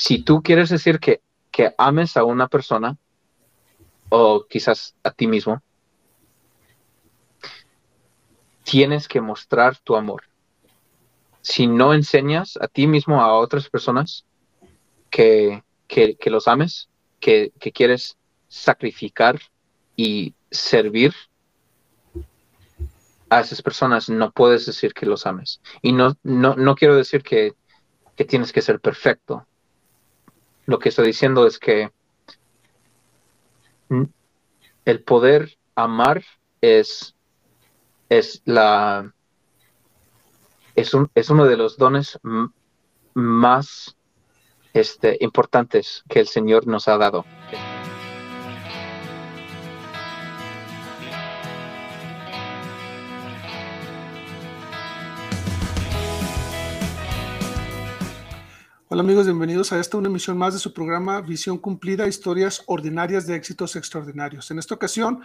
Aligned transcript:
si 0.00 0.22
tú 0.22 0.42
quieres 0.42 0.70
decir 0.70 0.98
que, 0.98 1.20
que 1.50 1.74
ames 1.76 2.16
a 2.16 2.24
una 2.24 2.48
persona, 2.48 2.96
o 4.08 4.46
quizás 4.48 4.96
a 5.02 5.10
ti 5.10 5.26
mismo, 5.26 5.62
tienes 8.64 9.06
que 9.08 9.20
mostrar 9.20 9.76
tu 9.76 9.96
amor. 9.96 10.22
Si 11.42 11.66
no 11.66 11.92
enseñas 11.92 12.58
a 12.62 12.66
ti 12.66 12.86
mismo 12.86 13.20
a 13.20 13.34
otras 13.34 13.68
personas 13.68 14.24
que, 15.10 15.62
que, 15.86 16.16
los 16.30 16.48
ames, 16.48 16.88
que, 17.20 17.52
que, 17.60 17.70
quieres 17.70 18.16
sacrificar 18.48 19.38
y 19.96 20.34
servir 20.50 21.14
a 23.28 23.40
esas 23.40 23.60
personas, 23.60 24.08
no 24.08 24.32
puedes 24.32 24.64
decir 24.64 24.94
que 24.94 25.04
los 25.04 25.26
ames. 25.26 25.60
Y 25.82 25.92
no, 25.92 26.16
no, 26.22 26.56
no 26.56 26.74
quiero 26.74 26.96
decir 26.96 27.22
que, 27.22 27.52
que 28.16 28.24
tienes 28.24 28.50
que 28.50 28.62
ser 28.62 28.80
perfecto. 28.80 29.46
Lo 30.70 30.78
que 30.78 30.90
estoy 30.90 31.08
diciendo 31.08 31.48
es 31.48 31.58
que 31.58 31.90
el 34.84 35.02
poder 35.02 35.58
amar 35.74 36.22
es 36.60 37.16
es 38.08 38.40
la 38.44 39.12
es, 40.76 40.94
un, 40.94 41.10
es 41.16 41.28
uno 41.28 41.46
de 41.46 41.56
los 41.56 41.76
dones 41.76 42.20
más 43.14 43.96
este, 44.72 45.16
importantes 45.18 46.04
que 46.08 46.20
el 46.20 46.28
Señor 46.28 46.68
nos 46.68 46.86
ha 46.86 46.96
dado. 46.98 47.24
Hola 58.92 59.02
amigos, 59.02 59.26
bienvenidos 59.26 59.72
a 59.72 59.78
esta 59.78 59.98
una 59.98 60.08
emisión 60.08 60.36
más 60.36 60.52
de 60.52 60.58
su 60.58 60.74
programa 60.74 61.20
Visión 61.20 61.58
Cumplida, 61.58 62.08
historias 62.08 62.64
ordinarias 62.66 63.24
de 63.24 63.36
éxitos 63.36 63.76
extraordinarios. 63.76 64.50
En 64.50 64.58
esta 64.58 64.74
ocasión 64.74 65.20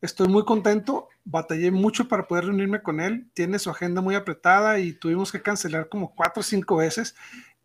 Estoy 0.00 0.28
muy 0.28 0.44
contento, 0.44 1.08
batallé 1.24 1.72
mucho 1.72 2.06
para 2.06 2.28
poder 2.28 2.44
reunirme 2.44 2.84
con 2.84 3.00
él, 3.00 3.28
tiene 3.34 3.58
su 3.58 3.68
agenda 3.68 4.00
muy 4.00 4.14
apretada 4.14 4.78
y 4.78 4.92
tuvimos 4.92 5.32
que 5.32 5.42
cancelar 5.42 5.88
como 5.88 6.14
cuatro 6.14 6.40
o 6.40 6.44
cinco 6.44 6.76
veces, 6.76 7.16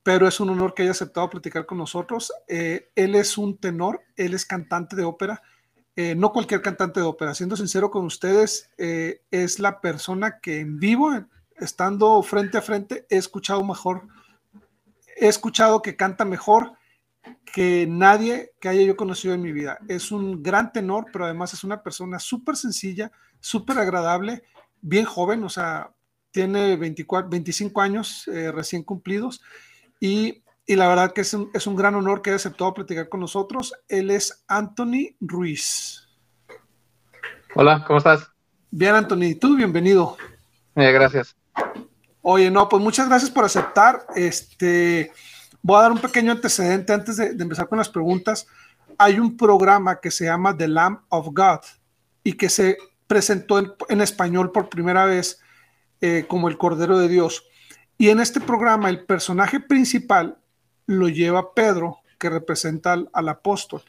pero 0.02 0.28
es 0.28 0.39
un 0.39 0.50
honor 0.50 0.73
que 0.73 0.81
haya 0.81 0.92
aceptado 0.92 1.30
platicar 1.30 1.67
con 1.67 1.77
nosotros. 1.77 2.33
Eh, 2.48 2.89
él 2.95 3.14
es 3.14 3.38
un 3.38 3.58
tenor, 3.58 4.02
él 4.17 4.33
es 4.33 4.48
cantante 4.48 4.95
de 4.95 5.03
ópera, 5.03 5.44
eh, 5.95 6.16
no 6.16 6.33
cualquier 6.33 6.64
cantante 6.64 7.00
de 7.00 7.05
ópera, 7.05 7.36
siendo 7.36 7.55
sincero 7.55 7.92
con 7.92 8.03
ustedes, 8.03 8.72
eh, 8.80 9.22
es 9.30 9.59
la 9.59 9.80
persona 9.80 10.39
que 10.42 10.59
en 10.59 10.80
vivo, 10.80 11.11
estando 11.55 12.22
frente 12.23 12.58
a 12.58 12.64
frente, 12.64 13.05
he 13.11 13.17
escuchado 13.17 13.64
mejor, 13.64 14.08
he 15.16 15.27
escuchado 15.27 15.81
que 15.81 15.95
canta 15.95 16.25
mejor 16.25 16.73
que 17.53 17.88
nadie 17.88 18.52
que 18.59 18.69
haya 18.69 18.81
yo 18.83 18.95
conocido 18.95 19.33
en 19.33 19.41
mi 19.41 19.52
vida. 19.52 19.80
Es 19.88 20.11
un 20.11 20.44
gran 20.44 20.71
tenor, 20.71 21.05
pero 21.11 21.25
además 21.25 21.53
es 21.53 21.63
una 21.63 21.81
persona 21.81 22.19
súper 22.19 22.55
sencilla, 22.55 23.11
súper 23.39 23.80
agradable, 23.80 24.43
bien 24.81 25.05
joven, 25.05 25.43
o 25.43 25.49
sea, 25.49 25.91
tiene 26.31 26.75
24, 26.75 27.30
25 27.30 27.81
años 27.81 28.27
eh, 28.27 28.52
recién 28.52 28.83
cumplidos 28.83 29.41
y, 29.99 30.43
la 30.67 30.88
verdad 30.88 31.13
que 31.13 31.21
es 31.21 31.33
un, 31.33 31.49
es 31.53 31.67
un, 31.67 31.75
gran 31.75 31.95
honor 31.95 32.21
que 32.21 32.31
haya 32.31 32.38
aceptado 32.38 32.73
platicar 32.73 33.08
con 33.08 33.19
nosotros. 33.19 33.73
Él 33.88 34.09
es 34.09 34.43
Anthony 34.47 35.16
Ruiz. 35.21 36.09
Hola, 37.53 37.86
¿cómo 37.86 37.99
estás? 37.99 38.31
Bien, 38.71 38.95
Anthony, 38.95 39.39
tú 39.39 39.55
bienvenido. 39.55 40.17
Eh, 40.75 40.91
gracias. 40.91 41.38
Oye, 42.28 42.50
no, 42.50 42.68
pues 42.68 42.81
muchas 42.81 43.08
gracias 43.08 43.30
por 43.30 43.45
aceptar. 43.45 44.06
Este, 44.16 45.12
Voy 45.68 45.80
a 45.80 45.81
dar 45.81 45.92
un 45.94 45.98
pequeño 45.98 46.32
antecedente 46.32 46.94
antes 46.94 47.17
de, 47.17 47.30
empezar 47.30 47.67
con 47.67 47.80
las 47.80 47.90
preguntas. 47.90 48.45
Hay 49.00 49.20
un 49.20 49.36
programa 49.36 50.00
que 50.00 50.12
se 50.12 50.26
llama 50.26 50.56
The 50.56 50.67
Lamb 50.67 51.00
of 51.09 51.30
God 51.32 51.62
y 52.23 52.34
que 52.34 52.50
se 52.50 52.77
presentó 53.08 53.58
en, 53.89 53.99
español 53.99 54.52
por 54.52 54.70
primera 54.70 55.05
vez 55.05 55.39
eh, 56.02 56.26
como 56.27 56.49
el 56.49 56.60
Cordero 56.60 56.99
de 56.99 57.08
Dios. 57.08 57.45
Y 57.98 58.10
en 58.10 58.20
este 58.20 58.39
programa 58.39 58.92
el 58.92 59.08
personaje 59.08 59.60
principal 59.60 60.38
lo 60.86 61.10
lleva 61.10 61.55
Pedro, 61.55 61.98
que 62.20 62.30
representa 62.30 62.94
al, 62.94 63.28
apóstol. 63.28 63.82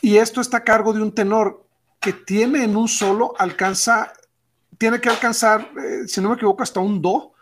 Y 0.00 0.18
esto 0.18 0.40
está 0.40 0.58
a 0.58 0.64
cargo 0.64 0.92
de 0.92 1.02
un 1.02 1.12
tenor 1.12 1.66
que 1.98 2.12
tiene 2.12 2.62
en 2.62 2.76
un 2.76 2.86
solo, 2.86 3.34
alcanza, 3.36 4.12
tiene 4.78 5.00
que 5.00 5.08
alcanzar, 5.08 5.72
eh, 5.76 6.06
si 6.06 6.20
no 6.20 6.28
me 6.28 6.36
equivoco, 6.36 6.62
hasta 6.62 6.78
un 6.78 7.02
do 7.02 7.32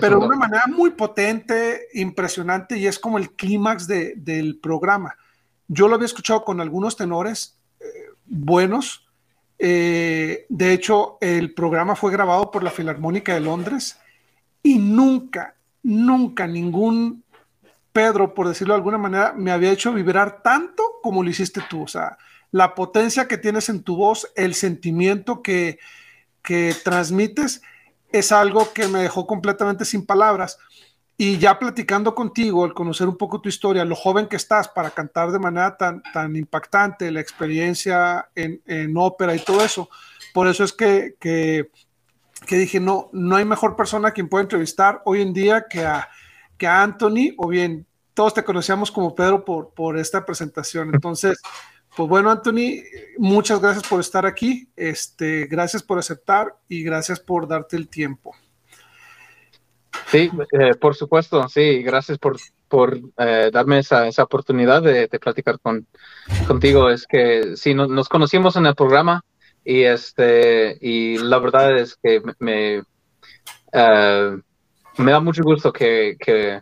pero 0.00 0.20
de 0.20 0.26
una 0.26 0.36
manera 0.36 0.64
muy 0.66 0.90
potente, 0.90 1.88
impresionante, 1.94 2.76
y 2.78 2.86
es 2.86 2.98
como 2.98 3.18
el 3.18 3.32
clímax 3.32 3.86
del 3.86 4.58
programa. 4.60 5.16
Yo 5.66 5.88
lo 5.88 5.94
había 5.94 6.06
escuchado 6.06 6.44
con 6.44 6.60
algunos 6.60 6.96
tenores 6.96 7.58
eh, 7.80 7.84
buenos. 8.24 9.06
Eh, 9.58 10.46
de 10.48 10.72
hecho, 10.72 11.18
el 11.20 11.52
programa 11.52 11.96
fue 11.96 12.12
grabado 12.12 12.50
por 12.50 12.62
la 12.62 12.70
Filarmónica 12.70 13.34
de 13.34 13.40
Londres 13.40 13.98
y 14.62 14.78
nunca, 14.78 15.56
nunca 15.82 16.46
ningún 16.46 17.24
Pedro, 17.92 18.32
por 18.32 18.48
decirlo 18.48 18.74
de 18.74 18.78
alguna 18.78 18.98
manera, 18.98 19.32
me 19.32 19.50
había 19.50 19.72
hecho 19.72 19.92
vibrar 19.92 20.42
tanto 20.42 20.84
como 21.02 21.22
lo 21.22 21.30
hiciste 21.30 21.60
tú. 21.68 21.82
O 21.82 21.88
sea, 21.88 22.16
la 22.52 22.74
potencia 22.74 23.26
que 23.26 23.38
tienes 23.38 23.68
en 23.68 23.82
tu 23.82 23.96
voz, 23.96 24.30
el 24.36 24.54
sentimiento 24.54 25.42
que, 25.42 25.78
que 26.42 26.74
transmites 26.84 27.60
es 28.10 28.32
algo 28.32 28.72
que 28.72 28.88
me 28.88 29.00
dejó 29.00 29.26
completamente 29.26 29.84
sin 29.84 30.06
palabras. 30.06 30.58
Y 31.20 31.38
ya 31.38 31.58
platicando 31.58 32.14
contigo, 32.14 32.64
al 32.64 32.74
conocer 32.74 33.08
un 33.08 33.16
poco 33.16 33.40
tu 33.40 33.48
historia, 33.48 33.84
lo 33.84 33.96
joven 33.96 34.28
que 34.28 34.36
estás 34.36 34.68
para 34.68 34.90
cantar 34.90 35.32
de 35.32 35.40
manera 35.40 35.76
tan, 35.76 36.00
tan 36.12 36.36
impactante, 36.36 37.10
la 37.10 37.20
experiencia 37.20 38.28
en, 38.36 38.62
en 38.66 38.96
ópera 38.96 39.34
y 39.34 39.40
todo 39.40 39.64
eso, 39.64 39.90
por 40.32 40.46
eso 40.46 40.62
es 40.62 40.72
que, 40.72 41.16
que, 41.18 41.70
que, 42.46 42.56
dije, 42.56 42.78
no, 42.78 43.08
no 43.12 43.34
hay 43.34 43.44
mejor 43.44 43.74
persona 43.74 44.12
quien 44.12 44.28
pueda 44.28 44.42
entrevistar 44.42 45.02
hoy 45.06 45.22
en 45.22 45.32
día 45.32 45.66
que 45.68 45.84
a, 45.84 46.08
que 46.56 46.68
a 46.68 46.82
Anthony, 46.84 47.34
o 47.36 47.48
bien 47.48 47.84
todos 48.14 48.34
te 48.34 48.44
conocíamos 48.44 48.92
como 48.92 49.14
Pedro 49.14 49.44
por, 49.44 49.70
por 49.74 49.98
esta 49.98 50.24
presentación. 50.24 50.94
Entonces, 50.94 51.40
pues 51.98 52.08
bueno, 52.08 52.30
Anthony, 52.30 52.84
muchas 53.16 53.60
gracias 53.60 53.88
por 53.88 53.98
estar 53.98 54.24
aquí. 54.24 54.68
Este, 54.76 55.46
gracias 55.46 55.82
por 55.82 55.98
aceptar 55.98 56.54
y 56.68 56.84
gracias 56.84 57.18
por 57.18 57.48
darte 57.48 57.76
el 57.76 57.88
tiempo. 57.88 58.36
Sí, 60.06 60.30
eh, 60.52 60.76
por 60.76 60.94
supuesto, 60.94 61.48
sí, 61.48 61.82
gracias 61.82 62.16
por, 62.18 62.36
por 62.68 63.00
eh, 63.16 63.50
darme 63.52 63.80
esa, 63.80 64.06
esa 64.06 64.22
oportunidad 64.22 64.80
de, 64.80 65.08
platicar 65.08 65.58
con, 65.58 65.88
contigo. 66.46 66.88
Es 66.88 67.04
que 67.04 67.56
sí, 67.56 67.74
nos 67.74 68.08
conocimos 68.08 68.54
en 68.54 68.66
el 68.66 68.76
programa 68.76 69.24
y, 69.64 69.82
este, 69.82 70.78
y 70.80 71.18
la 71.18 71.40
verdad 71.40 71.76
es 71.78 71.96
que 72.00 72.22
me, 72.38 72.84
eh, 73.72 74.38
me 74.98 75.10
da 75.10 75.18
mucho 75.18 75.42
gusto 75.42 75.72
que, 75.72 76.16
que, 76.20 76.60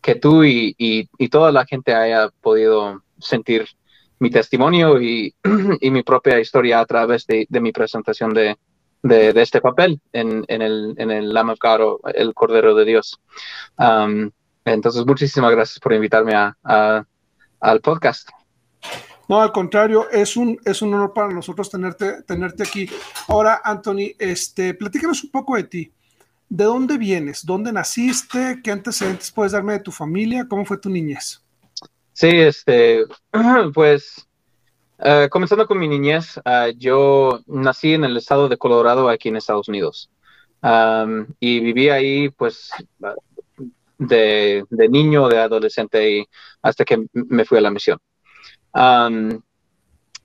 que 0.00 0.14
tú 0.14 0.44
y, 0.44 0.76
y, 0.78 1.08
y, 1.18 1.28
toda 1.28 1.50
la 1.50 1.66
gente 1.66 1.92
haya 1.92 2.28
podido 2.40 3.02
sentir 3.18 3.66
mi 4.18 4.30
testimonio 4.30 5.00
y, 5.00 5.34
y, 5.80 5.90
mi 5.90 6.02
propia 6.02 6.40
historia 6.40 6.80
a 6.80 6.86
través 6.86 7.26
de, 7.26 7.46
de 7.48 7.60
mi 7.60 7.72
presentación 7.72 8.32
de, 8.32 8.56
de, 9.02 9.40
este 9.40 9.60
papel 9.60 10.00
en, 10.12 10.44
en 10.48 10.62
el, 10.62 10.94
en 10.96 11.10
el 11.10 11.32
Lamb 11.32 11.50
of 11.50 11.58
God, 11.60 12.00
el 12.14 12.34
Cordero 12.34 12.74
de 12.74 12.84
Dios. 12.84 13.20
Um, 13.78 14.30
entonces, 14.64 15.06
muchísimas 15.06 15.52
gracias 15.52 15.78
por 15.78 15.92
invitarme 15.92 16.34
a, 16.34 16.56
a, 16.64 17.04
al 17.60 17.80
podcast. 17.80 18.28
No, 19.28 19.40
al 19.40 19.52
contrario, 19.52 20.08
es 20.10 20.36
un, 20.36 20.58
es 20.64 20.82
un 20.82 20.94
honor 20.94 21.12
para 21.12 21.32
nosotros 21.32 21.68
tenerte, 21.70 22.22
tenerte 22.22 22.62
aquí. 22.62 22.88
Ahora, 23.28 23.60
Anthony, 23.64 24.14
este, 24.18 24.74
platícanos 24.74 25.24
un 25.24 25.30
poco 25.30 25.56
de 25.56 25.64
ti. 25.64 25.92
¿De 26.48 26.64
dónde 26.64 26.96
vienes? 26.96 27.44
¿Dónde 27.44 27.72
naciste? 27.72 28.60
¿Qué 28.62 28.70
antecedentes 28.70 29.32
puedes 29.32 29.50
darme 29.50 29.72
de 29.72 29.80
tu 29.80 29.90
familia? 29.90 30.46
¿Cómo 30.48 30.64
fue 30.64 30.78
tu 30.78 30.88
niñez? 30.88 31.42
Sí, 32.16 32.28
este, 32.30 33.04
pues 33.74 34.26
uh, 35.00 35.28
comenzando 35.28 35.66
con 35.66 35.78
mi 35.78 35.86
niñez, 35.86 36.38
uh, 36.38 36.72
yo 36.74 37.40
nací 37.46 37.92
en 37.92 38.04
el 38.04 38.16
estado 38.16 38.48
de 38.48 38.56
Colorado, 38.56 39.10
aquí 39.10 39.28
en 39.28 39.36
Estados 39.36 39.68
Unidos. 39.68 40.10
Um, 40.62 41.26
y 41.40 41.60
viví 41.60 41.90
ahí, 41.90 42.30
pues, 42.30 42.70
de, 43.98 44.64
de, 44.70 44.88
niño, 44.88 45.28
de 45.28 45.40
adolescente, 45.40 46.10
y 46.10 46.26
hasta 46.62 46.86
que 46.86 47.04
me 47.12 47.44
fui 47.44 47.58
a 47.58 47.60
la 47.60 47.70
misión. 47.70 47.98
Um, 48.72 49.42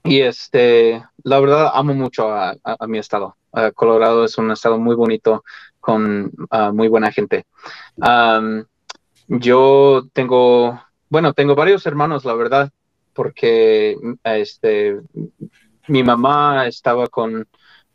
y 0.06 0.22
este, 0.22 1.04
la 1.26 1.42
verdad, 1.42 1.72
amo 1.74 1.94
mucho 1.94 2.30
a, 2.30 2.52
a, 2.52 2.78
a 2.80 2.88
mi 2.88 3.00
estado. 3.00 3.36
Uh, 3.52 3.74
Colorado 3.76 4.24
es 4.24 4.38
un 4.38 4.50
estado 4.52 4.80
muy 4.80 4.96
bonito, 4.96 5.44
con 5.82 6.32
muy 6.72 6.88
buena 6.88 7.12
gente. 7.12 7.46
Um, 7.98 8.64
yo 9.28 10.04
tengo 10.14 10.80
bueno, 11.12 11.34
tengo 11.34 11.56
varios 11.56 11.86
hermanos, 11.86 12.24
la 12.24 12.34
verdad, 12.34 12.72
porque 13.14 13.98
este, 14.24 14.98
mi 15.90 16.04
mamá 16.04 16.68
estaba 16.68 17.08
con, 17.08 17.50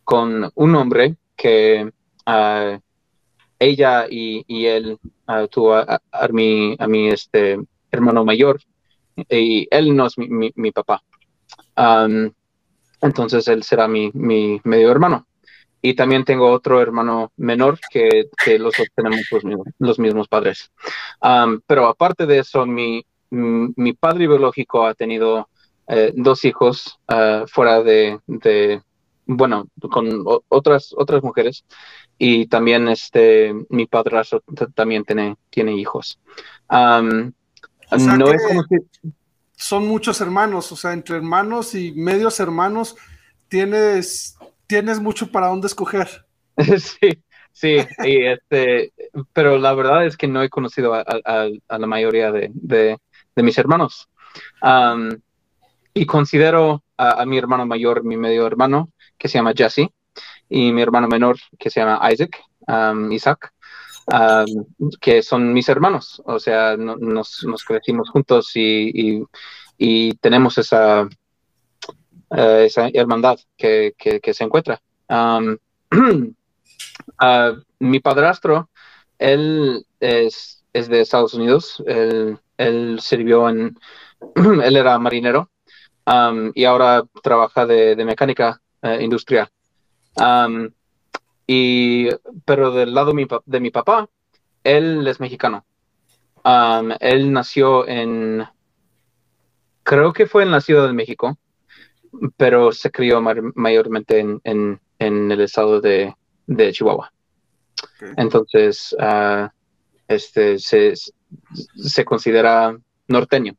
con 0.04 0.50
un 0.54 0.74
hombre 0.74 1.16
que 1.34 1.90
uh, 2.26 2.78
ella 3.58 4.06
y, 4.10 4.44
y 4.46 4.66
él 4.66 4.98
uh, 5.28 5.48
tuvo 5.48 5.76
a, 5.76 5.98
a, 6.12 6.28
mi, 6.28 6.76
a 6.78 6.86
mi 6.86 7.08
este, 7.08 7.58
hermano 7.90 8.22
mayor 8.22 8.60
y 9.30 9.66
él 9.70 9.96
no 9.96 10.08
es 10.08 10.18
mi, 10.18 10.52
mi, 10.54 10.70
papá. 10.72 11.02
entonces 13.00 13.48
él 13.48 13.62
será 13.62 13.88
mi, 13.88 14.10
mi, 14.12 14.60
medio 14.62 14.90
hermano. 14.90 15.26
Y 15.88 15.94
también 15.94 16.24
tengo 16.24 16.50
otro 16.50 16.82
hermano 16.82 17.30
menor 17.36 17.78
que, 17.92 18.28
que 18.44 18.58
los 18.58 18.74
dos 18.76 18.88
tenemos 18.92 19.20
los 19.30 19.44
mismos, 19.44 19.66
los 19.78 19.98
mismos 20.00 20.26
padres. 20.26 20.72
pero 21.64 21.86
aparte 21.86 22.26
de 22.26 22.40
eso, 22.40 22.66
mi, 22.66 23.06
mi 23.30 23.92
padre 23.92 24.26
biológico 24.26 24.84
ha 24.84 24.94
tenido 24.94 25.48
eh, 25.86 26.12
dos 26.16 26.44
hijos 26.44 26.98
ah, 27.06 27.44
fuera 27.46 27.84
de, 27.84 28.18
de, 28.26 28.82
bueno, 29.26 29.68
con 29.92 30.24
otras, 30.48 30.92
otras 30.96 31.22
mujeres. 31.22 31.64
Y 32.18 32.46
también 32.46 32.88
este, 32.88 33.54
mi 33.68 33.86
padrastro 33.86 34.42
también 34.74 35.04
tiene, 35.04 35.36
tiene 35.50 35.76
hijos. 35.76 36.18
no 36.68 38.26
Son 39.54 39.86
muchos 39.86 40.20
hermanos, 40.20 40.72
o 40.72 40.76
sea, 40.76 40.92
entre 40.92 41.14
hermanos 41.14 41.76
y 41.76 41.92
medios 41.92 42.40
hermanos 42.40 42.96
tienes, 43.48 44.36
tienes 44.66 45.00
mucho 45.00 45.30
para 45.30 45.48
dónde 45.48 45.66
escoger. 45.66 46.26
sí, 46.78 47.22
sí, 47.52 47.76
y 48.04 48.26
este, 48.26 48.92
pero 49.32 49.58
la 49.58 49.74
verdad 49.74 50.06
es 50.06 50.16
que 50.16 50.28
no 50.28 50.42
he 50.42 50.48
conocido 50.48 50.94
a, 50.94 51.04
la 51.68 51.86
mayoría 51.86 52.32
de, 52.32 52.98
mis 53.36 53.58
hermanos. 53.58 54.08
y 55.94 56.06
considero 56.06 56.82
a, 56.96 57.24
mi 57.26 57.38
hermano 57.38 57.66
mayor 57.66 58.04
mi 58.04 58.16
medio 58.16 58.46
hermano, 58.46 58.90
que 59.18 59.28
se 59.28 59.38
llama 59.38 59.52
Jesse, 59.54 59.90
y 60.48 60.72
mi 60.72 60.82
hermano 60.82 61.08
menor, 61.08 61.36
que 61.58 61.70
se 61.70 61.80
llama 61.80 62.00
Isaac, 62.12 62.40
um, 62.66 63.10
Isaac, 63.12 63.52
um, 64.06 64.90
que 65.00 65.22
son 65.22 65.52
mis 65.52 65.68
hermanos. 65.68 66.22
O 66.24 66.38
sea, 66.38 66.76
nos, 66.76 67.44
nos, 67.44 67.64
crecimos 67.64 68.10
juntos 68.10 68.52
y, 68.54 69.24
tenemos 70.20 70.58
esa, 70.58 71.08
uh, 72.30 72.64
esa 72.64 72.88
hermandad 72.92 73.38
que, 73.56 73.94
que, 73.98 74.34
se 74.34 74.44
encuentra. 74.44 74.80
Mi 77.78 78.00
padrastro, 78.00 78.70
él 79.18 79.86
es, 80.00 80.64
es, 80.72 80.88
de 80.88 81.00
Estados 81.00 81.34
Unidos, 81.34 81.82
él, 81.86 82.38
él 82.56 82.98
sirvió 83.00 83.48
en, 83.48 83.78
él 84.34 84.76
era 84.76 84.98
marinero 84.98 85.50
y 86.54 86.64
ahora 86.64 87.04
trabaja 87.22 87.66
de, 87.66 87.96
mecánica 88.04 88.60
uh, 88.82 89.00
industrial. 89.00 89.48
y, 91.46 92.08
pero 92.44 92.70
del 92.70 92.94
lado 92.94 93.12
de 93.44 93.60
mi, 93.60 93.70
papá, 93.70 94.08
él 94.62 95.06
es 95.06 95.20
mexicano. 95.20 95.64
él 97.00 97.32
nació 97.32 97.88
en, 97.88 98.46
creo 99.82 100.12
que 100.12 100.26
fue 100.26 100.44
en 100.44 100.52
la 100.52 100.60
Ciudad 100.60 100.86
de 100.86 100.92
México, 100.92 101.36
pero 102.36 102.72
se 102.72 102.90
crió 102.90 103.20
mayormente 103.54 104.18
en, 104.18 104.40
en, 104.44 104.80
en, 104.98 105.30
el 105.30 105.40
estado 105.40 105.80
de, 105.80 106.14
de 106.46 106.72
Chihuahua. 106.72 107.12
Entonces, 108.16 108.94
uh, 108.98 109.48
este 110.08 110.58
se, 110.58 110.94
se 111.76 112.04
considera 112.04 112.76
norteño, 113.08 113.56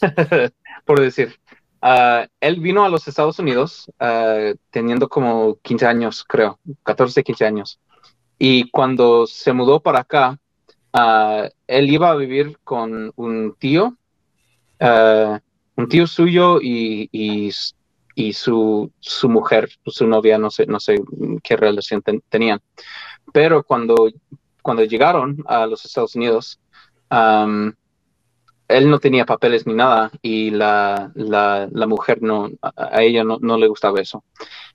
por 0.84 1.00
decir. 1.00 1.38
Ah, 1.84 2.28
él 2.40 2.60
vino 2.60 2.84
a 2.84 2.88
los 2.88 3.08
Estados 3.08 3.40
Unidos 3.40 3.90
ah, 3.98 4.52
teniendo 4.70 5.08
como 5.08 5.56
15 5.62 5.86
años, 5.86 6.24
creo, 6.24 6.60
14, 6.84 7.24
15 7.24 7.44
años. 7.44 7.80
Y 8.38 8.70
cuando 8.70 9.26
se 9.26 9.52
mudó 9.52 9.80
para 9.80 10.00
acá, 10.00 10.38
él 11.66 11.90
iba 11.90 12.10
a 12.10 12.16
vivir 12.16 12.58
con 12.64 13.12
un 13.16 13.54
tío, 13.58 13.96
un 14.80 15.88
tío 15.88 16.06
suyo 16.06 16.60
y, 16.60 17.08
y, 17.12 17.50
y 18.14 18.32
su, 18.32 18.92
su, 19.00 19.28
mujer, 19.28 19.70
su 19.86 20.06
novia, 20.06 20.38
no 20.38 20.50
sé, 20.50 20.66
no 20.66 20.80
sé 20.80 21.00
qué 21.42 21.56
relación 21.56 22.02
tenían. 22.28 22.60
Pero 23.32 23.62
cuando, 23.62 24.10
cuando 24.62 24.84
llegaron 24.84 25.38
a 25.46 25.66
los 25.66 25.84
Estados 25.84 26.14
Unidos, 26.14 26.60
um, 27.10 27.72
él 28.68 28.90
no 28.90 28.98
tenía 28.98 29.26
papeles 29.26 29.66
ni 29.66 29.74
nada 29.74 30.10
y 30.22 30.50
la, 30.50 31.12
la, 31.14 31.86
mujer 31.86 32.22
no, 32.22 32.50
a, 32.62 33.02
ella 33.02 33.24
no, 33.24 33.38
no, 33.40 33.58
le 33.58 33.68
gustaba 33.68 34.00
eso. 34.00 34.24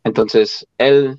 Entonces, 0.04 0.68
él 0.78 1.18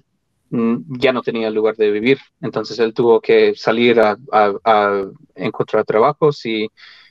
mm, 0.50 0.98
ya 0.98 1.12
no 1.12 1.22
tenía 1.22 1.50
lugar 1.50 1.76
de 1.76 1.90
vivir, 1.90 2.18
entonces 2.40 2.78
él 2.78 2.94
tuvo 2.94 3.20
que 3.20 3.54
salir 3.54 4.00
a, 4.00 4.16
a, 4.32 5.04
encontrar 5.34 5.84
trabajos 5.84 6.44
y, 6.46 6.68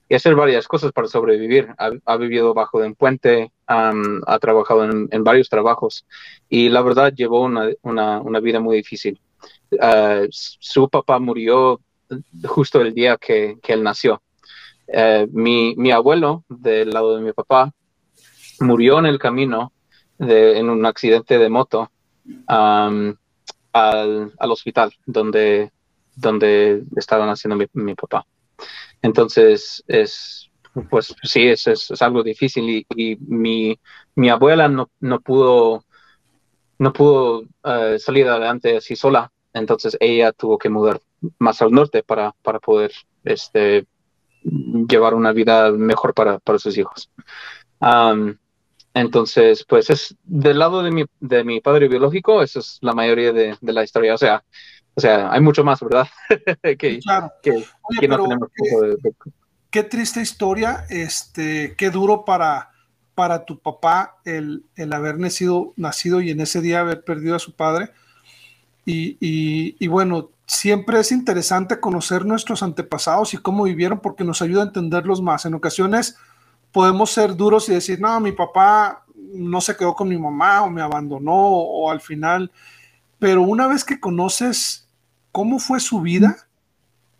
y, 0.09 0.15
hacer 0.15 0.35
varias 0.35 0.67
cosas 0.67 0.91
para 0.91 1.07
sobrevivir. 1.07 1.69
Ha, 1.77 2.17
vivido 2.17 2.53
bajo 2.53 2.79
de 2.79 2.87
un 2.87 2.95
puente, 2.95 3.51
ha 3.67 4.39
trabajado 4.39 4.85
en, 4.85 5.23
varios 5.23 5.49
trabajos 5.49 6.05
y 6.49 6.69
la 6.69 6.81
verdad 6.81 7.13
llevó 7.13 7.41
una, 7.41 8.39
vida 8.39 8.59
muy 8.59 8.77
difícil. 8.77 9.19
Ah, 9.81 10.23
su 10.29 10.89
papá 10.89 11.19
murió 11.19 11.81
justo 12.45 12.81
el 12.81 12.93
día 12.93 13.17
que, 13.17 13.57
él 13.67 13.83
nació. 13.83 14.21
Eh, 14.87 15.27
mi, 15.31 15.91
abuelo, 15.91 16.43
del 16.47 16.91
lado 16.91 17.17
de 17.17 17.23
mi 17.23 17.33
papá, 17.33 17.73
murió 18.59 18.99
en 18.99 19.05
el 19.05 19.19
camino 19.19 19.73
de, 20.17 20.57
en 20.57 20.69
un 20.69 20.85
accidente 20.85 21.37
de 21.37 21.49
moto 21.49 21.91
al, 22.47 23.17
al, 23.73 24.51
hospital 24.51 24.93
donde, 25.05 25.71
donde 26.15 26.83
estaban 26.95 27.29
haciendo 27.29 27.63
mi, 27.73 27.95
papá. 27.95 28.25
Entonces, 29.01 29.83
es, 29.87 30.49
pues 30.89 31.15
sí, 31.23 31.47
es, 31.47 31.67
es, 31.67 32.01
algo 32.01 32.23
difícil 32.23 32.85
y, 32.95 33.17
mi, 33.21 33.79
mi, 34.15 34.29
abuela 34.29 34.67
no, 34.67 34.89
no 34.99 35.19
pudo, 35.21 35.83
no 36.79 36.93
pudo 36.93 37.41
uh, 37.41 37.97
salir 37.99 38.27
adelante 38.27 38.77
así 38.77 38.95
sola. 38.95 39.31
Entonces 39.53 39.97
ella 39.99 40.31
tuvo 40.33 40.57
que 40.57 40.69
mudar 40.69 41.01
más 41.39 41.61
al 41.61 41.71
norte 41.71 42.03
para, 42.03 42.33
para 42.43 42.59
poder 42.59 42.91
este, 43.23 43.87
llevar 44.43 45.13
una 45.13 45.31
vida 45.31 45.71
mejor 45.71 46.13
para, 46.13 46.39
para 46.39 46.59
sus 46.59 46.77
hijos. 46.77 47.09
entonces, 48.93 49.63
pues 49.67 49.89
es 49.89 50.15
del 50.23 50.59
lado 50.59 50.83
de 50.83 50.91
mi, 50.91 51.05
de 51.19 51.43
mi 51.43 51.61
padre 51.61 51.87
biológico, 51.87 52.41
esa 52.41 52.59
es 52.59 52.77
la 52.81 52.93
mayoría 52.93 53.31
de, 53.31 53.57
de 53.59 53.73
la 53.73 53.83
historia. 53.83 54.13
O 54.13 54.17
sea, 54.17 54.43
o 54.97 54.99
sea, 54.99 55.31
hay 55.31 55.41
mucho 55.41 55.63
más, 55.63 55.79
¿verdad? 55.79 56.07
que, 56.79 56.99
claro. 56.99 57.31
que, 57.43 57.51
no 58.07 58.23
tenemos 58.23 58.49
qué, 58.55 59.11
qué, 59.69 59.83
triste 59.83 60.21
historia, 60.21 60.87
este, 60.89 61.75
qué 61.77 61.91
duro 61.91 62.25
para, 62.25 62.71
para 63.13 63.45
tu 63.45 63.59
papá 63.59 64.17
el, 64.25 64.65
el, 64.75 64.91
haber 64.93 65.19
nacido, 65.19 65.73
nacido 65.75 66.19
y 66.19 66.31
en 66.31 66.41
ese 66.41 66.61
día 66.61 66.79
haber 66.79 67.03
perdido 67.03 67.35
a 67.35 67.39
su 67.39 67.55
padre. 67.55 67.91
Y, 68.87 69.17
y, 69.19 69.75
y 69.77 69.87
bueno, 69.87 70.31
siempre 70.47 70.99
es 70.99 71.11
interesante 71.11 71.79
conocer 71.79 72.25
nuestros 72.25 72.63
antepasados 72.63 73.35
y 73.35 73.37
cómo 73.37 73.65
vivieron 73.65 73.99
porque 73.99 74.23
nos 74.23 74.41
ayuda 74.41 74.63
a 74.63 74.65
entenderlos 74.65 75.21
más. 75.21 75.45
En 75.45 75.53
ocasiones 75.53 76.17
podemos 76.71 77.11
ser 77.11 77.35
duros 77.35 77.69
y 77.69 77.73
decir, 77.73 78.01
no, 78.01 78.19
mi 78.19 78.31
papá 78.31 79.05
no 79.15 79.61
se 79.61 79.77
quedó 79.77 79.93
con 79.93 80.09
mi 80.09 80.17
mamá 80.17 80.63
o 80.63 80.71
me 80.71 80.81
abandonó 80.81 81.35
o 81.35 81.91
al 81.91 82.01
final, 82.01 82.51
pero 83.19 83.43
una 83.43 83.67
vez 83.67 83.83
que 83.83 83.99
conoces 83.99 84.86
cómo 85.37 85.59
fue 85.59 85.79
su 85.79 86.01
vida, 86.01 86.47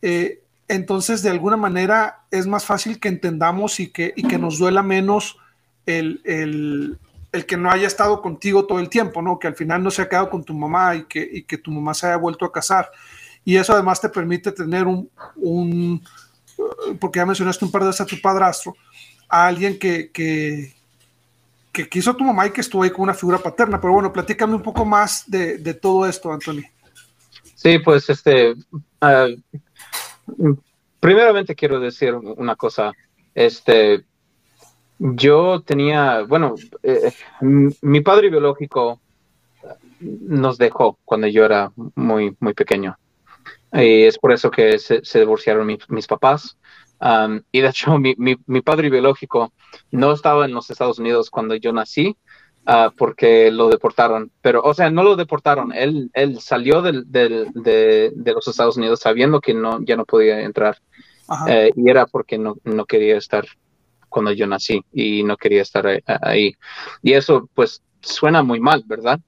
eh, 0.01 0.41
entonces 0.67 1.21
de 1.21 1.29
alguna 1.29 1.55
manera 1.55 2.24
es 2.31 2.47
más 2.47 2.65
fácil 2.65 3.00
que 3.00 3.09
entendamos 3.09 3.79
y 3.79 3.91
que, 3.91 4.12
y 4.15 4.27
que 4.27 4.39
nos 4.39 4.57
duela 4.57 4.81
menos 4.81 5.38
el, 5.86 6.21
el, 6.25 6.97
el 7.31 7.45
que 7.45 7.57
no 7.57 7.69
haya 7.69 7.86
estado 7.86 8.24
contigo 8.24 8.65
todo 8.65 8.79
el 8.79 8.89
tiempo, 8.89 9.21
¿no? 9.21 9.38
Que 9.38 9.45
al 9.45 9.53
final 9.53 9.83
no 9.83 9.91
se 9.91 10.01
ha 10.01 10.09
quedado 10.09 10.31
con 10.31 10.43
tu 10.43 10.55
mamá 10.55 10.95
y 10.95 11.03
que, 11.03 11.29
y 11.31 11.43
que 11.43 11.59
tu 11.59 11.69
mamá 11.69 11.93
se 11.93 12.07
haya 12.07 12.17
vuelto 12.17 12.43
a 12.43 12.51
casar. 12.51 12.89
Y 13.45 13.55
eso 13.55 13.74
además 13.74 14.01
te 14.01 14.09
permite 14.09 14.51
tener 14.51 14.88
un, 14.88 15.07
un 15.36 16.01
porque 17.00 17.19
ya 17.19 17.25
mencionaste 17.27 17.65
un 17.65 17.71
par 17.71 17.83
de 17.83 17.89
veces 17.89 18.01
a 18.01 18.05
tu 18.07 18.19
padrastro, 18.19 18.75
a 19.29 19.45
alguien 19.45 19.77
que, 19.77 20.09
que, 20.09 20.74
que, 21.71 21.88
quiso 21.88 22.15
tu 22.15 22.24
mamá 22.24 22.47
y 22.47 22.50
que 22.50 22.62
estuvo 22.62 22.81
ahí 22.81 22.89
con 22.89 23.01
una 23.01 23.13
figura 23.13 23.38
paterna. 23.38 23.79
Pero 23.79 23.93
bueno, 23.93 24.12
platícame 24.12 24.55
un 24.55 24.63
poco 24.63 24.86
más 24.86 25.29
de, 25.29 25.59
de 25.59 25.75
todo 25.75 26.07
esto, 26.07 26.33
Anthony. 26.33 26.63
Sí, 27.57 27.79
pues 27.79 28.07
este, 28.11 28.53
uh, 28.71 30.55
primeramente 30.99 31.55
quiero 31.55 31.79
decir 31.79 32.13
una 32.13 32.55
cosa, 32.55 32.93
este, 33.33 34.05
yo 34.99 35.63
tenía, 35.65 36.21
bueno, 36.21 36.53
eh, 36.83 37.11
mi 37.41 38.01
padre 38.01 38.29
biológico 38.29 39.01
nos 39.99 40.59
dejó 40.59 40.99
cuando 41.03 41.25
yo 41.25 41.45
era 41.45 41.71
muy, 41.95 42.37
muy 42.39 42.53
pequeño. 42.53 42.95
Y 43.73 44.03
es 44.03 44.19
por 44.19 44.33
eso 44.33 44.51
que 44.51 44.77
se, 44.77 45.01
divorciaron 45.19 45.65
mis 45.65 46.05
papás. 46.05 46.59
Um, 47.01 47.41
y 47.51 47.61
de 47.61 47.69
hecho, 47.69 47.97
mi, 47.97 48.13
mi, 48.17 48.61
padre 48.61 48.91
biológico 48.91 49.51
no 49.89 50.11
estaba 50.11 50.45
en 50.45 50.53
los 50.53 50.69
Estados 50.69 50.99
Unidos 50.99 51.31
cuando 51.31 51.55
yo 51.55 51.73
nací, 51.73 52.15
uh, 52.67 52.91
porque 52.95 53.51
lo 53.51 53.69
deportaron. 53.69 54.31
Pero, 54.41 54.62
o 54.62 54.74
sea, 54.74 54.89
no 54.89 55.03
lo 55.03 55.15
deportaron. 55.15 55.74
Él, 55.74 56.09
él 56.13 56.39
salió 56.39 56.81
del, 56.81 57.09
del, 57.12 57.51
de, 57.53 58.12
de, 58.13 58.33
los 58.33 58.47
Estados 58.47 58.77
Unidos 58.77 59.00
sabiendo 59.00 59.39
que 59.39 59.53
no, 59.53 59.79
ya 59.83 59.95
no 59.95 60.05
podía 60.05 60.41
entrar. 60.41 60.77
Eh, 61.47 61.71
y 61.75 61.89
era 61.89 62.05
porque 62.05 62.38
no, 62.38 62.55
no, 62.63 62.86
quería 62.86 63.17
estar 63.17 63.45
cuando 64.07 64.31
yo 64.31 64.47
nací 64.47 64.81
y 64.93 65.24
no 65.24 65.36
quería 65.36 65.62
estar 65.62 65.86
ahí. 66.21 66.55
Y 67.01 67.13
eso 67.13 67.50
pues 67.53 67.81
suena 68.01 68.43
muy 68.43 68.59
mal, 68.59 68.83
¿verdad? 68.86 69.19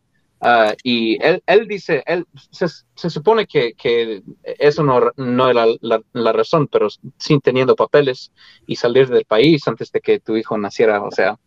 Ah, 0.42 0.74
y 0.84 1.22
él, 1.22 1.44
él, 1.46 1.68
dice, 1.68 2.02
él 2.06 2.26
se, 2.52 2.68
se 2.96 3.10
supone 3.10 3.46
que, 3.46 3.74
que, 3.74 4.24
eso 4.58 4.84
no, 4.84 5.12
no 5.18 5.50
era 5.50 5.66
la, 5.82 6.02
la, 6.14 6.32
razón, 6.32 6.70
pero 6.72 6.88
sin 7.18 7.42
teniendo 7.42 7.76
papeles 7.76 8.32
y 8.66 8.78
salir 8.78 9.10
del 9.10 9.26
país 9.26 9.68
antes 9.68 9.92
de 9.92 10.00
que 10.00 10.22
tu 10.22 10.38
hijo 10.38 10.58
naciera, 10.58 11.04
o 11.04 11.12
sea, 11.12 11.38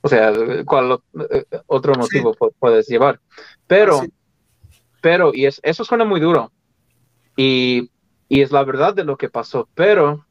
o 0.00 0.08
sea, 0.08 0.32
¿cuál 0.64 1.00
eh, 1.30 1.44
otro 1.66 1.94
motivo 1.94 2.34
puedes 2.58 2.86
llevar? 2.86 3.20
Pero, 3.66 4.02
pero, 5.00 5.32
y 5.34 5.46
es, 5.46 5.60
eso 5.62 5.84
suena 5.84 6.04
muy 6.04 6.20
duro, 6.20 6.52
y, 7.36 7.90
y 8.28 8.40
es 8.42 8.52
la 8.52 8.64
verdad 8.64 8.94
de 8.94 9.04
lo 9.04 9.16
que 9.16 9.28
pasó, 9.28 9.68
pero 9.74 10.26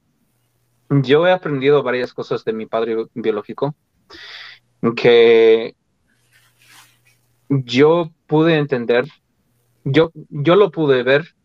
yo 0.89 1.27
he 1.27 1.31
aprendido 1.31 1.83
varias 1.83 2.13
cosas 2.13 2.43
de 2.45 2.53
mi 2.53 2.65
padre 2.65 3.05
biológico 3.13 3.75
que 4.95 5.75
yo 7.49 8.11
pude 8.27 8.57
entender, 8.57 9.05
yo, 9.83 10.11
yo 10.29 10.55
lo 10.55 10.71
pude 10.71 11.03
ver 11.03 11.35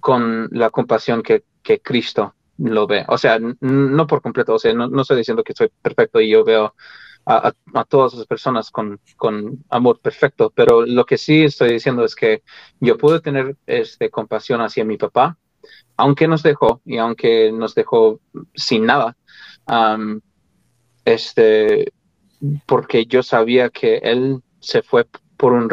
con 0.00 0.48
la 0.50 0.70
compasión 0.70 1.22
que, 1.22 1.44
que 1.62 1.80
Cristo 1.80 2.34
lo 2.58 2.86
ve. 2.86 3.04
O 3.08 3.18
sea, 3.18 3.38
no 3.38 4.06
por 4.06 4.22
completo, 4.22 4.54
o 4.54 4.58
sea, 4.58 4.72
no, 4.74 4.88
no, 4.88 5.02
estoy 5.02 5.18
diciendo 5.18 5.42
que 5.42 5.54
soy 5.54 5.70
perfecto 5.82 6.20
y 6.20 6.30
yo 6.30 6.44
veo 6.44 6.74
a, 7.26 7.52
a, 7.74 7.84
todas 7.84 8.14
las 8.14 8.26
personas 8.26 8.70
con, 8.70 9.00
amor 9.70 10.00
perfecto, 10.00 10.52
pero 10.54 10.84
lo 10.84 11.04
que 11.04 11.16
sí 11.18 11.44
estoy 11.44 11.72
diciendo 11.72 12.04
es 12.04 12.14
que 12.14 12.42
yo 12.80 12.98
pude 12.98 13.20
tener 13.20 13.56
este, 13.66 14.10
compasión 14.10 14.60
hacia 14.60 14.84
mi 14.84 14.96
papá, 14.96 15.38
aunque 15.96 16.28
nos 16.28 16.42
dejó 16.42 16.80
y 16.84 16.98
aunque 16.98 17.50
nos 17.52 17.74
dejó 17.74 18.20
sin 18.54 18.86
nada, 18.86 19.16
um, 19.66 20.20
este, 21.04 21.92
porque 22.66 23.06
yo 23.06 23.22
sabía 23.22 23.70
que 23.70 23.98
él 23.98 24.42
se 24.60 24.82
fue 24.82 25.06
por 25.36 25.52
un 25.52 25.70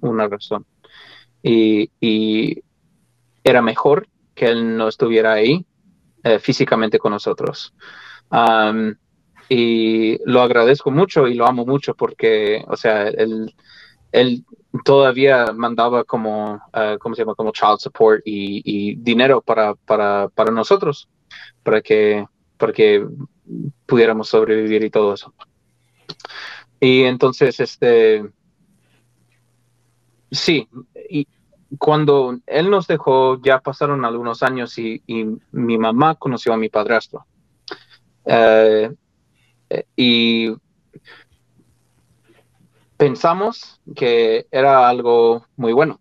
una 0.00 0.28
razón. 0.28 0.66
Y, 1.42 2.62
era 3.44 3.60
mejor 3.60 4.06
que 4.36 4.46
él 4.46 4.76
no 4.76 4.86
estuviera 4.86 5.32
ahí 5.32 5.66
eh, 6.22 6.38
físicamente 6.38 7.00
con 7.00 7.10
nosotros. 7.10 7.74
Y 9.48 10.18
lo 10.24 10.40
agradezco 10.42 10.90
mucho 10.90 11.28
y 11.28 11.34
lo 11.34 11.46
amo 11.46 11.66
mucho 11.66 11.94
porque, 11.94 12.64
o 12.68 12.76
sea, 12.76 13.08
él, 13.08 13.54
él 14.12 14.44
todavía 14.84 15.52
mandaba 15.52 16.04
como, 16.04 16.54
uh, 16.54 16.98
¿cómo 16.98 17.14
se 17.14 17.22
llama? 17.22 17.34
Como 17.34 17.52
child 17.52 17.78
support 17.78 18.22
y, 18.24 18.96
dinero 18.96 19.40
para, 19.42 19.74
para, 19.74 20.28
para, 20.28 20.50
nosotros, 20.50 21.08
para 21.62 21.80
que, 21.82 22.26
para 22.56 22.72
que 22.72 23.06
pudiéramos 23.86 24.28
sobrevivir 24.28 24.84
y 24.84 24.90
todo 24.90 25.14
eso. 25.14 25.32
Y 26.80 27.02
entonces, 27.02 27.60
este, 27.60 28.24
sí, 30.30 30.68
y 31.08 31.26
cuando 31.78 32.38
él 32.46 32.70
nos 32.70 32.86
dejó, 32.86 33.40
ya 33.42 33.60
pasaron 33.60 34.04
algunos 34.04 34.42
años 34.42 34.78
y, 34.78 35.02
y 35.06 35.26
mi 35.52 35.78
mamá 35.78 36.14
conoció 36.16 36.52
a 36.52 36.56
mi 36.56 36.68
padrastro. 36.68 37.26
Uh, 38.24 38.94
y 39.96 40.54
pensamos 42.96 43.80
que 43.96 44.46
era 44.52 44.88
algo 44.88 45.46
muy 45.56 45.72
bueno. 45.72 46.00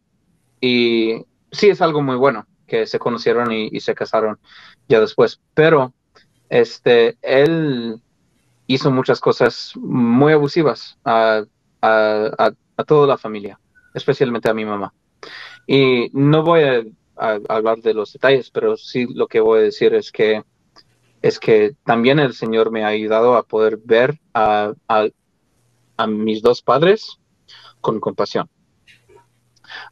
Y 0.60 1.26
sí 1.52 1.70
es 1.70 1.82
algo 1.82 2.04
muy 2.04 2.16
bueno 2.16 2.46
que 2.68 2.86
se 2.86 3.00
conocieron 3.00 3.52
y, 3.52 3.80
se 3.80 3.96
casaron 3.96 4.40
ya 4.88 5.00
después. 5.00 5.42
Pero 5.54 5.94
este, 6.50 7.18
él 7.22 8.00
hizo 8.68 8.92
muchas 8.92 9.20
cosas 9.20 9.74
muy 9.76 10.34
abusivas 10.34 10.98
a, 11.04 11.44
toda 12.86 13.08
la 13.08 13.18
familia, 13.18 13.60
especialmente 13.94 14.50
a 14.50 14.54
mi 14.54 14.66
mamá. 14.66 14.94
Y 15.66 16.10
no 16.14 16.44
voy 16.44 16.62
a, 16.64 16.84
hablar 17.50 17.80
de 17.80 17.94
los 17.94 18.14
detalles, 18.14 18.50
pero 18.52 18.78
sí 18.78 19.08
lo 19.14 19.28
que 19.28 19.40
voy 19.40 19.60
a 19.60 19.64
decir 19.64 19.94
es 19.94 20.12
que 20.12 20.44
es 21.22 21.40
que 21.40 21.76
también 21.86 22.20
el 22.20 22.34
Señor 22.34 22.72
me 22.72 22.84
ha 22.84 22.88
ayudado 22.88 23.36
a 23.36 23.44
poder 23.44 23.78
ver 23.84 24.20
a, 24.34 24.74
mis 26.08 26.42
dos 26.42 26.64
padres 26.64 27.20
con 27.80 28.00
compasión. 28.00 28.50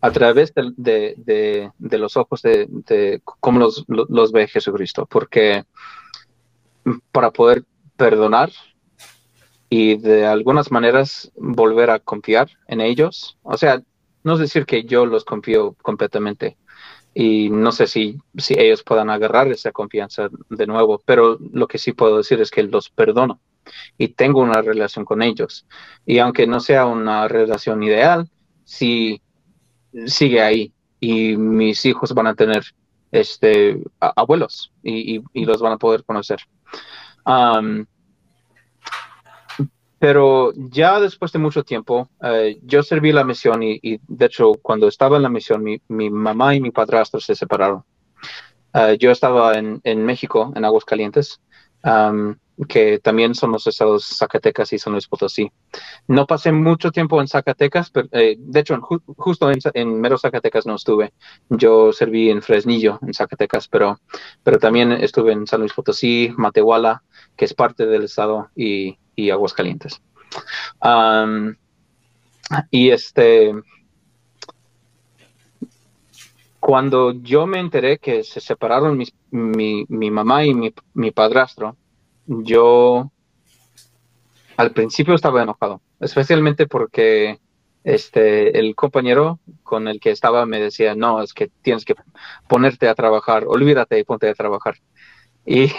A 0.02 0.12
través 0.12 0.52
de, 0.56 1.72
los 1.78 2.18
ojos 2.18 2.42
de, 2.42 3.22
cómo 3.24 3.60
los, 3.60 3.86
los, 3.88 4.32
ve 4.32 4.48
Jesucristo. 4.48 5.06
Porque 5.06 5.64
para 7.12 7.32
poder 7.32 7.64
perdonar 7.96 8.52
y 9.70 9.98
de 9.98 10.26
algunas 10.26 10.72
maneras 10.72 11.32
volver 11.36 11.92
a 11.92 12.00
confiar 12.00 12.50
en 12.68 12.82
ellos, 12.82 13.38
o 13.44 13.56
sea, 13.56 13.84
no 14.24 14.34
es 14.34 14.40
decir 14.40 14.66
que 14.66 14.84
yo 14.84 15.06
los 15.06 15.24
confío 15.26 15.76
completamente, 15.82 16.58
y 17.20 17.50
no 17.50 17.74
sé 17.74 17.86
si, 17.86 18.18
si 18.38 18.54
ellos 18.58 18.82
puedan 18.82 19.10
agarrar 19.10 19.50
esa 19.50 19.74
confianza 19.74 20.30
de 20.50 20.66
nuevo, 20.66 21.02
pero 21.04 21.38
lo 21.52 21.68
que 21.68 21.78
sí 21.78 21.92
puedo 21.92 22.16
decir 22.16 22.40
es 22.40 22.50
que 22.50 22.64
los 22.64 22.90
perdono 22.90 23.42
y 23.98 24.08
tengo 24.08 24.40
una 24.40 24.62
relación 24.62 25.04
con 25.04 25.22
ellos. 25.22 25.68
Y 26.06 26.20
aunque 26.20 26.48
no 26.48 26.62
sea 26.62 26.86
una 26.86 27.28
relación 27.28 27.84
ideal, 27.84 28.30
sí 28.64 29.22
sigue 30.06 30.42
ahí 30.42 30.72
y 31.02 31.36
mis 31.36 31.86
hijos 31.86 32.14
van 32.14 32.28
a 32.28 32.36
tener 32.36 32.64
este 33.12 33.84
abuelos 34.00 34.72
y, 34.82 35.22
y, 35.34 35.44
los 35.44 35.62
van 35.62 35.74
a 35.74 35.78
poder 35.78 36.06
conocer. 36.06 36.40
Pero 40.00 40.54
ya 40.56 41.00
después 41.02 41.34
de 41.34 41.40
mucho 41.40 41.64
tiempo, 41.64 42.10
eh, 42.24 42.58
yo 42.64 42.82
serví 42.84 43.12
la 43.12 43.26
misión 43.26 43.62
y, 43.62 44.00
de 44.08 44.26
hecho 44.26 44.54
cuando 44.62 44.88
estaba 44.88 45.18
en 45.18 45.24
la 45.24 45.30
misión 45.30 45.64
mi, 45.64 46.10
mamá 46.10 46.56
y 46.56 46.62
mi 46.62 46.72
padrastro 46.72 47.20
se 47.20 47.36
separaron. 47.36 47.84
Uh, 48.74 48.94
yo 49.00 49.12
estaba 49.12 49.58
en, 49.58 49.82
en, 49.84 50.06
México, 50.06 50.54
en 50.56 50.64
Aguascalientes, 50.64 51.42
um, 51.84 52.36
que 52.68 53.00
también 53.00 53.34
son 53.36 53.52
los 53.52 53.66
estados 53.68 54.06
Zacatecas 54.06 54.72
y 54.74 54.80
San 54.80 54.94
Luis 54.94 55.08
Potosí. 55.08 55.52
No 56.08 56.28
pasé 56.28 56.52
mucho 56.52 56.92
tiempo 56.92 57.20
en 57.20 57.28
Zacatecas, 57.28 57.90
pero, 57.90 58.08
eh, 58.12 58.36
de 58.38 58.60
hecho 58.60 58.80
ju 58.82 59.02
justo 59.18 59.50
en, 59.50 59.60
en, 59.74 60.00
mero 60.00 60.18
Zacatecas 60.18 60.66
no 60.66 60.76
estuve. 60.76 61.14
Yo 61.50 61.92
serví 61.92 62.30
en 62.30 62.42
Fresnillo, 62.42 63.00
en 63.02 63.14
Zacatecas, 63.14 63.68
pero, 63.68 64.00
pero 64.44 64.60
también 64.60 64.92
estuve 64.92 65.32
en 65.32 65.48
San 65.48 65.62
Luis 65.62 65.74
Potosí, 65.74 66.32
Matehuala, 66.38 67.04
que 67.36 67.46
es 67.46 67.54
parte 67.54 67.86
del 67.86 68.04
estado, 68.04 68.50
y, 68.56 68.98
y 69.20 69.30
Aguascalientes. 69.32 70.02
y 72.72 72.90
este, 72.90 73.54
cuando 76.60 77.14
yo 77.14 77.46
me 77.48 77.60
enteré 77.60 77.98
que 77.98 78.24
se 78.24 78.40
separaron 78.40 78.98
mi, 78.98 79.86
mi, 79.88 80.12
mamá 80.12 80.46
y 80.46 80.54
mi, 80.54 80.74
mi, 80.94 81.12
padrastro, 81.12 81.76
yo 82.26 83.12
al 84.58 84.72
principio 84.72 85.16
estaba 85.16 85.44
enojado, 85.44 85.82
especialmente 86.00 86.68
porque 86.68 87.40
este, 87.84 88.60
el 88.60 88.76
compañero 88.76 89.40
con 89.64 89.88
el 89.88 90.00
que 90.00 90.12
estaba 90.12 90.46
me 90.46 90.60
decía, 90.60 90.96
no, 90.96 91.22
es 91.22 91.34
que 91.34 91.50
tienes 91.62 91.86
que 91.86 91.96
ponerte 92.48 92.88
a 92.88 92.96
trabajar, 92.96 93.46
olvídate 93.48 93.98
y 94.00 94.04
ponte 94.04 94.30
a 94.30 94.34
trabajar. 94.34 94.76
Y 95.46 95.72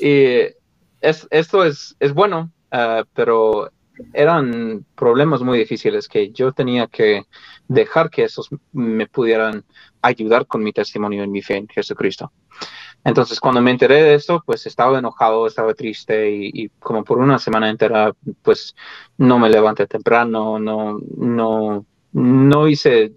es, 1.00 1.26
esto 1.30 1.64
es, 1.64 1.96
es 2.00 2.12
bueno, 2.12 2.50
uh, 2.72 3.04
pero 3.14 3.70
eran 4.12 4.84
problemas 4.94 5.42
muy 5.42 5.58
difíciles 5.58 6.08
que 6.08 6.30
yo 6.30 6.52
tenía 6.52 6.86
que 6.86 7.24
dejar 7.66 8.10
que 8.10 8.24
esos 8.24 8.48
me 8.72 9.06
pudieran 9.06 9.64
ayudar 10.02 10.46
con 10.46 10.62
mi 10.62 10.72
testimonio 10.72 11.22
en 11.22 11.32
mi 11.32 11.42
fe 11.42 11.56
en 11.56 11.68
Jesucristo. 11.68 12.32
Entonces, 13.04 13.40
cuando 13.40 13.60
me 13.60 13.70
enteré 13.70 14.02
de 14.02 14.14
esto, 14.14 14.42
pues 14.44 14.66
estaba 14.66 14.98
enojado, 14.98 15.46
estaba 15.46 15.74
triste 15.74 16.30
y, 16.30 16.50
y, 16.52 16.68
como 16.80 17.04
por 17.04 17.18
una 17.18 17.38
semana 17.38 17.70
entera, 17.70 18.12
pues 18.42 18.74
no 19.16 19.38
me 19.38 19.48
levanté 19.48 19.86
temprano, 19.86 20.58
no, 20.58 20.98
no, 21.16 21.86
no 22.12 22.68
hice 22.68 23.12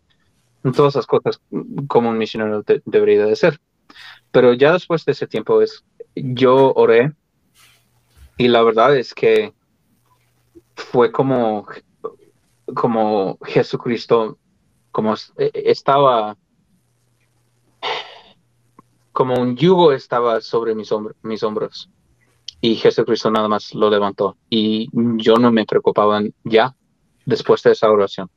todas 0.75 0.93
esas 0.93 1.07
cosas 1.07 1.41
como 1.87 2.09
un 2.09 2.17
misionero 2.17 2.63
debería 2.85 3.25
de 3.25 3.35
ser. 3.35 3.59
Pero 4.31 4.53
ya 4.53 4.73
después 4.73 5.03
de 5.05 5.13
ese 5.13 5.27
tiempo, 5.27 5.61
es, 5.61 5.83
yo 6.15 6.73
oré 6.73 7.13
y 8.41 8.47
la 8.47 8.63
verdad 8.63 8.97
es 8.97 9.13
que 9.13 9.53
fue 10.73 11.11
como, 11.11 11.67
como 12.73 13.37
Jesucristo, 13.45 14.39
como 14.89 15.13
e, 15.37 15.51
estaba, 15.53 16.35
como 19.11 19.35
un 19.39 19.55
yugo 19.55 19.91
estaba 19.91 20.41
sobre 20.41 20.73
mis, 20.73 20.89
mis 21.21 21.43
hombros. 21.43 21.87
Y 22.61 22.77
Jesucristo 22.77 23.29
nada 23.29 23.47
más 23.47 23.75
lo 23.75 23.91
levantó. 23.91 24.35
Y 24.49 24.89
yo 25.23 25.35
no 25.35 25.51
me 25.51 25.65
preocupaba 25.65 26.23
ya 26.43 26.75
después 27.27 27.61
de 27.61 27.73
esa 27.73 27.91
oración, 27.91 28.27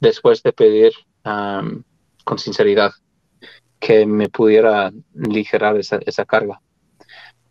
después 0.00 0.42
de 0.42 0.52
pedir 0.52 0.92
con 1.22 2.38
sinceridad. 2.38 2.90
que 3.78 4.06
me 4.06 4.28
pudiera 4.28 4.90
aligerar 5.24 5.78
esa, 5.78 6.00
esa 6.04 6.24
carga. 6.24 6.60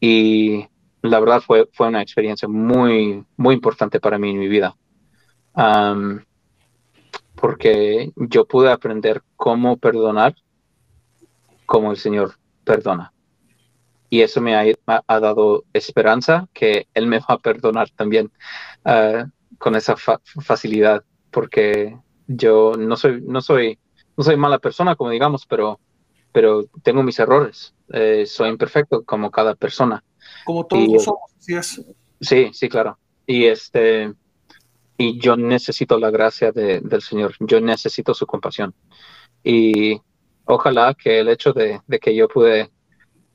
Y 0.01 0.67
la 1.01 1.19
verdad 1.19 1.41
fue, 1.41 1.69
fue 1.73 1.87
una 1.87 2.01
experiencia 2.01 2.47
muy, 2.47 3.25
muy 3.37 3.55
importante 3.55 3.99
para 3.99 4.17
mí 4.17 4.31
en 4.31 4.39
mi 4.39 4.47
vida. 4.47 4.75
porque 7.35 8.11
yo 8.15 8.45
pude 8.45 8.69
aprender 8.71 9.23
cómo 9.35 9.77
perdonar 9.77 10.35
como 11.65 11.91
el 11.91 11.97
Señor 11.97 12.33
perdona. 12.63 13.13
Y 14.09 14.21
eso 14.21 14.41
me 14.41 14.55
ha, 14.55 15.19
dado 15.19 15.63
esperanza 15.71 16.47
que 16.53 16.87
Él 16.93 17.05
me 17.07 17.19
va 17.19 17.35
a 17.35 17.37
perdonar 17.37 17.89
también 17.91 18.31
ah, 18.83 19.25
con 19.59 19.75
esa 19.75 19.95
facilidad, 19.95 21.03
porque 21.31 21.95
yo 22.27 22.73
no 22.77 22.95
soy, 22.95 23.21
no 23.21 23.41
soy, 23.41 23.77
no 24.17 24.23
soy 24.23 24.35
mala 24.35 24.57
persona, 24.57 24.95
como 24.95 25.11
digamos, 25.11 25.45
pero, 25.45 25.79
pero 26.31 26.65
tengo 26.81 27.03
mis 27.03 27.19
errores. 27.19 27.75
Eh, 27.93 28.25
soy 28.25 28.49
imperfecto 28.49 29.03
como 29.03 29.29
cada 29.29 29.55
persona. 29.55 30.03
Como 30.45 30.65
todos 30.65 31.03
somos, 31.03 31.31
sí 31.39 31.55
es. 31.55 31.81
Sí, 32.21 32.49
sí, 32.53 32.69
claro. 32.69 32.97
Y 33.25 33.45
este, 33.45 34.13
y 34.97 35.17
yo 35.17 35.37
necesito 35.37 35.97
la 35.97 36.11
gracia 36.11 36.51
del 36.51 37.01
Señor. 37.01 37.33
Yo 37.39 37.61
necesito 37.61 38.13
su 38.13 38.27
compasión. 38.27 38.75
Y 39.43 40.01
ojalá 40.43 40.93
que 40.93 41.19
el 41.19 41.29
hecho 41.29 41.53
de, 41.53 41.79
que 42.01 42.13
yo 42.13 42.27
pude 42.27 42.69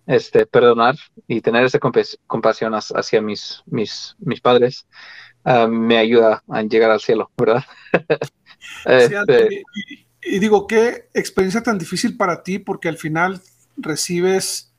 este, 0.07 0.45
perdonar 0.45 0.97
y 1.27 1.41
tener 1.41 1.65
esa 1.65 1.79
compasión 1.79 2.75
hacia 2.75 3.23
mis, 3.23 3.63
mis, 3.65 4.15
mis 4.19 4.43
padres 4.43 4.87
ah, 5.45 5.67
me 5.67 5.97
ayuda 5.97 6.45
a 6.49 6.63
llegar 6.63 6.91
al 6.91 7.01
cielo, 7.01 7.31
¿verdad? 7.37 7.65
Este, 8.87 9.63
y, 10.23 10.39
digo, 10.39 10.67
qué 10.67 11.11
experiencia 11.13 11.63
tan 11.63 11.77
difícil 11.77 12.17
para 12.17 12.43
ti, 12.43 12.59
porque 12.59 12.89
al 12.89 12.97
final 12.97 13.43
recibes 13.77 14.73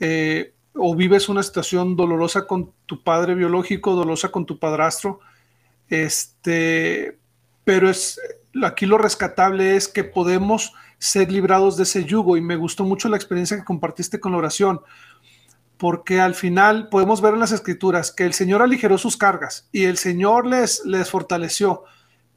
eh, 0.00 0.54
o 0.78 0.94
vives 0.94 1.28
una 1.28 1.42
situación 1.42 1.96
dolorosa 1.96 2.46
con 2.46 2.72
tu 2.86 3.02
padre 3.02 3.34
biológico, 3.34 3.94
dolorosa 3.94 4.30
con 4.30 4.46
tu 4.46 4.58
padrastro, 4.58 5.20
este, 5.88 7.18
pero 7.64 7.90
es 7.90 8.20
aquí 8.64 8.86
lo 8.86 8.98
rescatable 8.98 9.76
es 9.76 9.88
que 9.88 10.04
podemos 10.04 10.72
ser 10.98 11.30
librados 11.30 11.76
de 11.76 11.84
ese 11.84 12.04
yugo 12.04 12.36
y 12.36 12.40
me 12.40 12.56
gustó 12.56 12.84
mucho 12.84 13.08
la 13.08 13.16
experiencia 13.16 13.56
que 13.56 13.64
compartiste 13.64 14.20
con 14.20 14.32
la 14.32 14.38
oración, 14.38 14.80
porque 15.76 16.20
al 16.20 16.34
final 16.34 16.88
podemos 16.88 17.20
ver 17.20 17.34
en 17.34 17.40
las 17.40 17.52
escrituras 17.52 18.10
que 18.10 18.24
el 18.24 18.32
Señor 18.32 18.62
aligeró 18.62 18.98
sus 18.98 19.16
cargas 19.16 19.68
y 19.70 19.84
el 19.84 19.96
Señor 19.96 20.46
les, 20.46 20.84
les 20.84 21.08
fortaleció, 21.08 21.84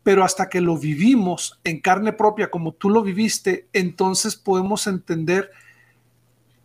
pero 0.03 0.23
hasta 0.23 0.49
que 0.49 0.61
lo 0.61 0.77
vivimos 0.77 1.59
en 1.63 1.79
carne 1.79 2.13
propia 2.13 2.51
como 2.51 2.73
tú 2.73 2.89
lo 2.89 3.01
viviste, 3.01 3.67
entonces 3.73 4.35
podemos 4.35 4.85
entender 4.85 5.51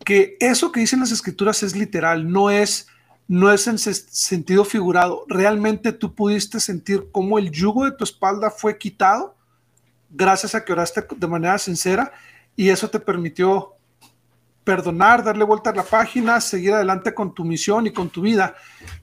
que 0.05 0.37
eso 0.39 0.71
que 0.71 0.79
dicen 0.79 0.99
las 0.99 1.11
escrituras 1.11 1.63
es 1.63 1.75
literal, 1.75 2.31
no 2.31 2.49
es 2.49 2.87
no 3.27 3.51
es 3.51 3.67
en 3.67 3.77
sentido 3.77 4.63
figurado. 4.63 5.25
Realmente 5.27 5.91
tú 5.91 6.15
pudiste 6.15 6.61
sentir 6.61 7.09
cómo 7.11 7.37
el 7.37 7.51
yugo 7.51 7.83
de 7.83 7.91
tu 7.91 8.05
espalda 8.05 8.49
fue 8.49 8.77
quitado 8.77 9.35
gracias 10.09 10.55
a 10.55 10.63
que 10.63 10.71
oraste 10.71 11.05
de 11.15 11.27
manera 11.27 11.57
sincera 11.57 12.13
y 12.55 12.69
eso 12.69 12.89
te 12.89 12.99
permitió 12.99 13.73
perdonar, 14.63 15.23
darle 15.23 15.45
vuelta 15.45 15.69
a 15.69 15.75
la 15.75 15.83
página, 15.83 16.41
seguir 16.41 16.73
adelante 16.73 17.13
con 17.13 17.33
tu 17.33 17.45
misión 17.45 17.87
y 17.87 17.91
con 17.91 18.09
tu 18.09 18.21
vida. 18.21 18.55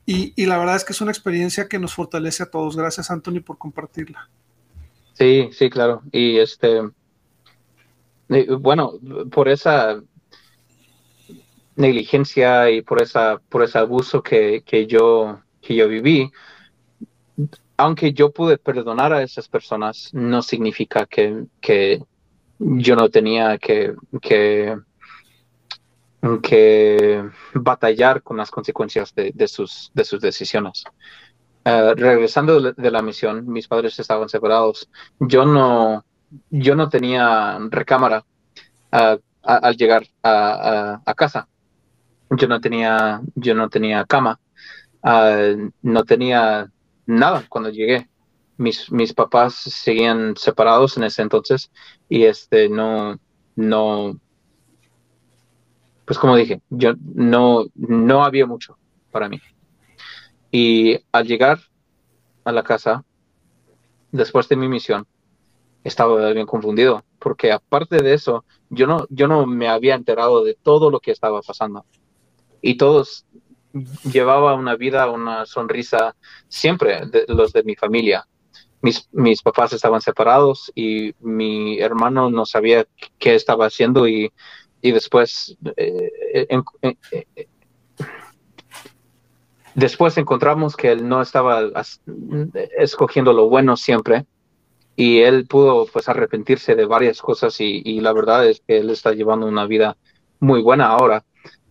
Y, 0.04 0.32
y, 0.36 0.44
la 0.46 0.58
verdad 0.58 0.76
es 0.76 0.84
que 0.84 0.92
es 0.92 1.00
una 1.00 1.10
experiencia 1.10 1.68
que 1.68 1.78
nos 1.78 1.94
fortalece 1.94 2.42
a 2.42 2.50
todos. 2.50 2.76
Gracias, 2.76 3.10
Anthony, 3.10 3.40
por 3.40 3.56
compartirla. 3.56 4.28
Sí, 5.14 5.48
sí, 5.52 5.70
claro. 5.70 6.02
Y 6.12 6.38
este, 6.38 6.82
bueno, 8.58 8.92
por 9.30 9.48
esa 9.48 10.02
negligencia 11.76 12.70
y 12.70 12.82
por 12.82 13.02
esa 13.02 13.40
por 13.48 13.62
ese 13.62 13.78
abuso 13.78 14.22
que, 14.22 14.62
yo 14.88 15.40
que 15.60 15.74
yo 15.74 15.88
viví 15.88 16.30
aunque 17.76 18.12
yo 18.12 18.30
pude 18.30 18.58
perdonar 18.58 19.12
a 19.12 19.22
esas 19.22 19.48
personas 19.48 20.10
no 20.12 20.42
significa 20.42 21.06
que, 21.06 21.46
que 21.60 22.02
yo 22.58 22.96
no 22.96 23.08
tenía 23.08 23.58
que, 23.58 23.94
que, 24.20 24.76
que 26.42 27.24
batallar 27.54 28.22
con 28.22 28.36
las 28.36 28.50
consecuencias 28.50 29.14
de, 29.14 29.48
sus, 29.48 29.90
de 29.94 30.04
sus 30.04 30.20
decisiones. 30.20 30.84
Eh, 31.64 31.94
regresando 31.96 32.60
de 32.60 32.90
la 32.90 33.02
misión, 33.02 33.48
mis 33.48 33.66
padres 33.66 33.98
estaban 33.98 34.28
separados. 34.28 34.88
Yo 35.18 35.44
no, 35.44 36.04
yo 36.50 36.74
no 36.76 36.88
tenía 36.88 37.58
recámara 37.70 38.24
eh, 38.92 39.18
al 39.42 39.76
llegar 39.76 40.06
a, 40.22 41.00
casa 41.16 41.48
yo 42.36 42.48
no 42.48 42.60
tenía, 42.60 43.20
yo 43.34 43.54
no 43.54 43.68
tenía 43.68 44.04
cama, 44.04 44.40
ah, 45.02 45.54
no 45.82 46.04
tenía 46.04 46.70
nada 47.06 47.44
cuando 47.48 47.70
llegué. 47.70 48.08
Mis, 48.56 48.90
mis 48.92 49.12
papás 49.12 49.54
seguían 49.54 50.36
separados 50.36 50.96
en 50.96 51.04
ese 51.04 51.22
entonces 51.22 51.72
y 52.08 52.24
este 52.24 52.68
no, 52.68 53.18
no, 53.56 54.20
pues 56.04 56.18
como 56.18 56.36
dije, 56.36 56.60
yo 56.70 56.94
no, 57.14 57.64
no 57.74 58.24
había 58.24 58.46
mucho 58.46 58.78
para 59.10 59.28
mí. 59.28 59.40
Y 60.52 61.00
al 61.10 61.26
llegar 61.26 61.58
a 62.44 62.52
la 62.52 62.62
casa, 62.62 63.04
después 64.12 64.48
de 64.48 64.56
mi 64.56 64.68
misión, 64.68 65.06
estaba 65.82 66.32
bien 66.32 66.46
confundido, 66.46 67.04
porque 67.18 67.52
aparte 67.52 68.02
de 68.02 68.14
eso, 68.14 68.44
yo 68.70 68.86
no, 68.86 69.06
yo 69.10 69.26
no 69.26 69.46
me 69.46 69.68
había 69.68 69.94
enterado 69.94 70.44
de 70.44 70.54
todo 70.54 70.90
lo 70.90 71.00
que 71.00 71.10
estaba 71.10 71.42
pasando 71.42 71.84
y 72.64 72.76
todos 72.76 73.26
llevaba 74.10 74.54
una 74.54 74.74
vida, 74.74 75.10
una 75.10 75.44
sonrisa 75.44 76.16
siempre, 76.48 77.04
de, 77.06 77.26
los 77.28 77.52
de 77.52 77.62
mi 77.62 77.76
familia. 77.76 78.26
Mis, 78.80 79.06
mis, 79.12 79.42
papás 79.42 79.74
estaban 79.74 80.00
separados 80.00 80.72
y 80.74 81.14
mi 81.20 81.78
hermano 81.78 82.30
no 82.30 82.46
sabía 82.46 82.86
qué 83.18 83.34
estaba 83.34 83.66
haciendo 83.66 84.08
y, 84.08 84.32
y 84.80 84.92
después, 84.92 85.58
eh, 85.76 86.10
eh, 86.32 87.48
después 89.74 90.16
encontramos 90.16 90.76
que 90.76 90.90
él 90.90 91.06
no 91.06 91.20
estaba 91.20 91.70
escogiendo 92.78 93.34
lo 93.34 93.50
bueno 93.50 93.76
siempre 93.76 94.24
y 94.96 95.20
él 95.20 95.46
pudo 95.46 95.86
pues 95.92 96.08
arrepentirse 96.08 96.76
de 96.76 96.86
varias 96.86 97.20
cosas 97.20 97.60
y, 97.60 97.82
y 97.84 98.00
la 98.00 98.12
verdad 98.14 98.48
es 98.48 98.62
que 98.66 98.78
él 98.78 98.88
está 98.88 99.12
llevando 99.12 99.46
una 99.46 99.66
vida 99.66 99.98
muy 100.40 100.62
buena 100.62 100.86
ahora 100.86 101.24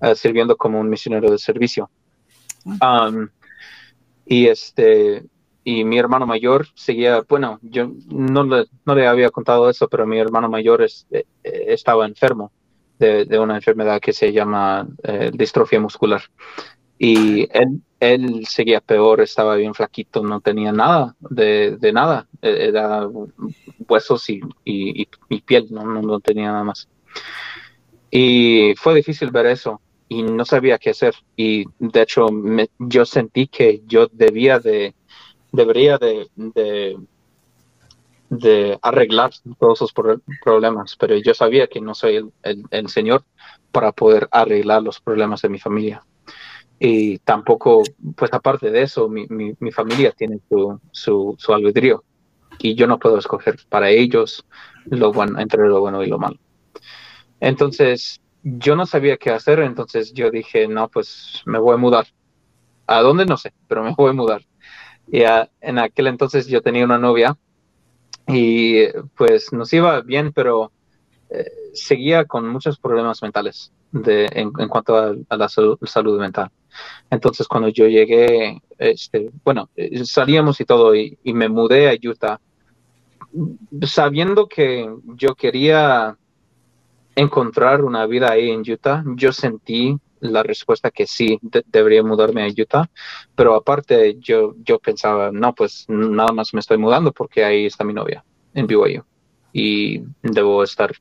eh, 0.03 0.15
sirviendo 0.15 0.57
como 0.57 0.79
un 0.79 0.89
misionero 0.89 1.31
de 1.31 1.37
servicio. 1.37 1.89
Um, 2.65 3.29
y 4.25 4.47
este 4.47 5.23
y 5.63 5.85
mi 5.85 5.97
hermano 5.97 6.25
mayor 6.27 6.67
seguía, 6.75 7.23
bueno, 7.27 7.59
yo 7.61 7.89
no 8.09 8.43
le, 8.43 8.65
no 8.85 8.95
le 8.95 9.07
había 9.07 9.29
contado 9.29 9.69
eso, 9.69 9.87
pero 9.87 10.05
mi 10.05 10.19
hermano 10.19 10.49
mayor 10.49 10.81
es, 10.81 11.07
eh, 11.09 11.23
estaba 11.43 12.05
enfermo 12.05 12.51
de, 12.99 13.23
de, 13.23 13.39
una 13.39 13.55
enfermedad 13.55 14.01
que 14.01 14.11
se 14.11 14.33
llama 14.33 14.85
eh, 15.03 15.31
distrofia 15.33 15.79
muscular. 15.79 16.21
Y 16.99 17.47
él, 17.57 17.81
él 17.99 18.45
seguía 18.45 18.81
peor, 18.81 19.21
estaba 19.21 19.55
bien 19.55 19.73
flaquito, 19.73 20.21
no 20.21 20.41
tenía 20.41 20.73
nada 20.73 21.15
de, 21.19 21.77
de 21.77 21.93
nada, 21.93 22.27
era 22.41 23.07
huesos 23.87 24.29
y, 24.29 24.41
y, 24.65 25.07
y 25.29 25.41
piel, 25.41 25.67
no, 25.71 25.85
no, 25.85 26.01
no, 26.01 26.19
tenía 26.19 26.51
nada 26.51 26.65
más. 26.65 26.89
Y 28.11 28.73
fue 28.75 28.95
difícil 28.95 29.31
ver 29.31 29.45
eso 29.47 29.81
y 30.13 30.21
no 30.21 30.45
sabía 30.45 30.77
qué 30.77 30.91
hacer. 30.91 31.15
Y 31.35 31.65
de 31.79 32.01
hecho, 32.03 32.27
yo 32.77 33.05
sentí 33.05 33.47
que 33.47 33.81
yo 33.87 34.07
debía 34.11 34.59
de, 34.59 34.93
debería 35.51 35.97
de, 35.97 36.27
de, 38.29 38.79
arreglar 38.81 39.31
todos 39.59 39.79
esos 39.79 39.93
problemas, 40.43 40.95
pero 40.99 41.17
yo 41.17 41.33
sabía 41.33 41.67
que 41.67 41.81
no 41.81 41.95
soy 41.95 42.31
el, 42.43 42.89
Señor 42.89 43.23
para 43.71 43.91
poder 43.91 44.27
arreglar 44.31 44.83
los 44.83 44.99
problemas 44.99 45.41
de 45.41 45.49
mi 45.49 45.59
familia. 45.59 46.03
Y 46.79 47.17
tampoco, 47.19 47.81
pues 48.15 48.31
aparte 48.33 48.69
de 48.69 48.83
eso, 48.83 49.09
mi, 49.09 49.25
mi, 49.29 49.71
familia 49.71 50.11
tiene 50.11 50.39
su, 50.47 50.79
su, 50.91 51.35
su 51.39 51.53
albedrío 51.53 52.03
y 52.59 52.75
yo 52.75 52.85
no 52.85 52.99
puedo 52.99 53.17
escoger 53.17 53.57
para 53.69 53.89
ellos 53.89 54.45
lo 54.85 55.11
bueno, 55.11 55.39
entre 55.39 55.67
lo 55.67 55.79
bueno 55.79 56.03
y 56.03 56.07
lo 56.07 56.19
malo. 56.19 56.37
Entonces, 57.39 58.21
yo 58.43 58.75
no 58.75 58.85
sabía 58.85 59.17
qué 59.17 59.31
hacer, 59.31 59.59
entonces 59.59 60.13
yo 60.13 60.29
dije, 60.29 60.67
no, 60.67 60.89
pues 60.89 61.41
me 61.45 61.59
voy 61.59 61.73
a 61.73 61.77
mudar. 61.77 62.07
¿A 62.85 63.01
dónde? 63.01 63.25
No 63.25 63.37
sé, 63.37 63.53
pero 63.67 63.83
me 63.83 63.93
voy 63.97 64.11
a 64.11 64.13
mudar. 64.13 64.41
Y 65.07 65.21
en 65.61 65.79
aquel 65.79 66.07
entonces 66.07 66.47
yo 66.47 66.61
tenía 66.61 66.85
una 66.85 66.97
novia 66.97 67.37
y 68.27 68.87
pues 69.15 69.51
nos 69.53 69.71
iba 69.73 70.01
bien, 70.01 70.31
pero 70.33 70.71
eh, 71.29 71.45
seguía 71.73 72.25
con 72.25 72.47
muchos 72.47 72.79
problemas 72.79 73.21
mentales 73.21 73.71
de, 73.91 74.27
en, 74.31 74.51
cuanto 74.51 74.97
a, 74.97 75.37
la 75.37 75.49
salud, 75.49 76.19
mental. 76.19 76.49
Entonces 77.09 77.47
cuando 77.47 77.69
yo 77.69 77.87
llegué, 77.87 78.61
este, 78.77 79.29
bueno, 79.43 79.69
salíamos 80.03 80.59
y 80.59 80.65
todo 80.65 80.95
y, 80.95 81.17
y 81.23 81.33
me 81.33 81.47
mudé 81.49 81.89
a 81.89 82.09
Utah 82.09 82.39
sabiendo 83.81 84.47
que 84.47 84.89
yo 85.15 85.35
quería 85.35 86.17
encontrar 87.15 87.83
una 87.83 88.05
vida 88.05 88.31
ahí 88.31 88.49
en 88.49 88.61
Utah, 88.69 89.03
yo 89.15 89.31
sentí 89.31 89.97
la 90.19 90.41
respuesta 90.41 90.89
que 90.89 91.05
sí, 91.05 91.39
debería 91.67 92.01
mudarme 92.01 92.43
a 92.43 92.47
Utah, 92.47 92.89
pero 93.35 93.55
aparte 93.55 94.17
yo, 94.19 94.55
yo 94.63 94.79
pensaba, 94.79 95.31
no, 95.31 95.53
pues 95.53 95.85
nada 95.89 96.31
más 96.31 96.53
me 96.53 96.61
estoy 96.61 96.77
mudando 96.77 97.11
porque 97.11 97.43
ahí 97.43 97.65
está 97.65 97.83
mi 97.83 97.93
novia 97.93 98.23
en 98.53 98.67
BYU 98.67 99.03
y 99.51 100.01
debo 100.21 100.63
estar 100.63 100.91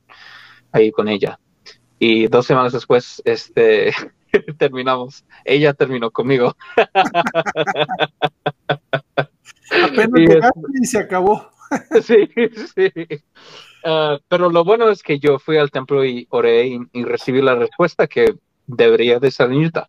ahí 0.73 0.91
con 0.91 1.09
ella. 1.09 1.39
Y 1.99 2.27
dos 2.27 2.47
semanas 2.47 2.73
después, 2.73 3.23
este, 3.25 3.93
terminamos. 4.59 5.25
Ella 5.45 5.73
terminó 5.73 6.11
conmigo. 6.11 6.57
Apenas 9.71 10.11
y, 10.83 10.87
se 10.87 10.99
acabó. 10.99 11.49
sí, 12.03 12.29
sí. 12.75 12.91
Ah, 13.85 14.19
pero 14.29 14.51
lo 14.51 14.65
bueno 14.65 14.89
es 14.89 15.03
que 15.03 15.19
yo 15.19 15.39
fui 15.39 15.57
al 15.57 15.71
templo 15.71 16.05
y 16.05 16.27
oré 16.31 16.67
y, 16.93 17.05
recibí 17.05 17.43
la 17.43 17.55
respuesta 17.55 18.07
que 18.07 18.37
debería 18.67 19.19
de 19.19 19.29
estar 19.29 19.51
en 19.51 19.65
Utah. 19.65 19.89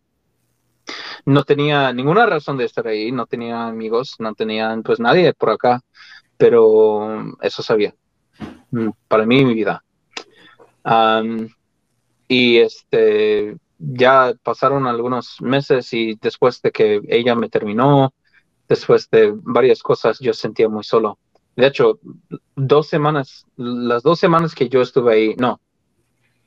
No 1.24 1.44
tenía 1.44 1.92
ninguna 1.92 2.26
razón 2.26 2.58
de 2.58 2.64
estar 2.64 2.86
ahí, 2.86 3.12
no 3.12 3.26
tenía 3.26 3.66
amigos, 3.66 4.16
no 4.18 4.34
tenían 4.34 4.82
pues 4.82 5.00
nadie 5.00 5.32
por 5.32 5.50
acá, 5.50 5.80
pero 6.36 7.36
eso 7.40 7.62
sabía. 7.62 7.94
Mm, 8.70 8.90
para 9.08 9.26
mí 9.26 9.44
mi 9.44 9.54
vida. 9.54 9.82
y 12.28 12.58
este, 12.58 13.56
ya 13.78 14.34
pasaron 14.42 14.86
algunos 14.86 15.40
meses 15.40 15.92
y 15.92 16.16
después 16.20 16.60
de 16.62 16.70
que 16.72 17.00
ella 17.08 17.34
me 17.34 17.48
terminó, 17.48 18.12
después 18.68 19.08
de 19.10 19.32
varias 19.34 19.82
cosas, 19.82 20.18
yo 20.20 20.32
sentía 20.32 20.68
muy 20.68 20.84
solo. 20.84 21.18
De 21.56 21.66
hecho, 21.66 22.00
dos 22.56 22.88
semanas, 22.88 23.46
las 23.56 24.02
dos 24.02 24.18
semanas 24.18 24.54
que 24.54 24.68
yo 24.68 24.80
estuve 24.80 25.14
ahí, 25.14 25.34
no, 25.36 25.60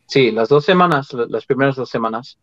sí, 0.05 0.31
las 0.31 0.49
dos 0.49 0.65
semanas, 0.65 1.13
las 1.13 1.45
primeras 1.45 1.75
dos 1.75 1.89
semanas, 1.89 2.37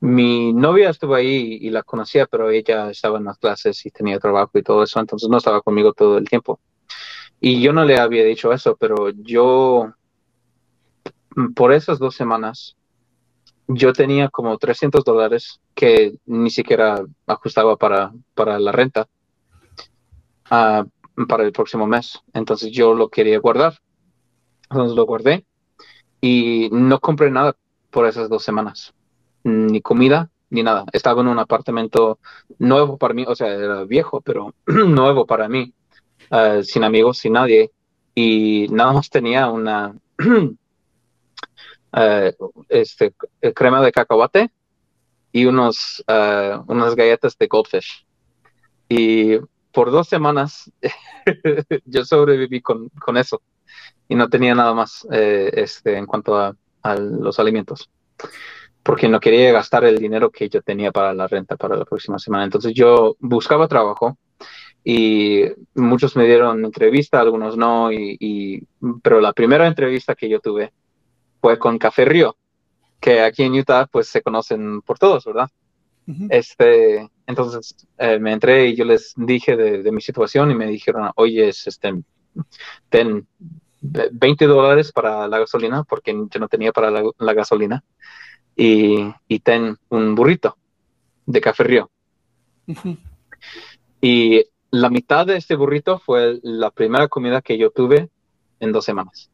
mi 0.00 0.52
novia 0.52 0.90
estuvo 0.90 1.14
ahí 1.14 1.58
y 1.60 1.70
la 1.70 1.82
conocía, 1.82 2.26
pero 2.26 2.50
ella 2.50 2.90
estaba 2.90 3.18
en 3.18 3.24
las 3.24 3.38
clases 3.38 3.86
y 3.86 3.90
tenía 3.90 4.18
trabajo 4.18 4.50
y 4.54 4.62
todo 4.62 4.82
eso, 4.82 4.98
entonces 5.00 5.28
no 5.28 5.38
estaba 5.38 5.62
conmigo 5.62 5.92
todo 5.92 6.18
el 6.18 6.28
tiempo. 6.28 6.60
Y 7.40 7.62
yo 7.62 7.72
no 7.72 7.84
le 7.84 7.98
había 7.98 8.24
dicho 8.24 8.52
eso, 8.52 8.76
pero 8.78 9.10
yo, 9.10 9.92
por 11.54 11.72
esas 11.72 11.98
dos 11.98 12.14
semanas, 12.14 12.76
yo 13.68 13.92
tenía 13.92 14.28
como 14.28 14.58
300 14.58 15.04
dólares 15.04 15.60
que 15.74 16.14
ni 16.26 16.50
siquiera 16.50 17.04
ajustaba 17.26 17.76
para, 17.76 18.12
para 18.34 18.58
la 18.58 18.72
renta 18.72 19.08
uh, 20.50 20.84
para 21.28 21.44
el 21.44 21.52
próximo 21.52 21.86
mes. 21.86 22.20
Entonces 22.32 22.70
yo 22.72 22.94
lo 22.94 23.08
quería 23.08 23.38
guardar. 23.38 23.78
Entonces 24.70 24.96
lo 24.96 25.06
guardé 25.06 25.44
y 26.20 26.68
no 26.72 27.00
compré 27.00 27.30
nada 27.30 27.56
por 27.90 28.06
esas 28.06 28.28
dos 28.28 28.42
semanas. 28.42 28.94
Ni 29.44 29.80
comida, 29.80 30.30
ni 30.50 30.62
nada. 30.62 30.84
Estaba 30.92 31.20
en 31.20 31.28
un 31.28 31.38
apartamento 31.38 32.18
nuevo 32.58 32.96
para 32.96 33.14
mí, 33.14 33.24
o 33.26 33.34
sea, 33.34 33.48
era 33.48 33.84
viejo, 33.84 34.20
pero 34.20 34.54
nuevo 34.66 35.26
para 35.26 35.48
mí, 35.48 35.74
uh, 36.30 36.62
sin 36.62 36.84
amigos, 36.84 37.18
sin 37.18 37.34
nadie. 37.34 37.70
Y 38.14 38.66
nada 38.70 38.92
más 38.92 39.10
tenía 39.10 39.50
una 39.50 39.94
Eh, 41.94 42.34
este, 42.70 43.14
eh, 43.42 43.52
crema 43.52 43.82
de 43.82 43.92
cacahuate 43.92 44.50
y 45.30 45.44
unos, 45.44 46.02
eh, 46.06 46.58
unas 46.66 46.94
galletas 46.94 47.36
de 47.36 47.46
goldfish. 47.46 48.06
Y 48.88 49.36
por 49.72 49.90
dos 49.90 50.08
semanas 50.08 50.70
yo 51.84 52.04
sobreviví 52.04 52.60
con, 52.60 52.88
con, 52.90 53.16
eso 53.16 53.42
y 54.08 54.14
no 54.14 54.28
tenía 54.28 54.54
nada 54.54 54.74
más 54.74 55.06
este, 55.10 55.96
en 55.96 56.06
cuanto 56.06 56.36
a, 56.36 56.54
a, 56.82 56.94
los 56.96 57.38
alimentos 57.38 57.90
porque 58.82 59.08
no 59.08 59.20
quería 59.20 59.52
gastar 59.52 59.84
el 59.84 59.98
dinero 59.98 60.30
que 60.30 60.48
yo 60.48 60.60
tenía 60.62 60.90
para 60.90 61.14
la 61.14 61.28
renta 61.28 61.56
para 61.56 61.76
la 61.76 61.84
próxima 61.84 62.18
semana. 62.18 62.44
Entonces 62.44 62.74
yo 62.74 63.16
buscaba 63.20 63.68
trabajo 63.68 64.18
y 64.84 65.44
muchos 65.74 66.16
me 66.16 66.26
dieron 66.26 66.64
entrevista, 66.64 67.20
algunos 67.20 67.56
no, 67.56 67.92
y, 67.92 68.16
y, 68.18 68.66
pero 69.02 69.20
la 69.20 69.32
primera 69.32 69.66
entrevista 69.66 70.14
que 70.14 70.28
yo 70.28 70.40
tuve 70.40 70.72
fue 71.40 71.58
con 71.58 71.78
Café 71.78 72.04
Río, 72.04 72.36
que 73.00 73.20
aquí 73.20 73.44
en 73.44 73.54
Utah 73.54 73.86
pues 73.86 74.08
se 74.08 74.22
conocen 74.22 74.82
por 74.82 74.98
todos, 74.98 75.24
¿verdad? 75.24 75.48
Este, 76.30 77.08
entonces 77.26 77.86
eh, 77.98 78.18
me 78.18 78.32
entré 78.32 78.68
y 78.68 78.76
yo 78.76 78.84
les 78.84 79.14
dije 79.16 79.56
de, 79.56 79.92
mi 79.92 80.00
situación 80.00 80.50
y 80.50 80.54
me 80.54 80.66
dijeron, 80.66 81.10
oye, 81.16 81.48
este, 81.48 81.92
ten 82.88 83.26
20 83.80 84.46
dólares 84.46 84.92
para 84.92 85.26
la 85.28 85.38
gasolina, 85.38 85.84
porque 85.84 86.12
yo 86.12 86.40
no 86.40 86.48
tenía 86.48 86.72
para 86.72 86.90
la, 86.90 87.32
gasolina, 87.34 87.82
y, 88.56 89.12
y, 89.28 89.40
ten 89.40 89.76
un 89.88 90.14
burrito 90.14 90.56
de 91.26 91.40
Café 91.40 91.64
Río. 91.64 91.90
Y 94.00 94.44
la 94.70 94.90
mitad 94.90 95.26
de 95.26 95.36
este 95.36 95.54
burrito 95.54 95.98
fue 95.98 96.38
la 96.42 96.70
primera 96.70 97.08
comida 97.08 97.42
que 97.42 97.58
yo 97.58 97.70
tuve 97.70 98.08
en 98.60 98.72
dos 98.72 98.84
semanas. 98.84 99.30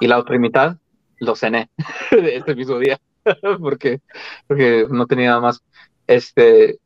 Y 0.00 0.06
la 0.06 0.18
otra 0.18 0.38
mitad 0.38 0.76
lo 1.18 1.36
cené 1.36 1.70
ese 2.10 2.54
mismo 2.54 2.78
día 2.78 2.98
porque, 3.60 4.00
porque 4.46 4.86
no 4.90 5.06
tenía 5.06 5.28
nada 5.28 5.40
más. 5.40 5.62
Este, 6.06 6.78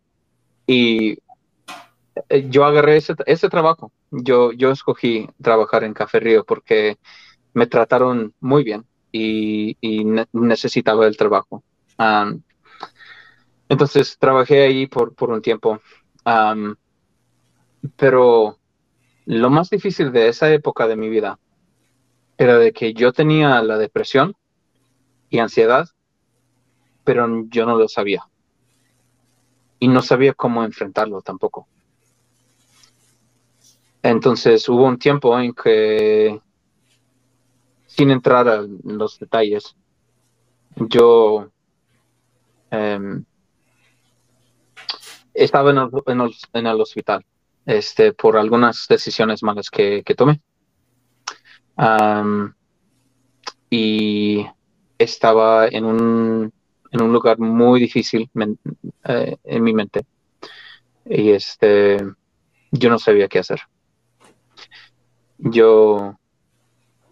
y 0.67 1.19
eh, 2.29 2.47
yo 2.49 2.65
agarré 2.65 2.97
ese, 2.97 3.15
ese 3.27 3.49
trabajo. 3.49 3.93
Yo, 4.11 4.53
yo 4.53 4.71
escogí 4.71 5.29
trabajar 5.43 5.85
en 5.85 5.95
Café 5.95 6.21
Río 6.21 6.45
porque 6.45 6.97
me 7.53 7.67
trataron 7.67 8.35
muy 8.41 8.65
bien 8.65 8.85
y, 9.13 9.77
necesitaba 10.33 11.07
el 11.07 11.17
trabajo. 11.17 11.63
entonces 13.69 14.19
trabajé 14.19 14.63
ahí 14.65 14.87
por, 14.87 15.15
por 15.15 15.31
un 15.31 15.41
tiempo. 15.41 15.81
pero 17.97 18.59
lo 19.27 19.51
más 19.51 19.71
difícil 19.71 20.13
de 20.13 20.29
esa 20.29 20.53
época 20.53 20.87
de 20.87 20.97
mi 20.97 21.09
vida 21.09 21.39
era 22.37 22.59
de 22.59 22.73
que 22.73 22.93
yo 22.93 23.13
tenía 23.13 23.63
la 23.63 23.79
depresión 23.79 24.35
y 25.31 25.39
ansiedad, 25.39 25.89
pero 27.05 27.27
yo 27.49 27.67
no 27.67 27.77
lo 27.77 27.89
sabía. 27.89 28.25
Y 29.85 29.89
no 29.89 30.01
sabía 30.01 30.33
cómo 30.33 30.65
enfrentarlo 30.65 31.21
tampoco. 31.21 31.69
Entonces 34.03 34.67
hubo 34.71 34.87
un 34.87 34.99
tiempo 34.99 35.39
en 35.39 35.53
que, 35.53 36.41
sin 37.85 38.11
entrar 38.11 38.49
a 38.49 38.65
los 38.83 39.19
detalles, 39.19 39.77
yo 40.77 41.51
em, 42.71 43.27
estaba 45.35 45.71
en 45.71 46.67
el, 46.67 46.81
hospital 46.81 47.23
este, 47.67 48.15
por 48.15 48.39
algunas 48.39 48.87
decisiones 48.89 49.43
malas 49.43 49.69
que 49.69 50.03
tomé 50.17 50.41
y 53.69 54.47
estaba 54.97 55.69
en 55.69 55.85
un, 55.85 56.53
en 56.95 57.03
un 57.03 57.13
lugar 57.13 57.39
muy 57.41 57.81
difícil 57.81 58.31
eh, 59.05 59.37
en 59.43 59.63
mi 59.65 59.75
mente. 59.75 60.07
Y 61.05 61.31
este, 61.31 61.99
yo 62.71 62.89
no 62.89 62.99
sabía 63.01 63.27
qué 63.27 63.41
hacer. 63.41 63.61
Yo, 65.39 66.17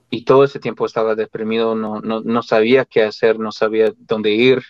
y 0.09 0.25
todo 0.25 0.45
ese 0.45 0.61
tiempo 0.61 0.87
estaba 0.87 1.17
deprimido, 1.17 1.75
no, 1.75 2.01
no, 2.01 2.21
no 2.21 2.43
sabía 2.43 2.85
qué 2.85 3.03
hacer, 3.03 3.41
no 3.41 3.51
sabía 3.51 3.93
dónde 3.99 4.31
ir 4.31 4.63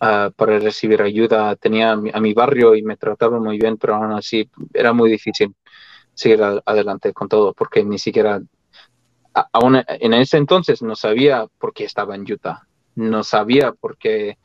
ah, 0.00 0.30
para 0.34 0.58
recibir 0.58 1.02
ayuda. 1.02 1.54
Tenía 1.56 1.92
a 1.92 2.20
mi, 2.20 2.32
barrio 2.32 2.74
y 2.74 2.82
me 2.82 2.96
trataban 2.96 3.42
muy 3.42 3.58
bien, 3.58 3.76
pero 3.76 3.96
aún 3.96 4.12
así 4.12 4.48
era 4.72 4.94
muy 4.94 5.10
difícil 5.10 5.54
seguir 6.14 6.42
adelante 6.64 7.12
con 7.12 7.28
todo 7.28 7.52
porque 7.52 7.84
ni 7.84 7.98
siquiera 7.98 8.40
aún 9.52 9.82
en 9.86 10.14
ese 10.14 10.38
entonces 10.38 10.80
no 10.80 10.96
sabía 10.96 11.46
por 11.58 11.74
qué 11.74 11.84
estaba 11.84 12.14
en 12.14 12.22
Utah, 12.22 12.66
no 12.96 13.22
sabía 13.22 13.72
por 13.72 13.96
qué 13.96 14.38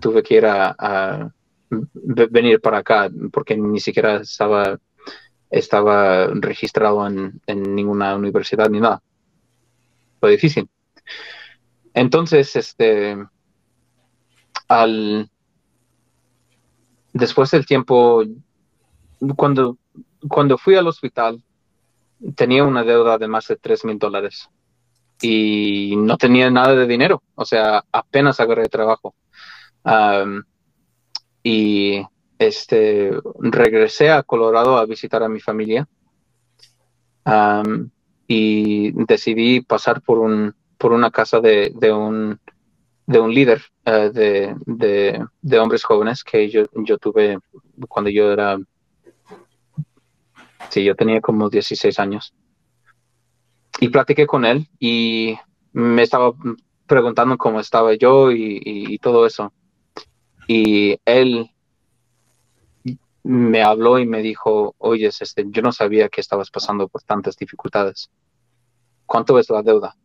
tuve 0.00 0.22
que 0.22 0.34
ir 0.34 0.46
a, 0.46 1.32
venir 1.70 2.60
para 2.60 2.78
acá, 2.78 3.08
porque 3.32 3.56
ni 3.56 3.78
siquiera 3.78 4.16
estaba, 4.16 4.78
estaba 5.50 6.26
registrado 6.34 7.06
en, 7.06 7.40
ninguna 7.46 8.16
universidad 8.16 8.68
ni 8.68 8.80
nada. 8.80 9.02
Fue 10.18 10.32
difícil. 10.32 10.68
Entonces, 11.94 12.56
este, 12.56 13.16
al, 14.68 15.30
después 17.12 17.50
del 17.52 17.66
tiempo, 17.66 18.24
cuando, 19.36 19.78
cuando 20.28 20.58
fui 20.58 20.74
al 20.74 20.88
hospital, 20.88 21.42
tenía 22.34 22.64
una 22.64 22.82
deuda 22.82 23.18
de 23.18 23.28
más 23.28 23.46
de 23.48 23.56
3 23.56 23.84
mil 23.84 23.98
dólares 23.98 24.48
y 25.20 25.94
no 25.96 26.16
tenía 26.16 26.50
nada 26.50 26.74
de 26.74 26.86
dinero, 26.86 27.22
o 27.34 27.44
sea, 27.44 27.84
apenas 27.92 28.40
agarré 28.40 28.68
trabajo. 28.68 29.14
y 31.42 32.02
este, 32.38 33.12
regresé 33.38 34.10
a 34.10 34.22
Colorado 34.22 34.78
a 34.78 34.86
visitar 34.86 35.22
a 35.22 35.28
mi 35.28 35.40
familia 35.40 35.86
y 38.26 38.92
decidí 39.04 39.60
pasar 39.60 40.00
por 40.02 40.18
un, 40.18 40.54
por 40.78 40.92
una 40.92 41.10
casa 41.10 41.40
de, 41.40 41.72
de 41.74 41.92
un, 41.92 42.40
de 43.06 43.20
un 43.20 43.34
líder 43.34 43.62
eh, 43.84 44.10
de, 44.12 44.54
de, 44.66 45.24
de, 45.42 45.58
hombres 45.58 45.82
jóvenes 45.82 46.22
que 46.22 46.48
yo, 46.48 46.64
yo 46.76 46.96
tuve 46.96 47.38
cuando 47.88 48.08
yo 48.08 48.32
era, 48.32 48.56
sí, 50.70 50.84
yo 50.84 50.94
tenía 50.94 51.20
como 51.20 51.50
16 51.50 51.98
años. 51.98 52.32
Y 53.80 53.88
platiqué 53.88 54.26
con 54.26 54.44
él 54.44 54.68
y 54.78 55.38
me 55.72 56.02
estaba 56.02 56.32
preguntando 56.86 57.38
cómo 57.38 57.60
estaba 57.60 57.94
yo 57.94 58.30
y, 58.30 58.98
todo 58.98 59.24
eso. 59.24 59.52
Y 60.46 60.98
él 61.06 61.50
me 63.22 63.62
habló 63.62 63.98
y 63.98 64.06
me 64.06 64.20
dijo, 64.20 64.74
oye, 64.78 65.06
este, 65.06 65.46
yo 65.48 65.62
no 65.62 65.72
sabía 65.72 66.08
que 66.08 66.20
estabas 66.20 66.50
pasando 66.50 66.88
por 66.88 67.02
tantas 67.02 67.36
dificultades. 67.36 68.10
¿Cuánto 69.06 69.38
es 69.38 69.48
la 69.48 69.62
deuda? 69.62 69.96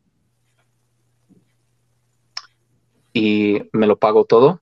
Y 3.11 3.61
me 3.73 3.87
lo 3.87 3.97
pagó 3.97 4.25
todo. 4.25 4.61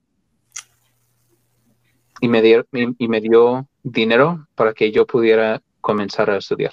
Y 2.20 2.30
me, 2.30 2.42
dio, 2.42 2.66
y 2.72 3.08
me 3.08 3.20
dio 3.20 3.68
dinero 3.84 4.48
para 4.56 4.74
que 4.74 4.92
yo 4.92 5.06
pudiera 5.06 5.62
comenzar 5.82 6.30
a 6.30 6.38
estudiar. 6.38 6.72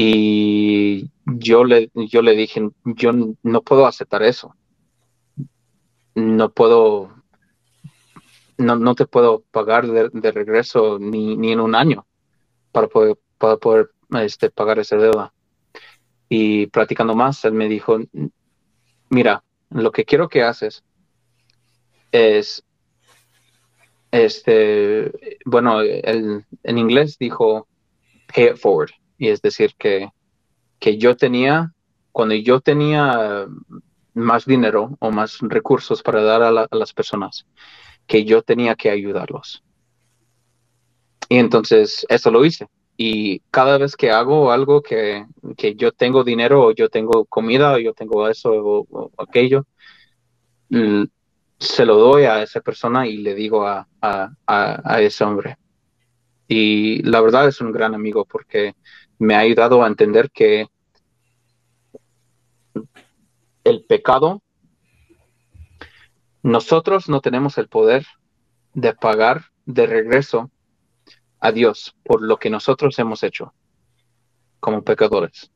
Y 0.00 1.10
yo 1.26 1.64
le, 1.64 1.90
yo 1.94 2.22
le 2.22 2.36
dije, 2.36 2.68
yo 2.84 3.10
no 3.42 3.62
puedo 3.62 3.86
aceptar 3.86 4.22
eso 4.22 4.54
no 6.18 6.50
puedo, 6.50 7.10
no, 8.58 8.76
no 8.76 8.94
te 8.94 9.06
puedo 9.06 9.42
pagar 9.50 9.86
de, 9.86 10.32
regreso 10.32 10.98
ni, 10.98 11.36
ni, 11.36 11.52
en 11.52 11.60
un 11.60 11.74
año 11.74 12.06
para 12.72 12.88
poder, 12.88 13.16
para 13.38 13.56
poder 13.56 13.90
este, 14.20 14.50
pagar 14.50 14.78
esa 14.78 14.96
deuda. 14.96 15.32
Y 16.28 16.66
platicando 16.66 17.14
más, 17.14 17.44
él 17.44 17.52
me 17.52 17.68
dijo, 17.68 17.98
mira, 19.08 19.42
lo 19.70 19.92
que 19.92 20.04
quiero 20.04 20.28
que 20.28 20.42
haces 20.42 20.82
es, 22.12 22.62
este, 24.10 25.38
bueno, 25.44 25.80
el, 25.80 26.44
en 26.62 26.78
inglés 26.78 27.16
dijo 27.18 27.66
pay 28.34 28.48
it 28.48 28.56
forward, 28.56 28.90
y 29.18 29.28
es 29.28 29.42
decir, 29.42 29.74
que, 29.76 30.10
que 30.78 30.96
yo 30.96 31.16
tenía, 31.16 31.74
cuando 32.12 32.34
yo 32.34 32.60
tenía 32.60 33.46
más 34.14 34.44
dinero 34.44 34.96
o 35.00 35.10
más 35.10 35.38
recursos 35.40 36.02
para 36.02 36.22
dar 36.22 36.42
a, 36.42 36.68
las 36.70 36.92
personas 36.92 37.46
que 38.06 38.24
yo 38.24 38.42
tenía 38.42 38.74
que 38.74 38.90
ayudarlos. 38.90 39.62
Y 41.28 41.36
entonces 41.36 42.06
eso 42.08 42.30
lo 42.30 42.44
hice. 42.44 42.68
Y 42.96 43.40
cada 43.50 43.78
vez 43.78 43.96
que 43.96 44.10
hago 44.10 44.50
algo 44.50 44.82
que, 44.82 45.24
que 45.56 45.74
yo 45.74 45.92
tengo 45.92 46.24
dinero 46.24 46.64
o 46.66 46.72
yo 46.72 46.88
tengo 46.88 47.24
comida 47.26 47.72
o 47.72 47.78
yo 47.78 47.92
tengo 47.92 48.28
eso 48.28 48.50
o, 48.52 49.10
aquello, 49.18 49.66
se 51.58 51.84
lo 51.84 51.96
doy 51.96 52.24
a 52.24 52.42
esa 52.42 52.60
persona 52.60 53.06
y 53.06 53.18
le 53.18 53.34
digo 53.34 53.66
a, 53.66 53.86
a, 54.00 54.30
a, 54.46 55.00
ese 55.00 55.24
hombre. 55.24 55.58
Y 56.48 57.02
la 57.02 57.20
verdad 57.20 57.46
es 57.46 57.60
un 57.60 57.72
gran 57.72 57.94
amigo 57.94 58.24
porque 58.24 58.74
me 59.18 59.34
ha 59.34 59.40
ayudado 59.40 59.82
a 59.82 59.86
entender 59.86 60.30
que 60.30 60.68
el 63.64 63.84
pecado, 63.84 64.42
nosotros 66.42 67.08
no 67.08 67.20
tenemos 67.20 67.58
el 67.58 67.68
poder 67.68 68.06
de 68.74 68.94
pagar 68.94 69.46
de 69.66 69.86
regreso 69.86 70.50
a 71.40 71.52
Dios 71.52 71.96
por 72.04 72.22
lo 72.22 72.38
que 72.38 72.50
nosotros 72.50 72.98
hemos 72.98 73.22
hecho 73.22 73.52
como 74.60 74.82
pecadores. 74.82 75.52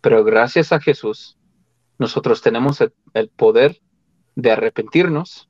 Pero 0.00 0.22
gracias 0.24 0.72
a 0.72 0.80
Jesús, 0.80 1.38
nosotros 1.98 2.42
tenemos 2.42 2.80
el, 2.80 3.28
poder 3.30 3.80
de 4.34 4.52
arrepentirnos 4.52 5.48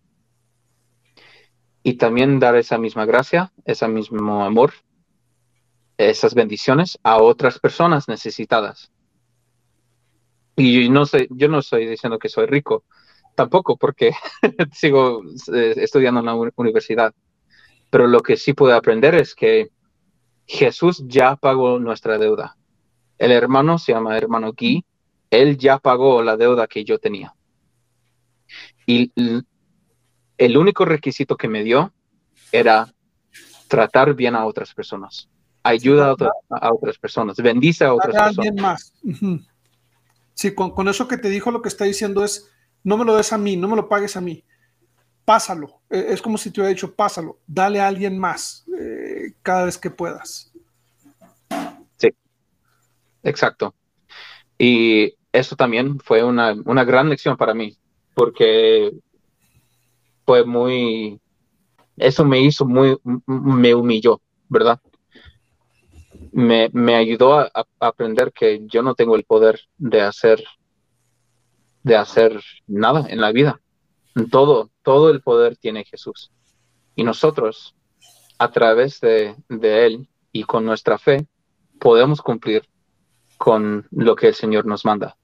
y 1.82 1.94
también 1.94 2.38
dar 2.38 2.54
esa 2.56 2.78
misma 2.78 3.04
gracia, 3.04 3.52
ese 3.64 3.88
mismo 3.88 4.44
amor, 4.44 4.72
esas 5.98 6.34
bendiciones 6.34 6.98
a 7.02 7.22
otras 7.22 7.58
personas 7.58 8.08
necesitadas. 8.08 8.90
Y 10.56 10.88
no 10.88 11.06
sé, 11.06 11.26
yo 11.30 11.48
no 11.48 11.58
estoy 11.58 11.86
diciendo 11.86 12.18
que 12.18 12.28
soy 12.28 12.46
rico, 12.46 12.84
tampoco, 13.34 13.76
porque 13.76 14.12
sigo 14.72 15.22
eh, 15.52 15.74
estudiando 15.76 16.20
en 16.20 16.26
la 16.26 16.34
universidad. 16.56 17.12
Pero 17.90 18.06
lo 18.06 18.20
que 18.20 18.36
sí 18.36 18.52
puedo 18.52 18.74
aprender 18.74 19.14
es 19.14 19.34
que 19.34 19.68
Jesús 20.46 21.02
ya 21.06 21.36
pagó 21.36 21.78
nuestra 21.78 22.18
deuda. 22.18 22.56
El 23.18 23.32
hermano 23.32 23.78
se 23.78 23.92
llama 23.92 24.16
hermano 24.16 24.52
Guy, 24.52 24.84
él 25.30 25.56
ya 25.56 25.78
pagó 25.78 26.22
la 26.22 26.36
deuda 26.36 26.66
que 26.66 26.84
yo 26.84 26.98
tenía. 26.98 27.34
Y 28.86 29.12
el 30.36 30.56
único 30.56 30.84
requisito 30.84 31.36
que 31.36 31.48
me 31.48 31.62
dio 31.62 31.92
era 32.52 32.92
tratar 33.68 34.14
bien 34.14 34.36
a 34.36 34.44
otras 34.44 34.74
personas, 34.74 35.28
ayuda 35.64 36.14
a, 36.50 36.72
otras 36.72 36.98
personas, 36.98 37.36
bendice 37.38 37.84
a 37.84 37.94
otras 37.94 38.14
personas. 38.14 38.60
más. 38.60 38.94
Sí, 40.34 40.52
con, 40.52 40.88
eso 40.88 41.06
que 41.06 41.16
te 41.16 41.30
dijo 41.30 41.50
lo 41.50 41.62
que 41.62 41.68
está 41.68 41.84
diciendo 41.84 42.24
es, 42.24 42.50
no 42.82 42.96
me 42.96 43.04
lo 43.04 43.16
des 43.16 43.32
a 43.32 43.38
mí, 43.38 43.56
no 43.56 43.68
me 43.68 43.76
lo 43.76 43.88
pagues 43.88 44.16
a 44.16 44.20
mí, 44.20 44.44
pásalo. 45.24 45.80
E, 45.88 46.06
es 46.08 46.20
como 46.20 46.38
si 46.38 46.50
te 46.50 46.60
hubiera 46.60 46.74
dicho, 46.74 46.92
pásalo, 46.92 47.38
dale 47.46 47.80
a 47.80 47.86
alguien 47.86 48.18
más 48.18 48.66
eh, 48.78 49.32
cada 49.42 49.64
vez 49.64 49.78
que 49.78 49.90
puedas. 49.90 50.52
Sí, 51.96 52.08
exacto. 53.22 53.74
Y 54.58 55.14
eso 55.32 55.54
también 55.54 56.00
fue 56.00 56.24
una, 56.24 56.54
una 56.64 56.84
gran 56.84 57.08
lección 57.08 57.36
para 57.36 57.54
mí, 57.54 57.76
porque 58.14 58.92
fue 60.26 60.44
muy, 60.44 61.20
eso 61.96 62.24
me 62.24 62.40
hizo 62.40 62.66
muy, 62.66 62.98
me 63.24 63.72
humilló, 63.74 64.20
¿verdad? 64.48 64.80
Me, 66.34 66.68
me 66.72 66.96
ayudó 66.96 67.38
a, 67.38 67.50
aprender 67.78 68.32
que 68.32 68.60
yo 68.66 68.82
no 68.82 68.96
tengo 68.96 69.14
el 69.14 69.24
poder 69.24 69.60
de 69.78 70.02
hacer, 70.02 70.42
de 71.84 71.96
hacer 71.96 72.42
nada 72.66 73.06
en 73.08 73.20
la 73.20 73.30
vida. 73.30 73.60
Todo, 74.30 74.70
todo 74.82 75.10
el 75.10 75.22
poder 75.22 75.56
tiene 75.56 75.84
Jesús. 75.84 76.32
Y 76.96 77.04
nosotros, 77.04 77.76
a 78.38 78.50
través 78.50 79.00
de, 79.00 79.36
de 79.48 79.86
Él 79.86 80.08
y 80.32 80.42
con 80.42 80.64
nuestra 80.64 80.98
fe, 80.98 81.26
podemos 81.78 82.20
cumplir 82.20 82.68
con 83.38 83.86
lo 83.92 84.16
que 84.16 84.28
el 84.28 84.34
Señor 84.34 84.66
nos 84.66 84.84
manda. 84.84 85.16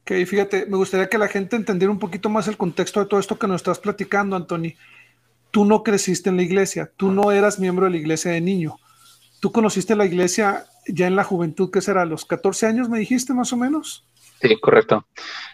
Ok, 0.00 0.12
fíjate, 0.26 0.66
me 0.66 0.76
gustaría 0.78 1.08
que 1.08 1.18
la 1.18 1.28
gente 1.28 1.54
entendiera 1.54 1.92
un 1.92 1.98
poquito 2.00 2.28
más 2.28 2.48
el 2.48 2.56
contexto 2.56 2.98
de 2.98 3.06
todo 3.06 3.20
esto 3.20 3.38
que 3.38 3.46
nos 3.46 3.56
estás 3.56 3.78
platicando, 3.78 4.34
Anthony. 4.34 4.74
Tú 5.52 5.64
no 5.64 5.84
creciste 5.84 6.28
en 6.28 6.36
la 6.36 6.42
iglesia, 6.42 6.90
tú 6.96 7.12
no 7.12 7.30
eras 7.30 7.60
miembro 7.60 7.84
de 7.84 7.92
la 7.92 7.98
iglesia 7.98 8.32
de 8.32 8.40
niño. 8.40 8.78
Tú 9.40 9.52
conociste 9.52 9.94
la 9.94 10.06
iglesia 10.06 10.66
ya 10.86 11.06
en 11.06 11.16
la 11.16 11.24
juventud, 11.24 11.70
¿qué 11.70 11.80
será? 11.80 12.04
¿Los 12.04 12.24
14 12.24 12.66
años 12.66 12.88
me 12.88 12.98
dijiste 12.98 13.34
más 13.34 13.52
o 13.52 13.56
menos? 13.56 14.04
Sí, 14.40 14.58
correcto. 14.60 15.06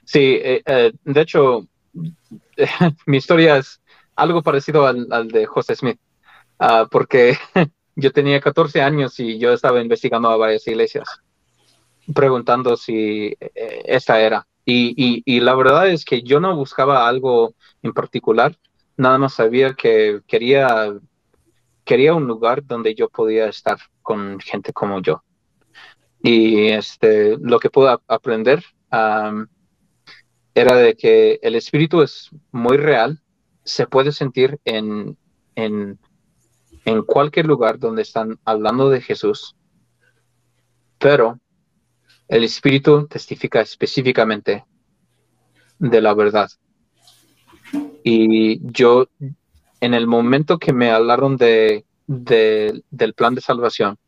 Sí, 0.05 0.39
eh, 0.43 0.63
eh, 0.65 0.93
de 1.05 1.21
hecho, 1.21 1.67
mi 3.07 3.17
historia 3.17 3.59
es 3.59 3.81
algo 4.17 4.43
parecido 4.43 4.87
al, 4.87 5.29
de 5.29 5.47
José 5.47 5.75
Smith, 5.75 5.99
ah, 6.59 6.87
porque 6.91 7.37
yo 7.97 8.13
tenía 8.13 8.41
14 8.41 8.83
años 8.83 9.19
y 9.21 9.39
yo 9.39 9.53
estaba 9.53 9.81
investigando 9.81 10.29
a 10.29 10.37
varias 10.37 10.67
iglesias, 10.67 11.09
preguntando 12.15 12.77
si 12.77 13.35
eh, 13.41 13.83
esta 13.87 14.21
era. 14.21 14.47
Y, 14.67 15.23
y, 15.27 15.41
la 15.41 15.55
verdad 15.55 15.89
es 15.89 16.07
que 16.07 16.23
yo 16.23 16.41
no 16.41 16.57
buscaba 16.57 17.07
algo 17.07 17.55
en 17.83 17.93
particular, 17.93 18.57
nada 18.97 19.19
más 19.19 19.35
sabía 19.35 19.75
que 19.75 20.23
quería 20.27 20.91
quería 21.85 22.15
un 22.15 22.27
lugar 22.27 22.65
donde 22.65 22.95
yo 22.95 23.09
podía 23.09 23.47
estar 23.47 23.79
con 24.03 24.41
gente 24.41 24.73
como 24.73 25.01
yo. 25.01 25.23
Y 26.23 26.69
este, 26.69 27.37
lo 27.39 27.59
que 27.59 27.71
pude 27.71 27.97
aprender 28.09 28.65
era 30.55 30.77
de 30.77 30.97
que 30.97 31.39
el 31.43 31.55
espíritu 31.55 32.03
es 32.03 32.31
muy 32.51 32.77
real, 32.77 33.21
se 33.65 33.87
puede 33.87 34.13
sentir 34.13 34.59
en, 34.65 35.19
en, 35.55 35.99
en 36.85 37.03
cualquier 37.03 37.47
lugar 37.47 37.79
donde 37.79 38.03
están 38.03 38.39
hablando 38.45 38.89
de 38.89 39.01
Jesús, 39.01 39.57
pero 40.99 41.39
el 42.29 42.45
espíritu 42.45 43.07
testifica 43.07 43.61
específicamente 43.61 44.65
de 45.79 46.01
la 46.01 46.15
verdad. 46.15 46.49
Y 48.03 48.61
yo 48.71 49.09
en 49.85 49.93
el 49.93 50.07
momento 50.07 50.59
que 50.59 50.73
me 50.73 50.91
hablaron 50.91 51.37
de, 51.37 51.85
del 52.07 53.15
plan 53.15 53.35
de 53.35 53.43
salvación 53.43 53.99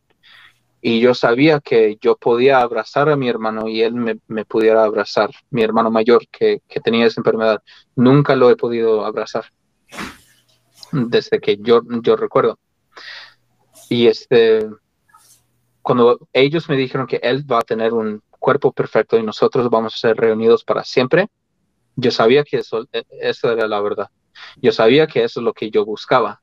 y 0.80 1.00
yo 1.00 1.12
sabía 1.14 1.60
que 1.60 1.98
yo 2.00 2.16
podía 2.16 2.60
abrazar 2.60 3.10
a 3.10 3.16
mi 3.16 3.28
hermano 3.28 3.68
y 3.68 3.82
él 3.82 3.94
me, 3.94 4.44
pudiera 4.46 4.84
abrazar, 4.84 5.30
mi 5.50 5.62
hermano 5.62 5.90
mayor 5.90 6.26
que, 6.28 6.62
tenía 6.82 7.06
esa 7.06 7.20
enfermedad, 7.20 7.62
nunca 7.94 8.36
lo 8.36 8.48
he 8.50 8.56
podido 8.56 9.04
abrazar 9.04 9.44
desde 10.92 11.40
que 11.40 11.58
yo, 11.58 11.82
recuerdo. 12.16 12.58
Y 13.90 14.06
este, 14.06 14.66
cuando 15.82 16.20
ellos 16.32 16.70
me 16.70 16.76
dijeron 16.76 17.06
que 17.06 17.20
él 17.22 17.44
va 17.50 17.58
a 17.58 17.62
tener 17.62 17.92
un 17.92 18.22
cuerpo 18.30 18.72
perfecto 18.72 19.18
y 19.18 19.22
nosotros 19.22 19.68
vamos 19.68 19.94
a 19.94 19.98
ser 19.98 20.16
reunidos 20.16 20.64
para 20.64 20.84
siempre, 20.84 21.28
yo 21.96 22.10
sabía 22.10 22.44
que 22.44 22.58
eso, 22.58 22.86
e, 22.92 23.02
eso 23.20 23.50
era 23.50 23.66
la 23.66 23.80
verdad. 23.82 24.08
Yo 24.56 24.72
sabía 24.72 25.06
que 25.06 25.24
eso 25.24 25.40
es 25.40 25.44
lo 25.44 25.52
que 25.52 25.70
yo 25.70 25.84
buscaba, 25.84 26.40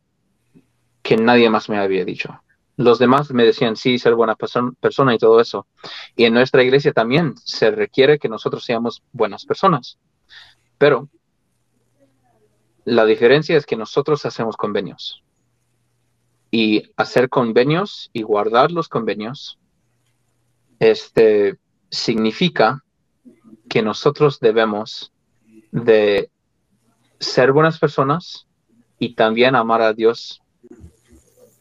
que 1.01 1.17
nadie 1.17 1.49
más 1.49 1.69
me 1.69 1.77
había 1.77 2.05
dicho. 2.05 2.39
Los 2.75 2.97
demás 2.97 3.31
me 3.31 3.43
decían, 3.43 3.75
sí, 3.75 3.99
ser 3.99 4.15
buena 4.15 4.35
persona 4.35 5.13
y 5.13 5.17
todo 5.17 5.39
eso. 5.39 5.67
Y 6.15 6.25
en 6.25 6.33
nuestra 6.33 6.63
iglesia 6.63 6.91
también 6.91 7.35
se 7.37 7.69
requiere 7.69 8.17
que 8.17 8.29
nosotros 8.29 8.65
seamos 8.65 9.03
buenas 9.11 9.45
personas. 9.45 9.99
Pero 10.77 11.09
la 12.85 13.05
diferencia 13.05 13.55
es 13.57 13.65
que 13.65 13.77
nosotros 13.77 14.25
hacemos 14.25 14.57
convenios. 14.57 15.23
Y 16.49 16.91
hacer 16.97 17.29
convenios 17.29 18.09
y 18.13 18.23
guardar 18.23 18.71
los 18.71 18.89
convenios 18.89 19.59
este, 20.79 21.57
significa 21.89 22.83
que 23.69 23.81
nosotros 23.81 24.39
debemos 24.39 25.13
de 25.71 26.29
ser 27.25 27.51
buenas 27.51 27.79
personas 27.79 28.47
y 28.99 29.15
también 29.15 29.55
amar 29.55 29.81
a 29.81 29.93
Dios 29.93 30.41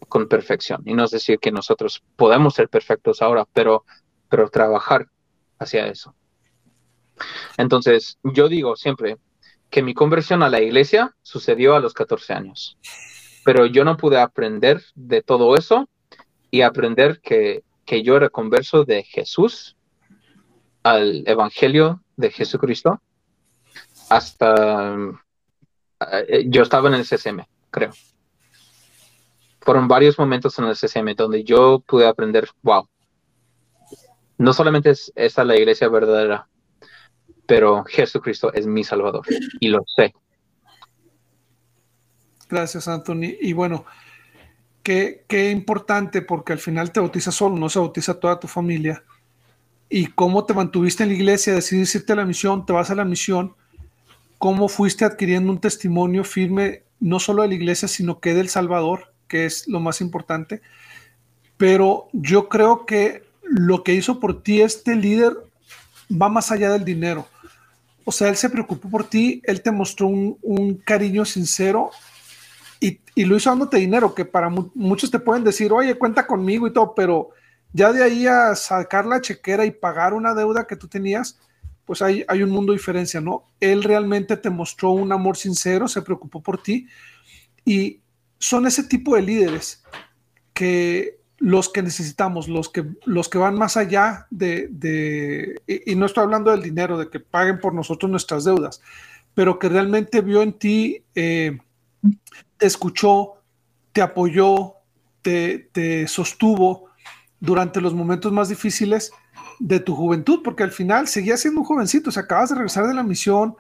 con 0.09 0.29
perfección. 0.29 0.83
Y 0.85 0.95
no 0.95 1.05
es 1.05 1.11
decir 1.11 1.39
que 1.39 1.51
nosotros 1.51 2.03
podemos 2.17 2.55
ser 2.55 2.69
perfectos 2.69 3.23
ahora, 3.23 3.47
pero, 3.53 3.85
pero 4.29 4.51
trabajar 4.51 5.09
hacia 5.59 5.87
eso. 5.87 6.15
Entonces, 7.57 8.19
yo 8.23 8.49
digo 8.49 8.77
siempre 8.77 9.17
que 9.71 9.83
mi 9.83 9.95
conversión 9.95 10.43
a 10.43 10.51
la 10.51 10.61
iglesia 10.61 11.15
sucedió 11.23 11.75
a 11.75 11.81
los 11.81 11.95
14 11.95 12.35
años, 12.35 12.77
pero 13.45 13.65
yo 13.67 13.85
no 13.85 13.97
pude 13.97 14.21
aprender 14.21 14.83
de 14.95 15.23
todo 15.23 15.57
eso 15.57 15.89
y 16.51 16.61
aprender 16.61 17.21
que, 17.23 17.65
que 17.87 18.03
yo 18.03 18.17
era 18.17 18.29
converso 18.29 18.85
de 18.85 19.05
Jesús 19.05 19.77
al 20.83 21.23
Evangelio 21.27 22.03
de 22.17 22.31
Jesucristo 22.31 23.01
hasta 24.11 24.95
yo 26.47 26.63
estaba 26.63 26.89
en 26.89 26.95
el 26.95 27.05
CCM, 27.05 27.45
creo. 27.71 27.93
Fueron 29.61 29.89
varios 29.89 30.19
momentos 30.19 30.59
en 30.59 30.67
el 30.67 30.77
CCM 30.77 31.15
donde 31.17 31.45
yo 31.45 31.81
pude 31.87 32.07
aprender, 32.07 32.49
wow, 32.63 32.89
no 34.39 34.53
solamente 34.53 34.91
es 34.91 35.13
esa 35.15 35.45
la 35.45 35.57
iglesia 35.57 35.89
verdadera, 35.89 36.49
pero 37.47 37.85
Jesucristo 37.85 38.53
es 38.53 38.67
mi 38.67 38.85
Salvador 38.85 39.25
y 39.61 39.69
lo 39.69 39.85
sé. 39.97 40.15
Gracias, 42.49 42.89
Anthony. 42.89 43.37
Y 43.41 43.53
bueno, 43.53 43.87
qué, 44.83 45.25
qué 45.29 45.51
importante 45.51 46.23
porque 46.23 46.53
al 46.53 46.59
final 46.59 46.93
te 46.93 47.01
bautiza 47.01 47.33
solo, 47.33 47.57
no 47.57 47.69
se 47.69 47.79
bautiza 47.79 48.19
toda 48.19 48.39
tu 48.39 48.49
familia. 48.49 49.05
Y 49.89 50.09
cómo 50.09 50.45
te 50.45 50.55
mantuviste 50.55 51.03
en 51.03 51.11
la 51.11 51.15
iglesia, 51.15 51.55
decidiste 51.55 51.99
irte 51.99 52.13
a 52.13 52.17
la 52.17 52.25
misión, 52.25 52.67
te 52.67 52.73
vas 52.73 52.91
a 52.91 52.95
la 52.95 53.05
misión 53.05 53.55
cómo 54.43 54.67
fuiste 54.67 55.05
adquiriendo 55.05 55.53
un 55.53 55.61
testimonio 55.61 56.25
firme, 56.25 56.83
no 56.99 57.21
solo 57.21 57.43
de 57.43 57.49
la 57.49 57.55
iglesia, 57.55 57.87
sino 57.87 58.19
que 58.19 58.35
del 58.35 58.49
Salvador, 58.49 59.15
que 59.29 59.47
es 59.47 59.69
lo 59.69 59.79
más 59.79 60.01
importante. 60.01 60.63
Pero 61.57 62.09
yo 62.13 62.49
creo 62.49 62.85
que 62.85 63.23
lo 63.45 63.85
que 63.85 63.95
hizo 63.95 64.19
por 64.19 64.43
ti 64.43 64.61
este 64.61 64.97
líder 64.97 65.37
va 66.11 66.29
más 66.29 66.51
allá 66.51 66.73
del 66.73 66.85
dinero. 66.85 67.29
O 68.05 68.11
sea, 68.11 68.31
él 68.31 68.35
se 68.35 68.51
preocupó 68.51 68.91
por 68.91 69.05
ti, 69.05 69.41
él 69.45 69.63
te 69.63 69.71
mostró 69.71 70.09
un, 70.09 70.83
cariño 70.85 71.25
sincero 71.25 71.93
y, 72.81 72.99
lo 73.15 73.37
hizo 73.37 73.49
dándote 73.49 73.77
dinero, 73.77 74.13
que 74.13 74.25
para 74.25 74.49
muchos 74.49 75.09
te 75.13 75.21
pueden 75.21 75.45
decir, 75.45 75.73
oye, 75.73 75.95
cuenta 75.95 76.27
conmigo 76.27 76.67
y 76.67 76.73
todo, 76.73 76.97
pero 76.97 77.29
ya 77.73 77.93
de 77.93 78.03
ahí 78.03 78.27
a 78.27 78.57
sacar 78.57 79.07
la 79.07 79.21
chequera 79.21 79.65
y 79.65 79.71
pagar 79.71 80.15
una 80.15 80.35
deuda 80.35 80.67
que 80.67 80.75
tú 80.75 80.89
tenías, 80.89 81.39
pues 81.85 82.03
hay, 82.03 82.25
hay 82.29 82.43
un 82.43 82.51
mundo 82.51 82.73
de 82.73 82.79
diferencia, 82.79 83.21
¿no? 83.21 83.51
Él 83.61 83.83
realmente 83.83 84.37
te 84.37 84.51
mostró 84.51 84.91
un 84.91 85.13
amor 85.13 85.37
sincero, 85.37 85.89
se 85.89 86.03
preocupó 86.03 86.43
por 86.43 86.63
ti 86.63 86.87
y 87.65 88.01
son 88.39 88.67
ese 88.67 88.85
tipo 88.85 89.17
de 89.17 89.23
líderes 89.23 89.83
que 90.53 91.21
los 91.39 91.69
que 91.69 91.83
necesitamos, 91.83 92.47
los 92.47 92.69
que, 92.69 92.87
los 93.05 93.29
que 93.29 93.39
van 93.39 93.57
más 93.57 93.77
allá 93.77 94.29
de, 94.31 95.61
y, 95.67 95.95
no 95.97 96.07
estoy 96.07 96.23
hablando 96.23 96.53
del 96.53 96.63
dinero, 96.63 96.99
de 96.99 97.11
que 97.11 97.19
paguen 97.19 97.59
por 97.59 97.75
nosotros 97.75 98.11
nuestras 98.11 98.45
deudas, 98.45 98.81
pero 99.35 99.59
que 99.59 99.69
realmente 99.69 100.21
vio 100.21 100.43
en 100.43 100.53
ti, 100.53 101.03
eh, 101.17 101.59
te 102.59 102.67
escuchó, 102.67 103.43
te 103.93 104.03
apoyó, 104.03 104.75
te, 105.21 105.69
te 105.73 106.07
sostuvo 106.07 106.91
durante 107.41 107.81
los 107.81 107.93
momentos 107.93 108.31
más 108.33 108.49
difíciles 108.49 109.13
de 109.63 109.79
tu 109.79 109.95
juventud, 109.95 110.41
porque 110.43 110.65
al 110.65 110.73
final 110.73 111.07
seguías 111.07 111.41
siendo 111.41 111.61
un 111.61 111.67
jovencito, 111.67 112.11
o 112.11 112.13
sea, 112.13 112.25
acabas 112.25 112.49
de 112.49 112.57
regresar 112.57 112.85
de 112.89 112.95
la 112.95 113.05
misión, 113.05 113.55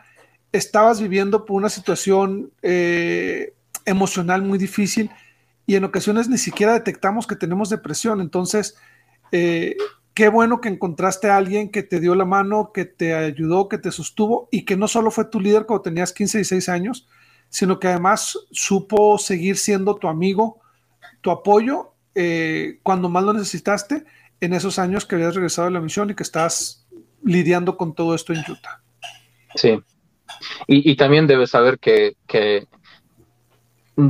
estabas 0.50 1.00
viviendo 1.00 1.44
por 1.44 1.56
una 1.56 1.68
situación 1.68 2.50
eh, 2.60 3.54
emocional 3.84 4.42
muy 4.42 4.58
difícil 4.58 5.10
y 5.64 5.76
en 5.76 5.84
ocasiones 5.84 6.28
ni 6.28 6.38
siquiera 6.38 6.72
detectamos 6.72 7.28
que 7.28 7.36
tenemos 7.36 7.70
depresión. 7.70 8.20
Entonces, 8.20 8.76
eh, 9.30 9.76
qué 10.12 10.28
bueno 10.28 10.60
que 10.60 10.70
encontraste 10.70 11.30
a 11.30 11.36
alguien 11.36 11.70
que 11.70 11.84
te 11.84 12.00
dio 12.00 12.16
la 12.16 12.24
mano, 12.24 12.72
que 12.74 12.84
te 12.84 13.14
ayudó, 13.14 13.68
que 13.68 13.78
te 13.78 13.92
sostuvo 13.92 14.48
y 14.50 14.64
que 14.64 14.76
no 14.76 14.88
solo 14.88 15.12
fue 15.12 15.26
tu 15.26 15.38
líder 15.38 15.66
cuando 15.66 15.82
tenías 15.82 16.12
15 16.12 16.38
y 16.38 16.40
16 16.40 16.68
años, 16.68 17.08
sino 17.48 17.78
que 17.78 17.86
además 17.86 18.36
supo 18.50 19.18
seguir 19.18 19.56
siendo 19.56 19.94
tu 19.94 20.08
amigo, 20.08 20.60
tu 21.20 21.30
apoyo 21.30 21.92
eh, 22.16 22.80
cuando 22.82 23.08
más 23.08 23.22
lo 23.22 23.32
necesitaste 23.34 24.04
en 24.42 24.52
esos 24.54 24.80
años 24.80 25.06
que 25.06 25.14
habías 25.14 25.36
regresado 25.36 25.68
de 25.68 25.74
la 25.74 25.80
misión 25.80 26.10
y 26.10 26.16
que 26.16 26.24
estás 26.24 26.84
lidiando 27.22 27.76
con 27.76 27.94
todo 27.94 28.12
esto 28.12 28.32
en 28.32 28.40
Utah. 28.40 28.82
Sí. 29.54 29.80
Y, 30.66 30.96
también 30.96 31.28
debes 31.28 31.50
saber 31.50 31.78
que, 31.78 32.16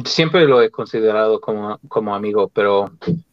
siempre 0.06 0.46
lo 0.46 0.62
he 0.62 0.70
considerado 0.70 1.38
como, 1.38 1.78
como 1.86 2.14
amigo, 2.14 2.48
pero 2.48 2.90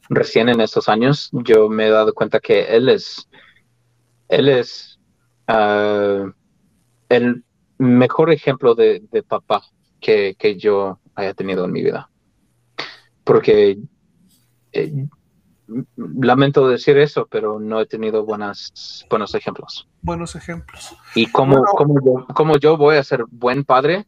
recién 0.10 0.50
en 0.50 0.60
estos 0.60 0.90
años 0.90 1.30
yo 1.32 1.70
me 1.70 1.88
he 1.88 1.90
dado 1.90 2.14
cuenta 2.14 2.42
que 2.42 2.64
él 2.76 2.90
es, 2.90 3.30
él 4.28 4.50
es 4.50 5.00
ah, 5.48 6.26
el 7.08 7.46
mejor 7.78 8.34
ejemplo 8.34 8.76
de, 8.76 9.08
papá 9.26 9.64
que, 10.02 10.36
que, 10.38 10.58
yo 10.58 11.00
haya 11.16 11.34
tenido 11.34 11.64
en 11.64 11.72
mi 11.72 11.82
vida. 11.82 12.10
Porque 13.24 13.78
eh, 14.74 15.08
lamento 15.96 16.68
decir 16.68 16.98
eso, 16.98 17.28
pero 17.30 17.60
no 17.60 17.80
he 17.80 17.86
tenido 17.86 18.26
buenas, 18.26 19.06
buenos 19.10 19.36
ejemplos. 19.36 19.88
Buenos 20.02 20.36
ejemplos. 20.36 20.96
Y 21.16 21.28
cómo, 21.28 21.64
cómo, 22.34 22.58
yo, 22.58 22.78
voy 22.78 22.98
a 22.98 23.04
ser 23.04 23.26
buen 23.30 23.64
padre 23.64 24.08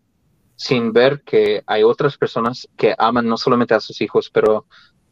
sin 0.56 0.94
ver 0.94 1.22
que 1.22 1.64
hay 1.66 1.84
otras 1.84 2.18
personas 2.18 2.68
que 2.78 2.96
aman 2.98 3.28
no 3.28 3.38
solamente 3.38 3.74
a 3.74 3.80
sus 3.80 4.02
hijos, 4.02 4.30
pero 4.30 4.66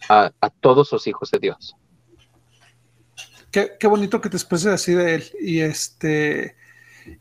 a, 0.07 0.31
todos 0.59 0.91
los 0.91 1.07
hijos 1.07 1.31
de 1.31 1.39
Dios. 1.39 1.75
Qué, 3.51 3.71
qué, 3.79 3.87
bonito 3.87 4.21
que 4.21 4.29
te 4.29 4.37
expreses 4.37 4.67
así 4.67 4.93
de 4.93 5.15
él. 5.15 5.23
Y 5.39 5.59
este, 5.59 6.55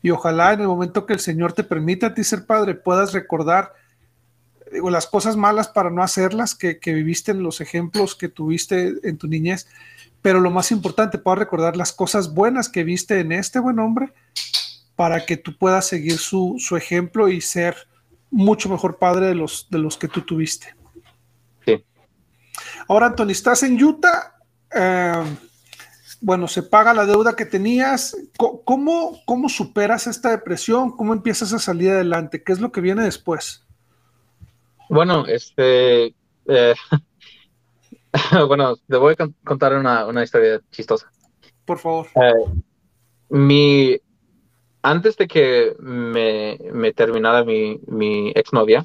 y 0.01 0.11
ojalá 0.11 0.53
en 0.53 0.61
el 0.61 0.67
momento 0.67 1.05
que 1.05 1.13
el 1.13 1.19
Señor 1.19 1.53
te 1.53 1.63
permita 1.63 2.07
a 2.07 2.13
ti 2.13 2.23
ser 2.23 2.45
padre, 2.45 2.75
puedas 2.75 3.13
recordar 3.13 3.73
digo, 4.71 4.89
las 4.89 5.07
cosas 5.07 5.35
malas 5.35 5.67
para 5.67 5.89
no 5.89 6.03
hacerlas 6.03 6.55
que, 6.55 6.79
viviste 6.85 7.31
en 7.31 7.43
los 7.43 7.61
ejemplos 7.61 8.15
que 8.15 8.29
tuviste 8.29 8.93
en 9.03 9.17
tu 9.17 9.27
niñez, 9.27 9.67
pero 10.21 10.39
lo 10.39 10.51
más 10.51 10.71
importante, 10.71 11.17
puedas 11.17 11.39
recordar 11.39 11.77
las 11.77 11.93
cosas 11.93 12.33
buenas 12.33 12.69
que 12.69 12.83
viste 12.83 13.19
en 13.19 13.31
este 13.31 13.59
buen 13.59 13.79
hombre 13.79 14.13
para 14.95 15.25
que 15.25 15.37
tú 15.37 15.57
puedas 15.57 15.87
seguir 15.87 16.17
su, 16.17 16.57
ejemplo 16.75 17.29
y 17.29 17.41
ser 17.41 17.75
mucho 18.29 18.69
mejor 18.69 18.97
padre 18.97 19.27
de 19.27 19.35
los, 19.35 19.67
de 19.69 19.79
los 19.79 19.97
que 19.97 20.07
tú 20.07 20.21
tuviste. 20.21 20.75
Sí. 21.65 21.83
Ahora, 22.87 23.07
Anthony, 23.07 23.29
estás 23.29 23.63
en 23.63 23.81
Utah. 23.81 24.35
Eh, 24.75 25.23
bueno, 26.21 26.49
se 26.49 26.63
paga 26.63 26.93
la 26.93 27.05
deuda 27.05 27.35
que 27.35 27.45
tenías. 27.45 28.15
¿Cómo, 28.37 29.21
¿Cómo 29.25 29.47
superas 29.47 30.05
esta 30.05 30.31
depresión? 30.31 30.91
¿Cómo 30.91 31.13
empiezas 31.13 31.53
a 31.53 31.59
salir 31.59 31.91
adelante? 31.91 32.43
¿Qué 32.43 32.51
es 32.51 32.59
lo 32.59 32.73
que 32.73 32.81
viene 32.81 33.03
después? 33.03 33.65
Bueno, 34.89 35.25
este, 35.27 36.15
eh, 36.47 36.73
bueno, 38.47 38.75
te 38.87 38.97
voy 38.97 39.13
a 39.17 39.29
contar 39.45 39.77
una, 39.77 40.23
historia 40.23 40.59
chistosa. 40.71 41.11
Por 41.63 41.77
favor. 41.77 42.07
Eh, 42.15 42.61
mi, 43.29 43.99
antes 44.81 45.15
de 45.15 45.27
que 45.27 45.75
me, 45.79 46.57
me 46.73 46.91
terminara 46.91 47.43
mi, 47.43 47.79
mi 47.85 48.31
exnovia, 48.31 48.83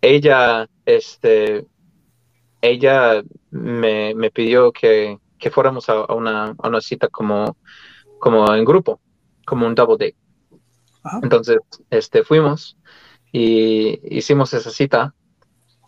ella, 0.00 0.68
este, 0.86 1.66
ella 2.60 3.24
me, 3.50 4.14
me 4.14 4.30
pidió 4.30 4.70
que, 4.70 5.18
que 5.36 5.50
fuéramos 5.50 5.88
a, 5.88 6.04
una, 6.14 6.54
a, 6.58 6.68
una, 6.68 6.80
cita 6.80 7.08
como, 7.08 7.56
como 8.20 8.54
en 8.54 8.64
grupo, 8.64 9.00
como 9.44 9.66
un 9.66 9.74
double 9.74 9.96
date. 9.98 10.16
Entonces, 11.24 11.58
este, 11.90 12.22
fuimos 12.22 12.76
y 13.32 13.98
hicimos 14.16 14.52
esa 14.52 14.70
cita 14.70 15.14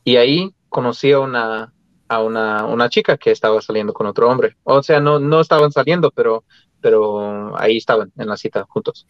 y 0.03 0.16
ahí 0.16 0.55
conocí 0.70 1.12
a 1.12 1.20
una, 1.20 1.72
a 2.09 2.22
una, 2.22 2.64
una, 2.66 2.88
chica 2.88 3.16
que 3.18 3.30
estaba 3.30 3.61
saliendo 3.61 3.92
con 3.92 4.07
otro 4.07 4.28
hombre. 4.28 4.57
O 4.64 4.82
sea, 4.82 5.01
no, 5.01 5.18
no 5.18 5.40
estaban 5.40 5.70
saliendo, 5.70 6.11
pero, 6.11 6.45
pero 6.80 7.57
ahí 7.59 7.76
estaban 7.76 8.12
en 8.16 8.28
la 8.28 8.36
cita 8.36 8.66
juntos. 8.68 9.07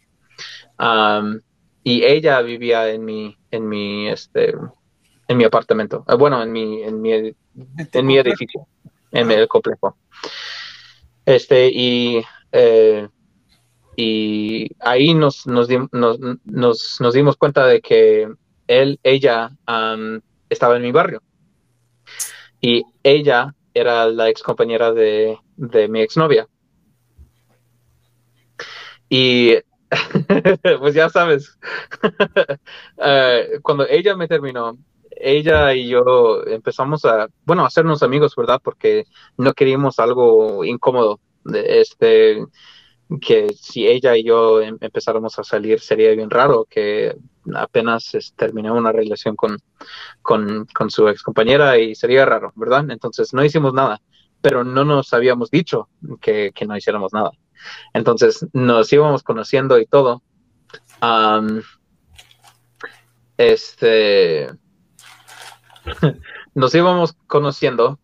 y 1.82 2.04
ella 2.04 2.40
vivía 2.42 2.90
en 2.90 3.04
mi, 3.04 3.36
en 3.50 3.68
mi, 3.68 4.08
este, 4.08 4.54
en 5.28 5.36
mi 5.36 5.44
apartamento. 5.44 6.04
Ah, 6.06 6.16
bueno, 6.16 6.42
en 6.42 6.52
mi, 6.52 6.82
en 6.82 7.00
mi, 7.00 7.12
en 7.12 8.06
mi 8.06 8.18
edificio, 8.18 8.66
en 9.12 9.30
el 9.30 9.48
complejo. 9.48 9.96
Este, 11.24 11.70
y, 11.72 12.22
eh, 12.52 13.08
y 13.96 14.70
ahí 14.80 15.14
nos, 15.14 15.46
nos, 15.46 15.68
nos, 15.92 17.00
nos, 17.00 17.14
dimos 17.14 17.36
cuenta 17.36 17.66
de 17.66 17.80
que 17.80 18.28
él, 18.66 18.98
ella 19.02 19.50
estaba 20.48 20.76
en 20.76 20.82
mi 20.82 20.92
barrio. 20.92 21.22
Y 22.60 22.84
ella 23.02 23.54
era 23.74 24.06
la 24.06 24.28
ex 24.28 24.42
compañera 24.42 24.92
de, 24.92 25.38
de 25.56 25.88
mi 25.88 26.00
exnovia. 26.00 26.48
Y 29.08 29.54
pues 30.80 30.94
ya 30.94 31.08
sabes, 31.08 31.58
eh, 32.98 33.58
cuando 33.62 33.86
ella 33.86 34.16
me 34.16 34.28
terminó, 34.28 34.76
ella 35.10 35.74
y 35.74 35.88
yo 35.88 36.42
empezamos 36.46 37.04
a, 37.04 37.28
bueno, 37.44 37.62
a 37.62 37.68
hacernos 37.68 38.02
amigos, 38.02 38.34
¿verdad? 38.36 38.60
Porque 38.62 39.04
no 39.36 39.52
queríamos 39.52 39.98
algo 39.98 40.64
incómodo. 40.64 41.20
Este, 41.52 42.44
que 43.20 43.48
si 43.60 43.86
ella 43.86 44.16
y 44.16 44.24
yo 44.24 44.60
em, 44.60 44.78
empezáramos 44.80 45.38
a 45.38 45.44
salir 45.44 45.80
sería 45.80 46.10
bien 46.12 46.30
raro 46.30 46.66
que 46.68 47.16
apenas 47.54 48.12
terminé 48.36 48.70
una 48.70 48.92
relación 48.92 49.36
con, 49.36 49.58
con, 50.22 50.90
su 50.90 51.08
ex 51.08 51.22
compañera 51.22 51.78
y 51.78 51.94
sería 51.94 52.24
raro, 52.24 52.52
¿verdad? 52.56 52.90
Entonces 52.90 53.34
no 53.34 53.44
hicimos 53.44 53.74
nada, 53.74 54.00
pero 54.40 54.64
no 54.64 54.84
nos 54.84 55.12
habíamos 55.12 55.50
dicho 55.50 55.88
que, 56.20 56.52
que 56.54 56.66
no 56.66 56.76
hiciéramos 56.76 57.12
nada. 57.12 57.32
Entonces 57.92 58.46
nos 58.52 58.92
íbamos 58.92 59.22
conociendo 59.22 59.78
y 59.78 59.86
todo. 59.86 60.22
este 63.36 64.48
nos 66.54 66.74
íbamos 66.74 67.14
conociendo 67.26 67.98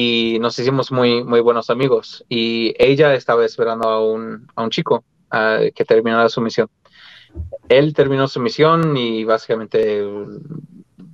y 0.00 0.38
nos 0.38 0.56
hicimos 0.56 0.92
muy, 0.92 1.24
muy 1.24 1.40
buenos 1.40 1.70
amigos. 1.70 2.24
Y 2.28 2.72
ella 2.78 3.14
estaba 3.14 3.44
esperando 3.44 3.88
a 3.88 4.00
un, 4.00 4.46
a 4.54 4.62
un 4.62 4.70
chico 4.70 5.02
que 5.28 5.84
terminara 5.84 6.28
su 6.28 6.40
misión. 6.40 6.68
Él 7.68 7.92
terminó 7.94 8.28
su 8.28 8.38
misión 8.38 8.96
y 8.96 9.24
básicamente 9.24 10.06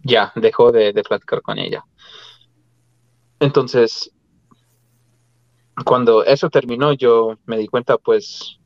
ya 0.03 0.33
dejó 0.37 0.71
de, 0.71 0.93
platicar 1.03 1.41
con 1.41 1.59
ella. 1.59 1.83
Entonces, 3.41 4.13
cuando 5.87 6.23
eso 6.23 6.51
terminó, 6.51 6.93
yo 6.93 7.39
me 7.47 7.57
di 7.57 7.69
cuenta, 7.69 7.97
pues, 7.97 8.59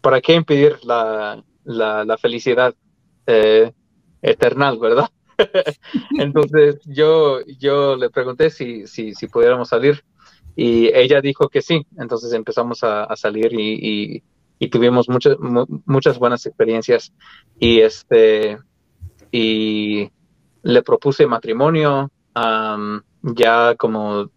¿para 0.00 0.20
qué 0.20 0.34
impedir 0.34 0.78
la, 0.84 1.42
la, 1.64 2.16
felicidad 2.16 2.76
eh, 3.26 3.72
eternal, 4.22 4.78
verdad? 4.78 5.10
Entonces 6.18 6.78
yo, 6.84 7.40
yo 7.58 7.96
le 7.96 8.10
pregunté 8.10 8.50
si, 8.50 8.86
si, 8.86 9.14
si, 9.14 9.28
pudiéramos 9.28 9.68
salir 9.68 10.04
y 10.56 10.88
ella 10.88 11.20
dijo 11.20 11.48
que 11.48 11.62
sí. 11.62 11.86
Entonces 11.98 12.32
empezamos 12.32 12.82
a, 12.82 13.14
salir 13.16 13.52
y, 13.52 14.22
y, 14.58 14.68
tuvimos 14.68 15.08
muchas, 15.08 15.36
muchas 15.86 16.18
buenas 16.18 16.44
experiencias 16.46 17.12
y 17.58 17.80
este 17.80 18.58
y 19.30 20.10
le 20.62 20.82
propuse 20.82 21.26
matrimonio 21.26 22.10
ya 23.22 23.74
como 23.76 24.30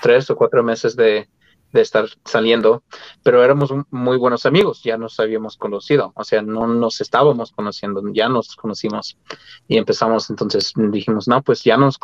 tres 0.00 0.30
o 0.30 0.36
cuatro 0.36 0.62
meses 0.62 0.96
de, 0.96 1.28
de 1.76 1.82
estar 1.82 2.06
saliendo, 2.24 2.82
pero 3.22 3.44
éramos 3.44 3.70
muy 3.90 4.16
buenos 4.16 4.46
amigos, 4.46 4.82
ya 4.82 4.96
nos 4.96 5.20
habíamos 5.20 5.56
conocido, 5.56 6.12
o 6.16 6.24
sea, 6.24 6.42
no 6.42 6.66
nos 6.66 7.00
estábamos 7.00 7.52
conociendo, 7.52 8.02
ya 8.12 8.28
nos 8.28 8.56
conocimos 8.56 9.18
y 9.68 9.76
empezamos, 9.76 10.30
entonces 10.30 10.72
dijimos, 10.74 11.28
no, 11.28 11.42
pues 11.42 11.62
ya 11.62 11.76
nos, 11.76 11.98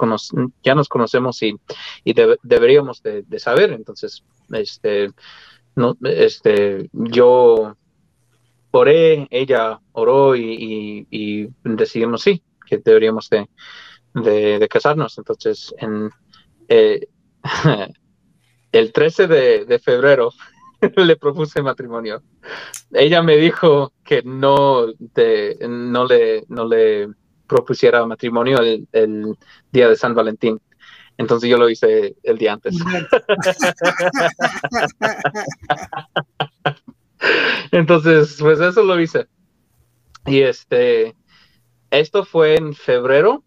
ya 0.63 0.75
nos 0.75 0.89
conocemos 0.89 1.43
y, 1.43 1.57
y 2.05 2.15
deberíamos 2.43 3.03
de, 3.03 3.25
saber, 3.39 3.73
entonces, 3.73 4.23
este, 4.53 5.11
no, 5.75 5.97
este, 6.03 6.91
yo 6.93 7.75
oré, 8.73 9.27
ella 9.31 9.81
oró 9.93 10.37
y, 10.37 11.07
y, 11.11 11.49
decidimos 11.65 12.23
sí, 12.23 12.43
que 12.67 12.77
deberíamos 12.77 13.31
de, 13.31 13.49
de, 14.15 14.69
casarnos, 14.69 15.17
entonces, 15.19 15.75
en... 15.79 16.11
Eh, 16.69 17.09
el 18.73 18.93
13 18.93 19.29
de, 19.29 19.79
febrero 19.79 20.33
le 20.97 21.17
propuse 21.17 21.63
matrimonio. 21.63 22.25
Ella 22.93 23.23
me 23.23 23.37
dijo 23.37 23.93
que 24.03 24.23
no, 24.23 24.87
no, 25.69 26.05
le, 26.07 26.45
no 26.49 26.67
le 26.67 27.09
propusiera 27.47 28.05
matrimonio 28.07 28.59
el, 28.61 28.89
día 29.71 29.89
de 29.89 29.97
San 29.97 30.15
Valentín. 30.15 30.59
Entonces 31.19 31.51
yo 31.51 31.59
lo 31.59 31.69
hice 31.69 32.17
el 32.23 32.39
día 32.39 32.55
antes. 32.55 32.75
Entonces, 37.71 38.37
pues 38.41 38.59
eso 38.59 38.83
lo 38.83 38.99
hice. 38.99 39.29
Y 40.27 40.41
este, 40.41 41.15
esto 41.91 42.25
fue 42.25 42.57
en 42.57 42.75
febrero 42.75 43.45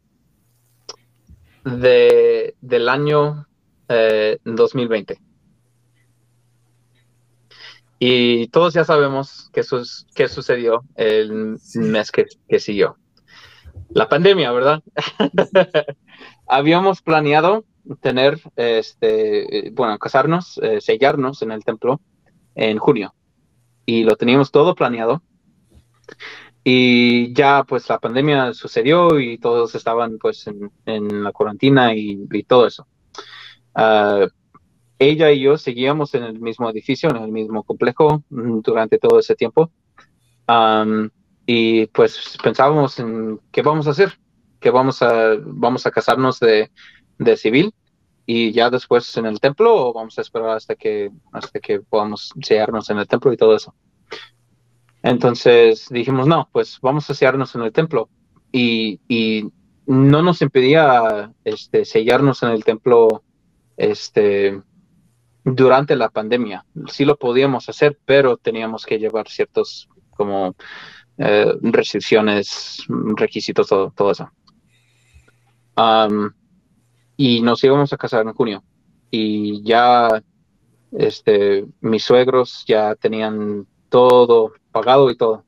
de, 1.63 2.55
del 2.61 2.87
año 2.87 3.47
2020. 3.87 5.13
Eh, 5.13 5.17
y 7.99 8.47
todos 8.47 8.73
ya 8.73 8.83
sabemos 8.83 9.49
qué, 9.53 9.61
qué 10.13 10.27
sucedió 10.27 10.83
el 10.95 11.57
mes 11.75 12.11
que, 12.11 12.59
siguió. 12.59 12.97
La 13.89 14.09
pandemia, 14.09 14.51
¿verdad? 14.51 14.83
Habíamos 16.47 17.01
planeado 17.01 17.65
tener, 18.01 18.39
este, 18.55 19.71
bueno, 19.73 19.97
casarnos, 19.97 20.59
eh, 20.61 20.81
sellarnos 20.81 21.41
en 21.41 21.51
el 21.51 21.63
templo 21.63 22.01
en 22.55 22.77
junio. 22.77 23.13
Y 23.85 24.03
lo 24.03 24.15
teníamos 24.15 24.51
todo 24.51 24.75
planeado. 24.75 25.21
Y 26.63 27.33
ya 27.33 27.63
pues 27.63 27.87
la 27.89 27.99
pandemia 27.99 28.53
sucedió 28.53 29.19
y 29.19 29.37
todos 29.37 29.75
estaban 29.75 30.17
pues 30.17 30.47
en, 30.85 31.23
la 31.23 31.31
cuarentena 31.31 31.95
y 31.95 32.43
todo 32.47 32.67
eso. 32.67 32.87
Ah, 33.75 34.27
ella 34.97 35.31
y 35.31 35.41
yo 35.41 35.57
seguíamos 35.57 36.13
en 36.15 36.23
el 36.23 36.39
mismo 36.39 36.69
edificio, 36.69 37.09
en 37.09 37.17
el 37.17 37.31
mismo 37.31 37.63
complejo 37.63 38.23
mm, 38.29 38.61
durante 38.61 38.97
todo 38.97 39.19
ese 39.19 39.35
tiempo. 39.35 39.71
y 41.47 41.85
pues 41.87 42.37
pensábamos 42.43 42.99
en 42.99 43.39
qué 43.51 43.61
vamos 43.61 43.87
a 43.87 43.91
hacer, 43.91 44.13
que 44.59 44.71
vamos 44.71 45.01
a, 45.01 45.35
vamos 45.45 45.85
a 45.85 45.91
casarnos 45.91 46.39
de, 46.39 46.71
de, 47.19 47.37
civil 47.37 47.73
y 48.25 48.51
ya 48.51 48.69
después 48.69 49.15
en 49.17 49.27
el 49.27 49.39
templo 49.39 49.75
o 49.75 49.93
vamos 49.93 50.17
a 50.17 50.21
esperar 50.21 50.51
hasta 50.51 50.75
que, 50.75 51.11
hasta 51.31 51.59
que 51.59 51.81
podamos 51.81 52.33
sellarnos 52.41 52.89
en 52.89 52.99
el 52.99 53.07
templo 53.07 53.31
y 53.33 53.37
todo 53.37 53.55
eso. 53.55 53.75
Entonces 55.03 55.87
dijimos, 55.91 56.25
no, 56.27 56.49
pues 56.51 56.79
vamos 56.81 57.07
a 57.09 57.13
sellarnos 57.13 57.53
en 57.55 57.61
el 57.61 57.71
templo 57.71 58.09
y, 58.51 58.99
y 59.07 59.51
no 59.85 60.23
nos 60.23 60.41
impedía 60.41 61.31
este, 61.43 61.85
sellarnos 61.85 62.41
en 62.41 62.49
el 62.49 62.63
templo 62.63 63.24
este, 63.77 64.61
durante 65.43 65.95
la 65.95 66.09
pandemia. 66.09 66.65
Sí 66.87 67.05
lo 67.05 67.17
podíamos 67.17 67.69
hacer, 67.69 67.97
pero 68.05 68.37
teníamos 68.37 68.85
que 68.85 68.99
llevar 68.99 69.29
ciertos 69.29 69.87
como 70.09 70.55
eh, 71.17 71.53
restricciones, 71.61 72.83
requisitos, 73.15 73.67
todo, 73.67 73.91
todo 73.95 74.11
eso. 74.11 74.31
y 77.17 77.41
nos 77.41 77.63
íbamos 77.63 77.93
a 77.93 77.97
casar 77.97 78.25
en 78.25 78.33
junio. 78.33 78.63
Y 79.11 79.63
ya 79.63 80.21
este, 80.91 81.65
mis 81.81 82.03
suegros 82.03 82.63
ya 82.67 82.95
tenían 82.95 83.67
todo 83.89 84.53
pagado 84.71 85.09
y 85.11 85.15
todo. 85.15 85.43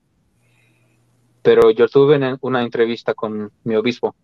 Pero 1.41 1.71
yo 1.71 1.87
tuve 1.87 2.19
una 2.41 2.63
entrevista 2.63 3.13
con 3.13 3.51
mi 3.63 3.75
obispo. 3.75 4.15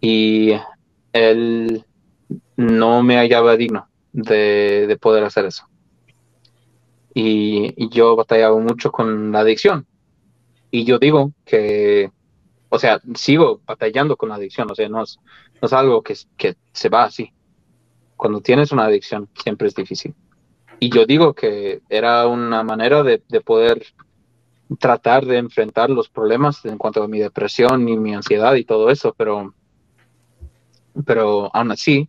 Y 0.00 0.52
él 1.12 1.84
no 2.56 3.02
me 3.02 3.16
hallaba 3.16 3.56
digno 3.56 3.88
de, 4.12 4.96
poder 5.00 5.24
hacer 5.24 5.46
eso. 5.46 5.68
Y, 7.14 7.88
yo 7.90 8.16
batallaba 8.16 8.58
mucho 8.58 8.90
con 8.90 9.32
la 9.32 9.40
adicción. 9.40 9.86
Y 10.70 10.84
yo 10.84 10.98
digo 10.98 11.32
que, 11.44 12.10
o 12.68 12.78
sea, 12.78 13.00
sigo 13.14 13.60
batallando 13.64 14.16
con 14.16 14.28
la 14.28 14.36
adicción, 14.36 14.70
o 14.70 14.74
sea, 14.74 14.88
no 14.88 15.02
es, 15.02 15.18
no 15.60 15.66
es 15.66 15.72
algo 15.72 16.02
que, 16.02 16.16
se 16.72 16.88
va 16.88 17.04
así. 17.04 17.32
Cuando 18.16 18.40
tienes 18.40 18.72
una 18.72 18.86
adicción, 18.86 19.28
siempre 19.42 19.68
es 19.68 19.74
difícil. 19.74 20.14
Y 20.80 20.90
yo 20.90 21.06
digo 21.06 21.34
que 21.34 21.82
era 21.88 22.26
una 22.26 22.62
manera 22.64 23.02
de, 23.02 23.22
de 23.28 23.40
poder 23.40 23.84
tratar 24.78 25.24
de 25.26 25.38
enfrentar 25.38 25.90
los 25.90 26.08
problemas 26.08 26.64
en 26.64 26.78
cuanto 26.78 27.02
a 27.02 27.08
mi 27.08 27.20
depresión 27.20 27.88
y 27.88 27.96
mi 27.96 28.14
ansiedad 28.14 28.54
y 28.54 28.64
todo 28.64 28.90
eso, 28.90 29.14
pero 29.16 29.54
pero 31.04 31.50
aún 31.54 31.72
así 31.72 32.08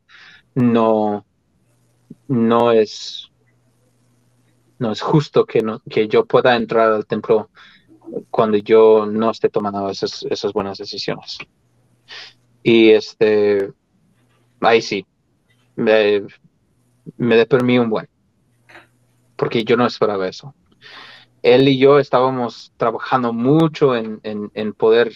no, 0.55 1.25
no 2.27 2.71
es 2.71 3.31
no 4.79 4.91
es 4.91 5.01
justo 5.01 5.45
que, 5.45 5.61
no, 5.61 5.81
que 5.89 6.07
yo 6.07 6.25
pueda 6.25 6.55
entrar 6.55 6.91
al 6.91 7.05
templo 7.05 7.49
cuando 8.29 8.57
yo 8.57 9.05
no 9.05 9.31
esté 9.31 9.49
tomando 9.49 9.89
esas, 9.89 10.23
esas 10.29 10.53
buenas 10.53 10.77
decisiones. 10.77 11.37
Y 12.61 12.89
este, 12.91 13.71
ahí 14.59 14.81
sí, 14.81 15.05
me, 15.75 16.23
me 17.17 17.35
deprimí 17.35 17.79
un 17.79 17.89
buen, 17.89 18.07
porque 19.35 19.63
yo 19.63 19.77
no 19.77 19.85
esperaba 19.85 20.27
eso. 20.27 20.53
Él 21.41 21.67
y 21.67 21.77
yo 21.77 21.99
estábamos 21.99 22.73
trabajando 22.77 23.31
mucho 23.31 23.95
en, 23.95 24.19
en, 24.23 24.73
poder 24.73 25.13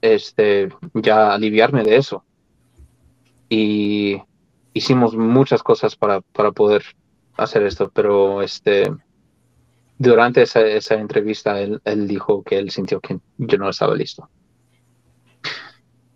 este, 0.00 0.68
ya 0.94 1.32
aliviarme 1.32 1.84
de 1.84 1.96
eso. 1.96 2.24
Y 3.48 4.20
hicimos 4.72 5.14
muchas 5.14 5.62
cosas 5.62 5.96
para, 5.96 6.20
para 6.20 6.52
poder 6.52 6.82
hacer 7.36 7.62
esto, 7.62 7.90
pero 7.92 8.42
este, 8.42 8.90
durante 9.98 10.42
esa, 10.42 10.60
esa 10.62 10.94
entrevista 10.94 11.60
él, 11.60 11.80
él, 11.84 12.06
dijo 12.06 12.42
que 12.42 12.58
él 12.58 12.70
sintió 12.70 13.00
que 13.00 13.18
yo 13.38 13.58
no 13.58 13.68
estaba 13.68 13.94
listo. 13.94 14.28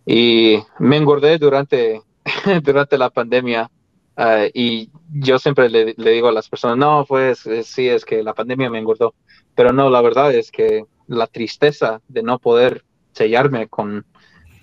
Y 0.06 0.58
me 0.78 0.96
engordé 0.96 1.38
durante, 1.38 2.02
durante 2.62 2.98
la 2.98 3.10
pandemia 3.10 3.70
uh, 4.18 4.48
y 4.52 4.90
yo 5.12 5.38
siempre 5.38 5.70
le, 5.70 5.94
digo 5.94 6.28
a 6.28 6.32
las 6.32 6.48
personas, 6.48 6.76
no, 6.76 7.04
pues 7.06 7.48
sí, 7.64 7.88
es 7.88 8.04
que 8.04 8.22
la 8.22 8.34
pandemia 8.34 8.70
me 8.70 8.78
engordó, 8.78 9.14
pero 9.54 9.72
no, 9.72 9.88
la 9.90 10.02
verdad 10.02 10.34
es 10.34 10.50
que 10.50 10.84
la 11.06 11.26
tristeza 11.26 12.00
de 12.08 12.22
no 12.22 12.38
poder 12.38 12.84
sellarme 13.12 13.68
con, 13.68 14.04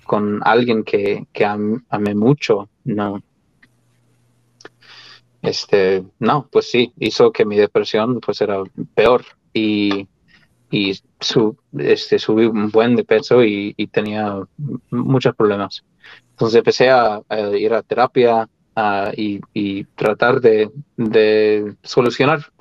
con 0.05 0.41
alguien 0.43 0.83
que, 0.83 1.25
que 1.31 1.45
am, 1.45 1.85
amé 1.89 2.15
mucho, 2.15 2.69
no, 2.83 3.21
este, 5.41 6.03
no, 6.19 6.47
pues 6.51 6.69
sí, 6.69 6.93
hizo 6.99 7.31
que 7.31 7.45
mi 7.45 7.57
depresión 7.57 8.19
pues 8.19 8.41
era 8.41 8.63
peor 8.93 9.25
y, 9.53 10.07
y 10.69 10.93
su, 11.19 11.57
este, 11.77 12.19
subí 12.19 12.45
un 12.45 12.69
buen 12.69 12.95
de 12.95 13.03
peso 13.03 13.43
y, 13.43 13.73
tenía 13.91 14.39
muchos 14.91 15.35
problemas. 15.35 15.83
Entonces 16.31 16.57
empecé 16.57 16.89
a, 16.89 17.21
ir 17.57 17.73
a 17.73 17.81
terapia 17.81 18.47
y, 19.15 19.83
tratar 19.95 20.41
de, 20.41 20.69
de, 20.95 21.75
solucionar 21.83 22.51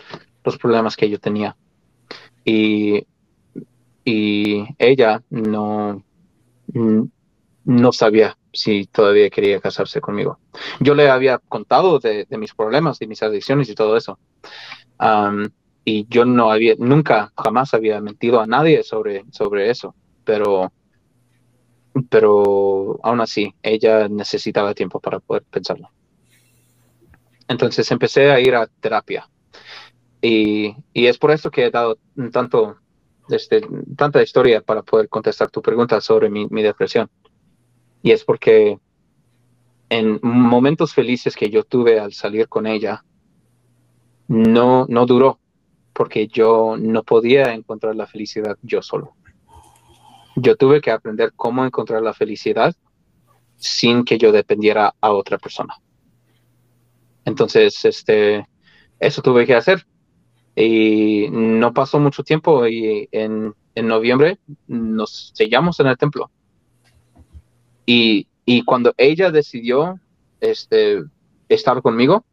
los 0.44 0.56
problemas 0.58 0.96
que 0.96 1.08
yo 1.08 1.18
tenía. 1.20 1.56
Y, 2.44 3.06
y 4.04 4.64
ella 4.78 5.22
no, 5.28 6.02
no 7.64 7.92
sabía 7.92 8.36
si 8.52 8.86
todavía 8.86 9.30
quería 9.30 9.60
casarse 9.60 10.00
conmigo. 10.00 10.38
Yo 10.80 10.94
le 10.94 11.08
había 11.08 11.38
contado 11.38 11.98
de, 11.98 12.26
mis 12.30 12.54
problemas, 12.54 12.98
de 12.98 13.06
mis 13.06 13.22
adicciones 13.22 13.68
y 13.68 13.74
todo 13.74 13.96
eso. 13.96 14.18
y 15.84 16.06
yo 16.08 16.24
no 16.24 16.50
había, 16.50 16.74
nunca, 16.78 17.32
jamás 17.36 17.74
había 17.74 18.00
mentido 18.00 18.40
a 18.40 18.46
nadie 18.46 18.82
sobre, 18.82 19.24
sobre 19.30 19.70
eso, 19.70 19.94
pero, 20.24 20.72
pero 22.08 22.98
aún 23.02 23.20
así, 23.20 23.54
ella 23.62 24.08
necesitaba 24.08 24.74
tiempo 24.74 25.00
para 25.00 25.20
poder 25.20 25.44
pensarlo. 25.44 25.90
Entonces 27.48 27.90
empecé 27.90 28.30
a 28.30 28.40
ir 28.40 28.54
a 28.54 28.66
terapia. 28.66 29.28
Y, 30.22 30.76
y 30.92 31.06
es 31.06 31.18
por 31.18 31.30
eso 31.30 31.50
que 31.50 31.64
he 31.64 31.70
dado 31.70 31.98
tanto, 32.30 32.76
este, 33.30 33.62
tanta 33.96 34.22
historia 34.22 34.60
para 34.60 34.82
poder 34.82 35.08
contestar 35.08 35.50
tu 35.50 35.62
pregunta 35.62 36.00
sobre 36.00 36.28
mi, 36.28 36.46
mi 36.48 36.62
depresión 36.62 37.10
y 38.02 38.12
es 38.12 38.24
porque 38.24 38.78
en 39.88 40.20
momentos 40.22 40.94
felices 40.94 41.36
que 41.36 41.50
yo 41.50 41.64
tuve 41.64 41.98
al 41.98 42.12
salir 42.12 42.48
con 42.48 42.66
ella, 42.66 43.04
no, 44.28 44.86
no 44.88 45.06
duró, 45.06 45.40
porque 45.92 46.28
yo 46.28 46.76
no 46.78 47.02
podía 47.02 47.52
encontrar 47.52 47.96
la 47.96 48.06
felicidad 48.06 48.56
yo 48.62 48.82
solo. 48.82 49.14
Yo 50.36 50.56
tuve 50.56 50.80
que 50.80 50.92
aprender 50.92 51.32
cómo 51.34 51.64
encontrar 51.64 52.02
la 52.02 52.14
felicidad 52.14 52.74
sin 53.56 54.04
que 54.04 54.16
yo 54.16 54.32
dependiera 54.32 54.94
a 55.00 55.12
otra 55.12 55.38
persona. 55.38 55.74
Entonces, 57.24 57.84
este, 57.84 58.46
eso 58.98 59.22
tuve 59.22 59.46
que 59.46 59.54
hacer. 59.54 59.86
Y 60.56 61.28
no 61.30 61.72
pasó 61.72 61.98
mucho 62.00 62.22
tiempo 62.22 62.66
y 62.66 63.08
en, 63.12 63.54
en 63.74 63.88
noviembre 63.88 64.38
nos 64.66 65.32
sellamos 65.34 65.80
en 65.80 65.86
el 65.88 65.98
templo. 65.98 66.30
Y, 67.86 68.26
y 68.44 68.62
cuando 68.62 68.94
ella 68.96 69.30
decidió 69.30 69.98
este, 70.40 71.02
estar 71.48 71.82
conmigo, 71.82 72.24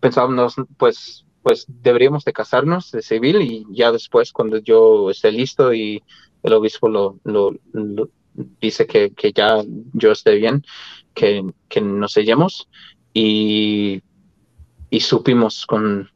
pensábamos, 0.00 0.54
pues, 0.76 1.24
pues 1.42 1.66
deberíamos 1.68 2.24
de 2.24 2.32
casarnos 2.32 2.90
de 2.90 3.02
civil 3.02 3.42
y 3.42 3.66
ya 3.70 3.92
después 3.92 4.32
cuando 4.32 4.58
yo 4.58 5.10
esté 5.10 5.30
listo 5.32 5.74
y 5.74 6.02
el 6.42 6.52
obispo 6.52 6.88
lo, 6.88 7.18
lo, 7.24 7.54
dice 8.60 8.86
que, 8.86 9.12
que, 9.12 9.32
ya 9.32 9.62
yo 9.92 10.12
esté 10.12 10.34
bien, 10.34 10.64
que, 11.14 11.44
que 11.68 11.80
nos 11.80 12.12
sellemos 12.12 12.68
y, 13.12 14.02
y 14.90 15.00
supimos 15.00 15.66
con, 15.66 16.10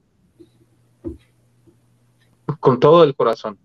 con 2.61 2.81
todo 2.81 3.05
el 3.05 3.15
corazón 3.15 3.59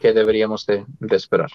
que 0.00 0.12
deberíamos 0.12 0.66
de, 0.66 0.84
esperar 1.10 1.50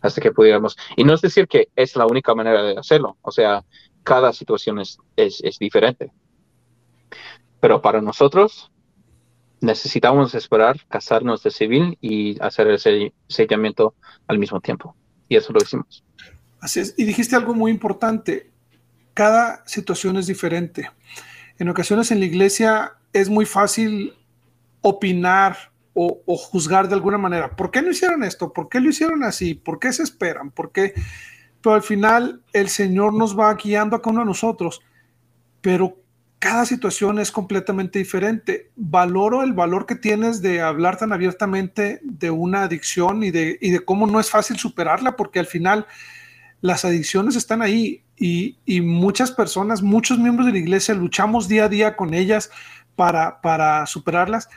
hasta 0.00 0.20
que 0.20 0.32
pudiéramos. 0.32 0.76
Y 0.96 1.04
no 1.04 1.14
es 1.14 1.20
decir 1.20 1.46
que 1.46 1.68
es 1.76 1.94
la 1.96 2.06
única 2.06 2.34
manera 2.34 2.62
de 2.62 2.76
hacerlo, 2.76 3.16
o 3.22 3.30
sea, 3.30 3.64
cada 4.02 4.32
situación 4.32 4.80
es, 4.80 4.98
es, 5.16 5.58
diferente. 5.58 6.10
Pero 7.60 7.80
para 7.80 8.00
nosotros 8.00 8.70
necesitamos 9.60 10.34
esperar, 10.34 10.76
casarnos 10.88 11.42
de 11.42 11.50
civil 11.50 11.96
y 12.00 12.38
hacer 12.42 12.66
el 12.68 13.12
sellamiento 13.28 13.94
al 14.26 14.38
mismo 14.38 14.60
tiempo. 14.60 14.94
Y 15.28 15.36
eso 15.36 15.52
lo 15.52 15.62
hicimos. 15.62 16.04
Así 16.60 16.80
es. 16.80 16.94
Y 16.98 17.04
dijiste 17.04 17.34
algo 17.34 17.54
muy 17.54 17.70
importante. 17.70 18.50
Cada 19.14 19.66
situación 19.66 20.18
es 20.18 20.26
diferente. 20.26 20.90
En 21.58 21.68
ocasiones 21.70 22.10
en 22.10 22.20
la 22.20 22.26
iglesia 22.26 22.94
es 23.14 23.30
muy 23.30 23.46
fácil 23.46 24.14
opinar 24.82 25.72
o, 25.94 26.36
juzgar 26.36 26.88
de 26.88 26.94
alguna 26.94 27.18
manera. 27.18 27.54
¿Por 27.54 27.70
qué 27.70 27.80
no 27.80 27.90
hicieron 27.90 28.24
esto? 28.24 28.52
¿Por 28.52 28.68
qué 28.68 28.80
lo 28.80 28.90
hicieron 28.90 29.22
así? 29.22 29.54
¿Por 29.54 29.78
qué 29.78 29.92
se 29.92 30.02
esperan? 30.02 30.50
¿Por 30.50 30.72
qué? 30.72 30.92
Pero 31.62 31.76
al 31.76 31.82
final 31.82 32.42
el 32.52 32.68
Señor 32.68 33.14
nos 33.14 33.38
va 33.38 33.54
guiando 33.54 33.96
a 33.96 34.02
cada 34.02 34.12
uno 34.12 34.20
de 34.20 34.26
nosotros. 34.26 34.82
Pero 35.60 35.96
cada 36.40 36.66
situación 36.66 37.18
es 37.20 37.30
completamente 37.30 37.98
diferente. 37.98 38.70
Valoro 38.76 39.42
el 39.42 39.52
valor 39.52 39.86
que 39.86 39.94
tienes 39.94 40.42
de 40.42 40.60
hablar 40.60 40.98
tan 40.98 41.12
abiertamente 41.12 42.00
de 42.02 42.30
una 42.30 42.64
adicción 42.64 43.22
y 43.22 43.30
de, 43.30 43.56
y 43.60 43.70
de 43.70 43.80
cómo 43.80 44.06
no 44.06 44.20
es 44.20 44.30
fácil 44.30 44.58
superarla, 44.58 45.16
porque 45.16 45.38
al 45.38 45.46
final 45.46 45.86
las 46.60 46.84
adicciones 46.84 47.36
están 47.36 47.62
ahí 47.62 48.02
y, 48.16 48.58
y, 48.64 48.80
muchas 48.80 49.30
personas, 49.30 49.82
muchos 49.82 50.18
miembros 50.18 50.46
de 50.46 50.52
la 50.52 50.58
iglesia 50.58 50.94
luchamos 50.94 51.48
día 51.48 51.64
a 51.64 51.68
día 51.68 51.96
con 51.96 52.14
ellas 52.14 52.50
para, 52.94 53.40
para 53.40 53.86
superarlas 53.86 54.48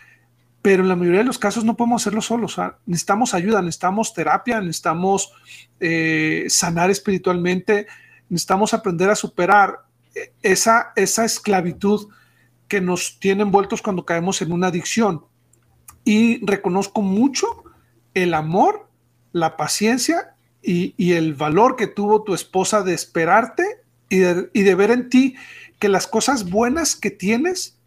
pero 0.68 0.84
en 0.84 0.89
la 0.89 0.97
mayoría 0.97 1.20
de 1.20 1.26
los 1.26 1.39
casos 1.39 1.63
no 1.63 1.78
podemos 1.78 2.01
hacerlo 2.01 2.20
solos. 2.20 2.57
necesitamos 2.86 3.34
ayuda, 3.34 3.61
necesitamos 3.61 4.13
terapia, 4.13 4.59
necesitamos 4.59 5.32
eh, 5.80 6.43
sanar 6.49 6.91
espiritualmente, 6.91 7.88
necesitamos 8.28 8.74
aprender 8.74 9.09
a 9.09 9.15
superar 9.15 9.86
eh, 10.13 10.34
esa, 10.41 10.91
esa 10.97 11.24
esclavitud 11.24 12.09
que 12.68 12.82
nos 12.82 13.18
tiene 13.18 13.43
envueltos 13.43 13.82
cuando 13.82 14.03
caemos 14.03 14.41
en 14.41 14.51
una 14.51 14.68
adicción. 14.68 15.24
Y 16.03 16.45
reconozco 16.45 17.01
mucho 17.01 17.63
el 18.13 18.34
amor, 18.34 18.89
la 19.32 19.55
paciencia 19.55 20.36
y, 20.61 21.13
el 21.13 21.34
valor 21.34 21.78
que 21.78 21.88
tuvo 21.88 22.24
tu 22.24 22.34
esposa 22.34 22.84
de 22.84 22.93
esperarte 22.93 23.63
y 24.09 24.18
y 24.51 24.63
de 24.63 24.76
ver 24.76 24.91
en 24.91 25.07
ti 25.07 25.36
que 25.80 25.88
las 25.88 26.07
cosas 26.07 26.49
buenas 26.49 26.97
que 26.97 27.09
tienes 27.09 27.78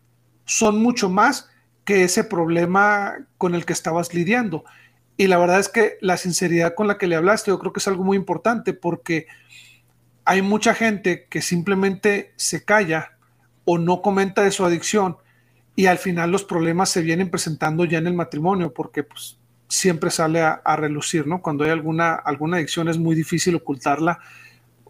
son 0.46 0.82
mucho 0.82 1.10
más 1.10 1.49
ese 1.90 2.24
problema 2.24 3.14
con 3.38 3.54
el 3.54 3.64
que 3.64 3.72
estabas 3.72 4.14
lidiando. 4.14 4.64
Y 5.16 5.26
la 5.26 5.38
verdad 5.38 5.60
es 5.60 5.68
que 5.68 5.98
la 6.00 6.16
sinceridad 6.16 6.74
con 6.74 6.86
la 6.86 6.96
que 6.96 7.06
le 7.06 7.16
hablaste, 7.16 7.50
yo 7.50 7.58
creo 7.58 7.72
que 7.72 7.80
es 7.80 7.88
algo 7.88 8.04
muy 8.04 8.16
importante 8.16 8.72
porque 8.72 9.26
hay 10.24 10.42
mucha 10.42 10.74
gente 10.74 11.26
que 11.28 11.42
simplemente 11.42 12.32
se 12.36 12.64
calla 12.64 13.12
o 13.64 13.78
no 13.78 14.02
comenta 14.02 14.42
de 14.42 14.50
su 14.50 14.64
adicción 14.64 15.16
y 15.76 15.86
al 15.86 15.98
final 15.98 16.30
los 16.30 16.44
problemas 16.44 16.90
se 16.90 17.02
vienen 17.02 17.30
presentando 17.30 17.84
ya 17.84 17.98
en 17.98 18.06
el 18.06 18.14
matrimonio 18.14 18.72
porque 18.72 19.02
pues 19.02 19.38
siempre 19.68 20.10
sale 20.10 20.40
a, 20.40 20.52
a 20.64 20.76
relucir, 20.76 21.26
¿no? 21.26 21.42
Cuando 21.42 21.64
hay 21.64 21.70
alguna, 21.70 22.14
alguna 22.14 22.56
adicción 22.56 22.88
es 22.88 22.98
muy 22.98 23.14
difícil 23.14 23.54
ocultarla 23.54 24.18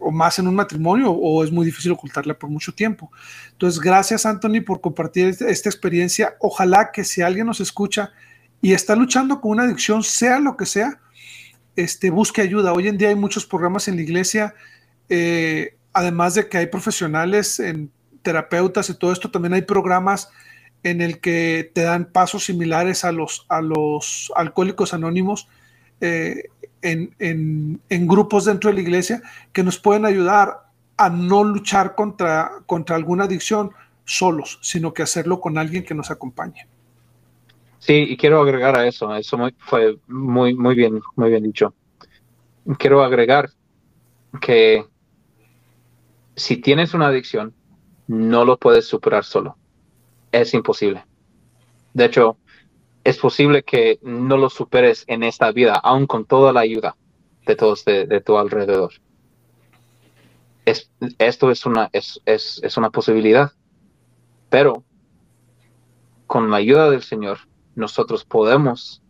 o 0.01 0.11
más 0.11 0.39
en 0.39 0.49
un 0.49 0.55
matrimonio 0.55 1.13
o 1.13 1.45
es 1.45 1.53
muy 1.53 1.65
difícil 1.67 1.93
ocultarla 1.93 2.35
por 2.35 2.51
mucho 2.51 2.73
tiempo. 2.73 3.13
Entonces, 3.53 3.81
gracias 3.81 4.27
Anthony 4.27 4.63
por 4.67 4.81
compartir 4.81 5.29
este, 5.29 5.51
esta 5.51 5.69
experiencia. 5.69 6.35
Ojalá 6.41 6.91
que 6.93 7.05
si 7.05 7.23
alguien 7.23 7.47
nos 7.47 7.61
escucha 7.61 8.13
y 8.63 8.73
está 8.73 8.97
luchando 8.97 9.41
con 9.41 9.53
una 9.53 9.65
adicción, 9.65 10.03
sea 10.03 10.39
lo 10.39 10.57
que 10.57 10.67
sea, 10.67 11.01
este, 11.77 12.11
busque 12.11 12.43
ayuda. 12.43 12.73
Hoy 12.73 12.89
en 12.89 12.99
día 12.99 13.09
hay 13.09 13.15
muchos 13.15 13.47
programas 13.47 13.89
en 13.89 13.97
la 13.97 14.03
iglesia. 14.03 14.55
Eh, 15.09 15.77
además 15.93 16.35
de 16.35 16.49
que 16.49 16.59
hay 16.59 16.67
profesionales 16.67 17.61
en 17.61 17.91
terapeutas 18.23 18.91
y 18.91 18.95
todo 18.95 19.13
esto, 19.13 19.31
también 19.31 19.55
hay 19.55 19.63
programas 19.63 20.29
en 20.83 21.01
el 21.01 21.21
que 21.21 21.71
te 21.75 21.83
dan 21.83 22.07
pasos 22.07 22.45
similares 22.45 23.05
a 23.05 23.13
los, 23.13 23.47
a 23.49 23.61
los 23.61 24.33
alcohólicos 24.35 24.95
anónimos 24.95 25.49
eh, 26.01 26.45
en, 26.83 27.81
grupos 28.07 28.47
dentro 28.47 28.71
de 28.71 28.75
la 28.75 28.81
iglesia 28.81 29.23
que 29.53 29.63
nos 29.63 29.79
pueden 29.79 30.07
ayudar 30.07 30.71
a 30.97 31.09
no 31.09 31.45
luchar 31.45 31.95
contra, 31.95 32.51
contra 32.67 32.97
alguna 32.97 33.25
adicción 33.25 33.71
solos, 34.05 34.59
sino 34.63 34.93
que 34.93 35.03
hacerlo 35.03 35.41
con 35.41 35.59
alguien 35.59 35.85
que 35.85 35.95
nos 35.95 36.11
acompañe. 36.11 36.67
Sí, 37.79 38.07
y 38.09 38.17
quiero 38.17 38.41
agregar 38.43 38.79
a 38.79 38.87
eso, 38.87 39.15
eso 39.15 39.39
fue 39.59 39.97
muy, 40.07 40.55
muy 40.55 40.75
bien, 40.75 41.01
muy 41.17 41.31
bien 41.31 41.45
dicho. 41.45 41.75
Quiero 42.79 43.03
agregar 43.03 43.51
que 44.41 44.85
si 46.37 46.59
tienes 46.59 46.93
una 46.93 47.09
adicción, 47.09 47.55
no 48.07 48.45
lo 48.45 48.59
puedes 48.59 48.87
superar 48.87 49.25
solo. 49.25 49.57
Es 50.33 50.53
imposible. 50.53 51.05
De 51.95 52.05
hecho, 52.05 52.37
es 53.11 53.19
posible 53.19 53.63
que 53.63 53.99
no 54.03 54.37
lo 54.37 54.51
superes 54.51 55.05
en 55.07 55.23
esta 55.23 55.53
vida, 55.53 55.75
aun 55.75 56.07
con 56.07 56.25
toda 56.25 56.53
la 56.53 56.61
ayuda 56.61 56.97
de 57.47 57.57
todos 57.57 57.85
de, 57.85 58.21
tu 58.21 58.39
alrededor. 58.39 58.93
esto 61.19 61.51
es 61.51 61.67
una, 61.67 61.91
es, 61.93 62.21
es 62.25 62.77
una 62.77 62.91
posibilidad. 62.91 63.53
Pero 64.49 64.85
con 66.27 66.51
la 66.51 66.59
ayuda 66.59 66.91
del 66.91 67.03
Señor, 67.03 67.39
nosotros 67.75 68.25
podemos 68.25 69.03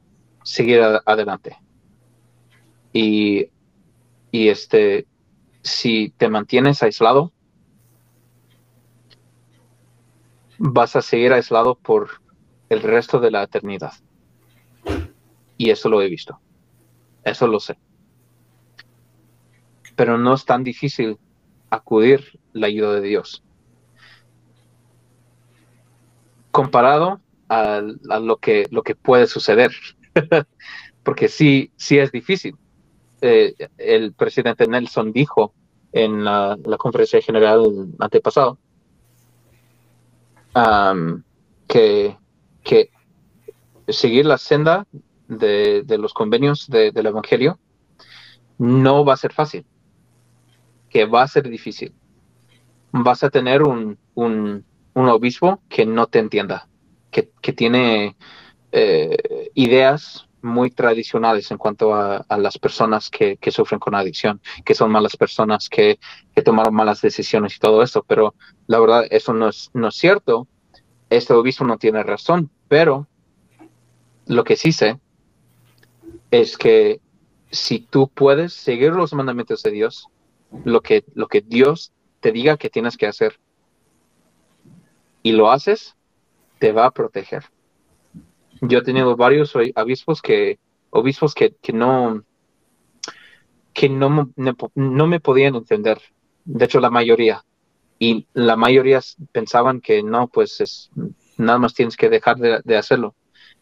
seguir 0.43 0.81
adelante. 1.05 1.57
Y, 2.93 3.51
y 4.31 4.49
este, 4.49 5.07
si 5.63 6.11
te 6.17 6.29
mantienes 6.29 6.83
aislado, 6.83 7.33
vas 10.59 10.97
a 10.97 11.03
seguir 11.03 11.33
aislado 11.33 11.75
por 11.75 12.20
el 12.71 12.81
resto 12.81 13.21
de 13.21 13.31
la 13.31 13.43
eternidad. 13.43 13.93
Y 15.59 15.69
eso 15.71 15.91
lo 15.91 16.01
he 16.01 16.09
visto. 16.09 16.41
Eso 17.23 17.47
lo 17.47 17.61
sé. 17.61 17.79
Pero 19.95 20.17
no 20.17 20.33
es 20.33 20.47
tan 20.47 20.65
difícil 20.65 21.19
acudir 21.69 22.41
la 22.55 22.69
ayuda 22.69 22.95
de 22.95 23.03
Dios. 23.03 23.43
Comparado 26.51 27.21
a, 27.49 27.83
lo, 27.83 28.37
que, 28.39 28.67
lo 28.71 28.83
que 28.83 28.95
puede 28.95 29.27
suceder. 29.27 29.73
Porque 31.03 31.29
sí, 31.29 31.73
sí 31.77 31.99
es 31.99 32.11
difícil. 32.13 32.57
Eh, 33.21 33.55
el 33.77 34.15
presidente 34.15 34.67
Nelson 34.67 35.13
dijo 35.13 35.53
en 35.93 36.25
la, 36.25 36.57
conferencia 36.79 37.21
general 37.21 37.89
antepasado 37.99 38.59
que, 41.67 42.17
que, 42.63 42.91
seguir 43.89 44.27
la 44.27 44.39
senda 44.39 44.87
de, 45.29 45.85
los 45.99 46.15
convenios 46.15 46.69
del 46.69 47.07
Evangelio 47.07 47.59
no 48.59 49.05
va 49.05 49.15
a 49.15 49.17
ser 49.17 49.33
fácil, 49.33 49.65
que 50.89 51.07
va 51.07 51.23
a 51.23 51.29
ser 51.29 51.49
difícil. 51.49 51.95
Vas 52.93 53.25
a 53.25 53.31
tener 53.31 53.63
un, 53.63 53.99
un, 54.15 54.65
obispo 54.95 55.63
que 55.69 55.87
no 55.87 56.07
te 56.07 56.19
entienda, 56.19 56.69
que, 57.11 57.23
tiene 57.53 58.17
eh, 58.73 59.51
ideas 59.55 60.29
muy 60.43 60.71
tradicionales 60.71 61.51
en 61.51 61.59
cuanto 61.59 61.95
a, 61.95 62.25
las 62.37 62.59
personas 62.59 63.11
que, 63.11 63.39
sufren 63.51 63.81
con 63.81 63.95
adicción, 63.95 64.41
que 64.65 64.75
son 64.75 64.91
malas 64.91 65.17
personas, 65.17 65.69
que, 65.69 65.99
tomaron 66.45 66.75
malas 66.75 67.03
decisiones 67.03 67.57
y 67.57 67.59
todo 67.59 67.83
eso, 67.83 68.03
pero 68.07 68.35
la 68.67 68.79
verdad 68.79 69.05
eso 69.11 69.35
no 69.35 69.49
es, 69.49 69.71
no 69.75 69.89
es 69.89 69.95
cierto. 69.95 70.49
Este 71.11 71.35
obispo 71.35 71.65
no 71.65 71.79
tiene 71.79 72.03
razón, 72.03 72.51
pero 72.69 73.07
lo 74.27 74.45
que 74.45 74.57
sí 74.57 74.73
sé 74.73 74.99
es 76.31 76.57
que 76.57 77.01
si 77.51 77.81
tú 77.81 78.09
puedes 78.09 78.53
seguir 78.53 78.93
los 78.93 79.13
mandamientos 79.13 79.63
de 79.63 79.73
Dios, 79.73 80.07
lo 80.65 80.81
que, 80.81 81.05
lo 81.15 81.27
que 81.27 81.41
Dios 81.41 81.93
te 82.21 82.33
diga 82.33 82.57
que 82.57 82.71
tienes 82.71 82.97
que 82.97 83.07
hacer, 83.07 83.39
y 85.23 85.33
lo 85.33 85.51
haces, 85.51 85.97
te 86.59 86.73
va 86.73 86.87
a 86.87 86.91
proteger 86.93 87.45
yo 88.61 88.79
he 88.79 88.83
tenido 88.83 89.17
varios 89.17 89.55
obispos 89.57 90.23
que, 90.23 90.59
obispos 90.91 91.35
que, 91.35 91.55
no, 91.73 92.23
que 93.73 93.89
no, 93.89 94.31
no 94.75 95.07
me 95.07 95.21
podían 95.21 95.55
entender. 95.55 96.01
De 96.45 96.65
hecho, 96.65 96.81
la 96.81 96.91
mayoría. 96.91 97.45
Y 98.03 98.27
la 98.33 98.57
mayoría 98.57 99.01
pensaban 99.31 99.83
que 99.83 100.03
no, 100.03 100.27
pues 100.29 100.61
es, 100.63 100.91
nada 101.37 101.59
más 101.59 101.75
tienes 101.75 101.99
que 101.99 102.09
dejar 102.09 102.39
de, 102.39 102.77
hacerlo. 102.77 103.15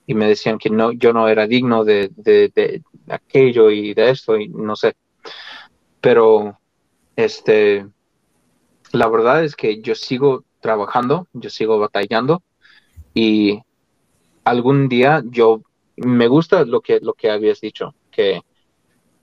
Y 0.06 0.14
me 0.14 0.28
decían 0.28 0.58
que 0.58 0.70
no, 0.70 0.92
yo 0.92 1.12
no 1.12 1.26
era 1.26 1.48
digno 1.48 1.84
de, 1.84 2.08
de, 2.14 2.82
aquello 3.08 3.70
y 3.70 3.94
de 3.94 4.10
esto, 4.10 4.38
y 4.38 4.48
no 4.48 4.76
sé. 4.76 4.94
Pero, 6.00 6.56
este, 7.16 7.84
la 8.92 9.08
verdad 9.08 9.42
es 9.42 9.56
que 9.56 9.80
yo 9.80 9.96
sigo 9.96 10.44
trabajando, 10.60 11.26
yo 11.32 11.50
sigo 11.50 11.80
batallando 11.80 12.42
y 13.14 13.60
algún 14.44 14.88
día 14.88 15.22
yo 15.26 15.62
me 15.96 16.28
gusta 16.28 16.64
lo 16.64 16.80
que 16.80 17.00
lo 17.00 17.14
que 17.14 17.30
habías 17.30 17.60
dicho, 17.60 17.94
que 18.10 18.42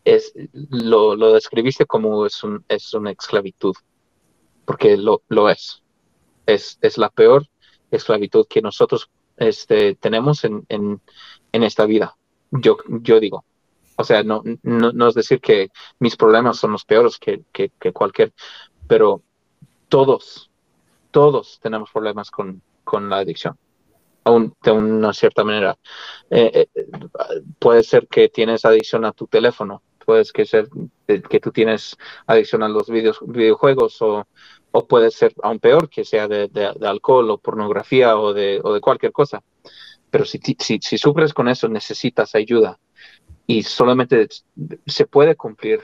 es 0.03 0.34
lo, 0.51 1.16
lo 1.16 1.34
describiste 1.34 1.86
como 1.86 2.26
es 2.26 2.43
un 2.43 2.63
es 2.68 2.93
una 2.93 3.11
esclavitud, 3.11 3.76
porque 4.66 4.97
lo, 4.97 5.22
lo 5.30 5.49
es. 5.49 5.82
es. 6.45 6.78
La 6.97 7.09
peor 7.09 7.47
esclavitud 7.91 8.47
que 8.47 8.61
nosotros 8.61 9.09
este, 9.38 9.95
tenemos 9.95 10.43
en, 10.43 10.66
en, 10.70 11.01
en 11.51 11.63
esta 11.63 11.86
vida. 11.86 12.16
Yo, 12.51 12.78
yo 12.88 13.20
digo. 13.20 13.45
O 13.97 14.03
sea, 14.03 14.24
no, 14.24 14.43
es 15.07 15.16
decir 15.16 15.39
que 15.39 15.70
mis 15.99 16.18
problemas 16.18 16.57
son 16.57 16.74
los 16.74 16.84
peores 16.84 17.18
que, 17.18 17.43
cualquier, 17.93 18.34
pero 18.88 19.22
todos, 19.88 20.51
todos 21.11 21.59
tenemos 21.61 21.89
problemas 21.91 22.30
con, 22.30 22.61
la 23.09 23.18
adicción 23.18 23.57
de 24.26 24.72
una 24.72 25.13
cierta 25.13 25.43
manera. 25.43 25.78
Eh, 26.30 26.68
eh, 26.76 26.86
puede 27.59 27.84
ser 27.84 28.07
que 28.07 28.28
tienes 28.28 28.66
adicción 28.66 29.05
a 29.05 29.11
tu 29.11 29.28
teléfono, 29.28 29.82
puede 30.06 30.24
que 30.34 30.45
ser 30.45 30.68
que 31.08 31.39
tú 31.39 31.51
tienes 31.51 31.97
adicción 32.28 32.64
a 32.64 32.70
los 32.70 32.89
videojuegos 32.89 34.01
o, 34.01 34.26
puede 34.89 35.10
ser 35.10 35.34
aún 35.41 35.60
peor 35.60 35.89
que 35.89 36.03
sea 36.03 36.28
de, 36.28 36.49
alcohol 36.82 37.32
o 37.32 37.38
pornografía 37.38 38.18
o 38.18 38.34
de, 38.34 38.60
o 38.64 38.74
de 38.74 38.82
cualquier 38.82 39.12
cosa. 39.12 39.41
Pero 40.10 40.26
si, 40.26 40.39
si, 40.60 40.80
si, 40.82 40.97
sufres 40.97 41.34
con 41.34 41.47
eso, 41.47 41.68
necesitas 41.68 42.36
ayuda 42.36 42.80
y 43.47 43.64
solamente 43.64 44.28
se 44.86 45.06
puede 45.06 45.36
cumplir, 45.36 45.82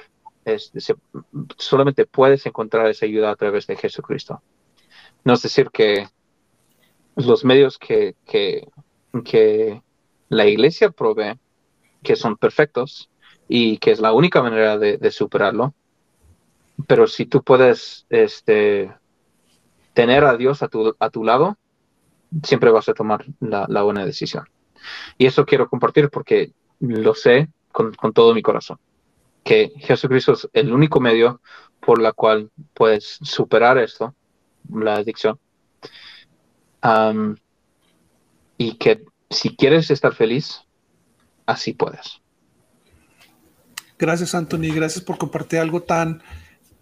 solamente 1.58 2.06
puedes 2.06 2.46
encontrar 2.46 2.88
esa 2.88 3.06
ayuda 3.06 3.32
a 3.32 3.36
través 3.36 3.68
de 3.68 3.76
Jesucristo. 3.76 4.42
No 5.24 5.34
es 5.34 5.42
decir 5.42 5.70
que 5.72 6.08
los 7.16 7.46
medios 7.46 7.78
que, 7.78 8.16
que, 8.26 9.82
la 10.30 10.48
iglesia 10.48 10.92
provee, 10.92 11.38
que 12.04 12.16
son 12.16 12.38
perfectos 12.38 13.10
y 13.54 13.80
que 13.80 13.92
es 13.92 14.00
la 14.00 14.14
única 14.14 14.42
manera 14.42 14.78
de, 14.78 15.12
superarlo. 15.12 15.74
Pero 16.88 17.06
si 17.06 17.26
tú 17.26 17.44
puedes 17.44 18.06
este, 18.10 18.94
tener 19.94 20.24
a 20.24 20.38
Dios 20.38 20.64
a 20.64 20.70
tu, 20.70 21.24
lado, 21.26 21.58
siempre 22.44 22.72
vas 22.72 22.88
a 22.88 22.94
tomar 22.94 23.26
la, 23.42 23.82
buena 23.82 24.06
decisión. 24.06 24.46
Y 25.18 25.26
eso 25.26 25.46
quiero 25.46 25.68
compartir 25.68 26.10
porque 26.10 26.54
lo 26.80 27.14
sé 27.14 27.50
con, 27.74 27.94
con, 27.94 28.14
todo 28.14 28.34
mi 28.34 28.42
corazón, 28.42 28.80
que 29.44 29.74
Jesucristo 29.80 30.32
es 30.32 30.50
el 30.54 30.72
único 30.72 31.02
medio 31.02 31.42
por 31.82 32.02
la 32.02 32.14
cual 32.14 32.52
puedes 32.74 33.20
superar 33.22 33.78
esto, 33.78 34.16
la 34.74 34.96
adicción, 34.96 35.38
y 38.58 38.76
que 38.78 39.04
si 39.30 39.58
quieres 39.58 39.92
estar 39.92 40.14
feliz, 40.16 40.62
así 41.46 41.74
puedes. 41.74 42.21
Gracias, 44.02 44.34
Anthony. 44.34 44.74
Gracias 44.74 45.06
por 45.06 45.20
compartir 45.20 45.60
algo 45.60 45.84
tan 45.84 46.24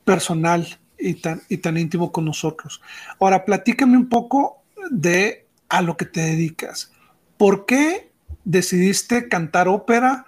personal 0.05 0.65
y 0.97 1.15
tan, 1.15 1.41
y 1.49 1.57
tan 1.57 1.77
íntimo 1.77 2.13
con 2.13 2.23
nosotros. 2.23 2.81
Ahora, 3.19 3.43
platícame 3.43 3.97
un 3.97 4.07
poco 4.07 4.63
de 4.89 5.45
a 5.67 5.81
lo 5.81 5.97
que 5.97 6.05
te 6.05 6.21
dedicas. 6.21 6.93
¿Por 7.35 7.65
qué 7.65 8.09
decidiste 8.45 9.27
cantar 9.27 9.67
ópera? 9.67 10.27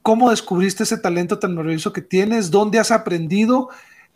¿Cómo 0.00 0.30
descubriste 0.30 0.84
ese 0.84 0.96
talento 0.96 1.38
tan 1.38 1.54
maravilloso 1.54 1.92
que 1.92 2.00
tienes? 2.00 2.50
¿Dónde 2.50 2.78
has 2.78 2.92
aprendido? 2.92 3.68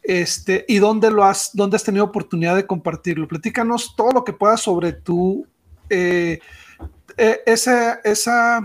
Este, 0.02 0.64
y 0.68 0.78
dónde 0.78 1.10
lo 1.10 1.22
has, 1.22 1.50
dónde 1.52 1.76
has 1.76 1.84
tenido 1.84 2.06
oportunidad 2.06 2.56
de 2.56 2.66
compartirlo. 2.66 3.28
Platícanos 3.28 3.94
todo 3.94 4.12
lo 4.12 4.24
que 4.24 4.32
puedas 4.32 4.62
sobre 4.62 4.94
tu 4.94 5.46
eh, 5.90 6.40
eh, 7.18 7.40
esa, 7.44 8.00
esa 8.04 8.62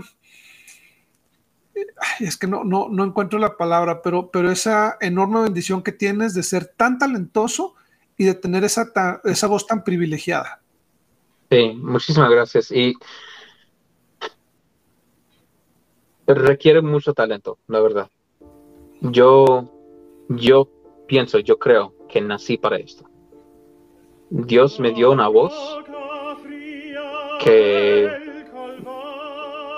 es 2.20 2.36
que 2.36 2.46
no, 2.46 2.64
no, 2.64 2.88
no 2.88 3.04
encuentro 3.04 3.38
la 3.38 3.56
palabra, 3.56 4.02
pero, 4.02 4.30
pero 4.30 4.50
esa 4.50 4.96
enorme 5.00 5.42
bendición 5.42 5.82
que 5.82 5.92
tienes 5.92 6.34
de 6.34 6.42
ser 6.42 6.66
tan 6.76 6.98
talentoso 6.98 7.74
y 8.16 8.24
de 8.24 8.34
tener 8.34 8.64
esa, 8.64 8.92
esa 9.24 9.46
voz 9.46 9.66
tan 9.66 9.84
privilegiada. 9.84 10.60
Sí, 11.50 11.74
muchísimas 11.74 12.30
gracias. 12.30 12.70
Y 12.70 12.94
requiere 16.26 16.80
mucho 16.80 17.12
talento, 17.14 17.58
la 17.68 17.80
verdad. 17.80 18.10
Yo, 19.00 19.70
yo 20.28 20.68
pienso, 21.06 21.38
yo 21.40 21.58
creo 21.58 21.94
que 22.08 22.20
nací 22.20 22.56
para 22.56 22.76
esto. 22.76 23.04
Dios 24.30 24.80
me 24.80 24.92
dio 24.92 25.12
una 25.12 25.28
voz 25.28 25.52
que, 27.42 28.08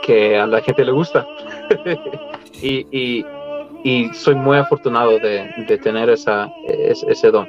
que 0.05 0.37
a 0.37 0.47
la 0.47 0.61
gente 0.61 0.85
le 0.85 0.93
gusta. 0.93 1.27
y, 2.63 3.25
soy 4.15 4.35
muy 4.35 4.57
afortunado 4.57 5.19
de, 5.19 5.79
tener 5.83 6.09
esa, 6.11 6.51
ese, 6.67 7.31
don, 7.31 7.49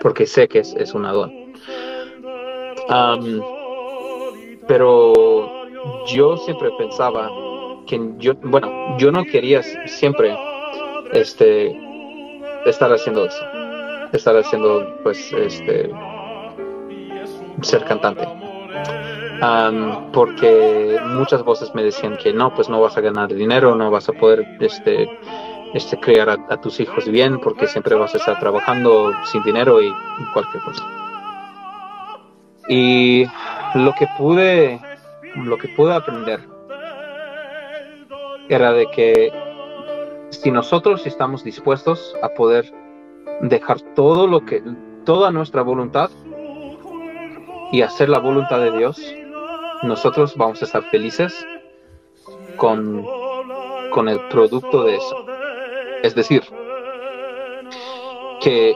porque 0.00 0.26
sé 0.26 0.48
que 0.48 0.60
es, 0.60 0.74
es 0.74 0.94
una 0.94 1.12
don. 1.12 1.32
pero 4.66 5.48
yo 6.06 6.36
siempre 6.38 6.70
pensaba 6.78 7.30
que 7.86 8.00
yo, 8.18 8.34
bueno, 8.42 8.98
yo 8.98 9.12
no 9.12 9.24
quería 9.24 9.62
siempre 9.86 10.36
este, 11.12 11.76
estar 12.66 12.92
haciendo 12.92 13.26
eso, 13.26 13.44
estar 14.12 14.36
haciendo, 14.36 14.98
pues, 15.02 15.32
este, 15.32 15.90
ser 17.62 17.84
cantante 17.84 18.49
porque 20.12 20.98
muchas 21.06 21.42
voces 21.42 21.74
me 21.74 21.82
decían 21.82 22.16
que 22.16 22.32
no, 22.32 22.54
pues 22.54 22.68
no 22.68 22.80
vas 22.80 22.96
a 22.96 23.00
ganar 23.00 23.32
dinero, 23.32 23.74
no 23.74 23.90
vas 23.90 24.08
a 24.08 24.12
poder 24.12 24.46
este, 24.60 25.08
este, 25.74 25.98
criar 25.98 26.28
a, 26.30 26.60
tus 26.60 26.80
hijos 26.80 27.08
bien, 27.08 27.40
porque 27.40 27.66
siempre 27.66 27.94
vas 27.94 28.14
a 28.14 28.18
estar 28.18 28.38
trabajando 28.38 29.12
sin 29.24 29.42
dinero 29.42 29.82
y, 29.82 29.92
cualquier 30.32 30.62
cosa. 30.62 30.84
Y 32.68 33.24
lo 33.74 33.92
que 33.98 34.06
pude, 34.18 34.80
lo 35.36 35.56
que 35.58 35.68
pude 35.68 35.94
aprender 35.94 36.40
era 38.48 38.72
de 38.72 38.86
que 38.90 39.32
si 40.30 40.50
nosotros 40.50 41.06
estamos 41.06 41.44
dispuestos 41.44 42.14
a 42.22 42.28
poder 42.30 42.72
dejar 43.40 43.80
todo 43.94 44.26
lo 44.26 44.44
que, 44.44 44.62
toda 45.04 45.30
nuestra 45.30 45.62
voluntad 45.62 46.10
y 47.72 47.82
hacer 47.82 48.08
la 48.08 48.18
voluntad 48.18 48.60
de 48.60 48.72
Dios, 48.72 49.00
nosotros 49.82 50.36
vamos 50.36 50.60
a 50.62 50.64
estar 50.66 50.82
felices 50.90 51.46
con, 52.56 53.04
con 53.90 54.08
el 54.08 54.20
producto 54.28 54.84
de 54.84 54.96
eso. 54.96 55.26
Es 56.02 56.14
decir, 56.14 56.42
que 58.40 58.74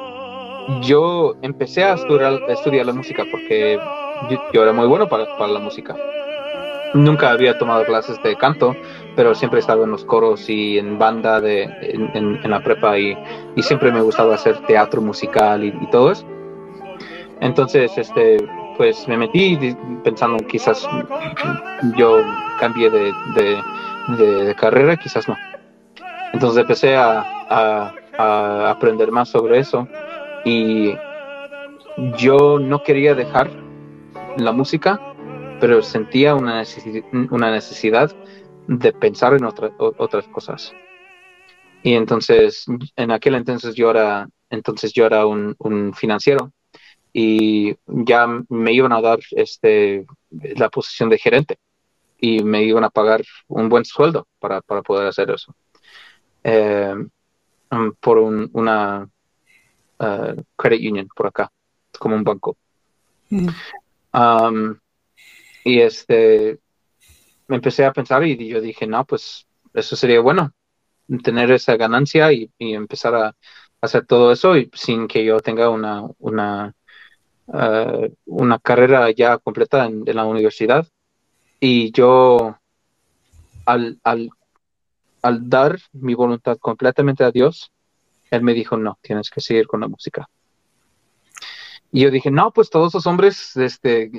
yo 0.83 1.35
empecé 1.43 1.85
a 1.85 1.95
estudiar, 1.95 2.87
la 2.87 2.93
música 2.93 3.25
porque 3.31 3.79
yo, 4.53 4.63
era 4.63 4.73
muy 4.73 4.87
bueno 4.87 5.09
para, 5.09 5.47
la 5.47 5.59
música. 5.59 5.95
Nunca 6.95 7.31
había 7.31 7.59
tomado 7.59 7.85
clases 7.85 8.23
de 8.23 8.37
canto, 8.37 8.77
pero 9.17 9.35
siempre 9.35 9.59
he 9.59 9.61
estado 9.61 9.85
en 9.85 9.91
los 9.91 10.05
coros 10.05 10.49
y 10.49 10.79
en 10.79 10.99
banda 10.99 11.41
de, 11.41 11.65
en, 11.65 12.49
la 12.49 12.63
prepa 12.63 12.99
y, 12.99 13.17
siempre 13.59 13.91
me 13.91 14.01
gustaba 14.01 14.35
hacer 14.35 14.59
teatro 14.67 15.01
musical 15.01 15.65
y, 15.65 15.69
y 15.69 15.91
todo 15.91 16.13
eso. 16.13 16.25
Entonces, 17.41 17.99
este, 17.99 18.37
pues 18.77 19.07
me 19.09 19.17
metí 19.17 19.59
pensando 20.03 20.45
quizás 20.47 20.87
yo 21.97 22.23
cambié 22.59 22.91
de, 22.91 24.55
carrera, 24.57 24.97
quizás 24.97 25.29
no. 25.29 25.37
Entonces 26.33 26.61
empecé 26.63 26.97
a, 26.97 27.93
aprender 28.17 29.11
más 29.11 29.29
sobre 29.29 29.59
eso 29.59 29.89
y 30.45 30.95
yo 32.17 32.61
no 32.61 32.83
quería 32.85 33.15
dejar 33.15 33.51
la 34.37 34.53
música, 34.53 35.01
pero 35.61 35.83
sentía 35.83 36.35
una, 36.37 36.63
una 37.31 37.51
necesidad 37.51 38.13
de 38.69 38.93
pensar 38.93 39.35
en 39.35 39.45
otras 39.45 40.29
cosas. 40.29 40.73
Y 41.83 41.95
entonces, 41.95 42.67
en 42.97 43.11
aquel 43.11 43.35
entonces 43.35 43.75
yo 43.75 43.91
era, 43.91 44.29
entonces 44.49 44.93
yo 44.93 45.07
era 45.07 45.27
un, 45.27 45.55
un 45.59 45.93
financiero 45.93 46.53
y 47.17 47.77
ya 47.87 48.27
me 48.49 48.73
iban 48.73 48.93
a 48.93 49.01
dar 49.01 49.21
este, 49.31 50.05
la 50.31 50.69
posición 50.69 51.09
de 51.09 51.19
gerente 51.19 51.59
y 52.19 52.43
me 52.43 52.65
iban 52.65 52.83
a 52.83 52.91
pagar 52.91 53.23
un 53.47 53.69
buen 53.69 53.85
sueldo 53.85 54.27
para, 54.41 54.61
poder 54.61 55.07
hacer 55.07 55.31
eso. 55.31 55.55
Eh, 56.43 56.93
um, 57.71 57.93
por 58.01 58.19
una 58.19 59.09
uh, 60.01 60.43
credit 60.57 60.91
union 60.91 61.09
por 61.15 61.29
acá, 61.29 61.53
como 62.01 62.17
un 62.17 62.25
banco. 62.25 62.57
Mm. 63.31 63.49
Um, 64.13 64.79
y 65.63 65.81
este, 65.81 66.59
me 67.47 67.57
empecé 67.57 67.85
a 67.85 67.93
pensar 67.93 68.25
y 68.25 68.49
yo 68.49 68.61
dije, 68.61 68.89
no, 68.89 69.05
pues 69.05 69.47
eso 69.73 69.95
sería 69.95 70.21
bueno, 70.21 70.53
tener 71.23 71.53
esa 71.53 71.77
ganancia 71.77 72.33
y, 72.33 72.51
empezar 72.59 73.15
a 73.15 73.37
hacer 73.81 74.05
todo 74.05 74.33
eso 74.33 74.57
y 74.57 74.69
sin 74.75 75.07
que 75.07 75.25
yo 75.25 75.39
tenga 75.39 75.69
una, 75.71 76.03
una 76.19 76.75
eh, 77.53 78.13
una 78.27 78.59
carrera 78.59 79.11
ya 79.11 79.39
completa 79.39 79.85
en, 79.87 80.05
la 80.07 80.25
universidad 80.25 80.87
y 81.61 81.93
yo 81.93 82.57
al, 83.67 83.99
al, 84.03 84.31
dar 85.49 85.79
mi 85.93 86.15
voluntad 86.15 86.59
completamente 86.59 87.25
a 87.25 87.31
Dios, 87.31 87.73
Él 88.31 88.43
me 88.43 88.55
dijo, 88.55 88.77
no, 88.77 88.99
tienes 89.01 89.31
que 89.31 89.41
seguir 89.41 89.67
con 89.67 89.81
la 89.81 89.89
música. 89.89 90.29
Y 91.91 92.01
yo 92.01 92.11
dije, 92.11 92.31
no, 92.31 92.51
pues 92.51 92.71
todos 92.71 92.89
esos 92.89 93.07
hombres 93.07 93.57
este, 93.57 94.11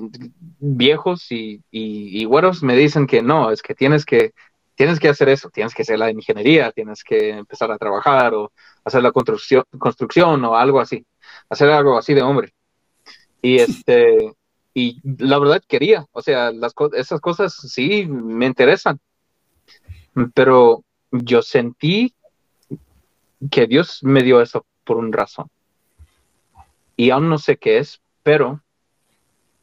viejos 0.60 1.32
y, 1.32 1.62
y, 1.72 2.22
y 2.22 2.26
güeros 2.26 2.64
me 2.64 2.76
dicen 2.76 3.06
que 3.06 3.22
no, 3.22 3.52
es 3.52 3.62
que 3.62 3.76
tienes 3.76 4.06
que 4.06 4.34
tienes 4.76 5.00
que 5.00 5.10
hacer 5.10 5.30
eso, 5.30 5.50
tienes 5.50 5.74
que 5.74 5.82
hacer 5.82 5.98
la 5.98 6.12
ingeniería, 6.12 6.72
tienes 6.72 7.04
que 7.04 7.30
empezar 7.30 7.72
a 7.72 7.78
trabajar 7.78 8.34
o 8.34 8.52
hacer 8.84 9.02
la 9.02 9.12
construcción, 9.12 9.64
construcción 9.80 10.44
o 10.46 10.56
algo 10.56 10.80
así, 10.80 11.06
hacer 11.50 11.70
algo 11.70 11.98
así 11.98 12.14
de 12.14 12.22
hombre. 12.22 12.54
Y 13.46 13.60
este, 13.60 14.34
y 14.74 15.00
la 15.04 15.38
verdad 15.38 15.62
quería, 15.68 16.08
o 16.14 16.24
sea, 16.24 16.52
las 16.52 16.74
esas 16.94 17.22
cosas 17.22 17.54
sí 17.54 18.08
me 18.08 18.48
interesan, 18.48 19.00
pero 20.34 20.84
yo 21.12 21.44
sentí 21.44 22.16
que 23.52 23.68
Dios 23.68 24.00
me 24.02 24.24
dio 24.24 24.42
eso 24.42 24.66
por 24.84 24.98
un 24.98 25.14
razón. 25.14 25.48
Y 26.98 27.12
aún 27.12 27.30
no 27.30 27.38
sé 27.38 27.58
qué 27.58 27.78
es, 27.78 28.02
pero 28.24 28.64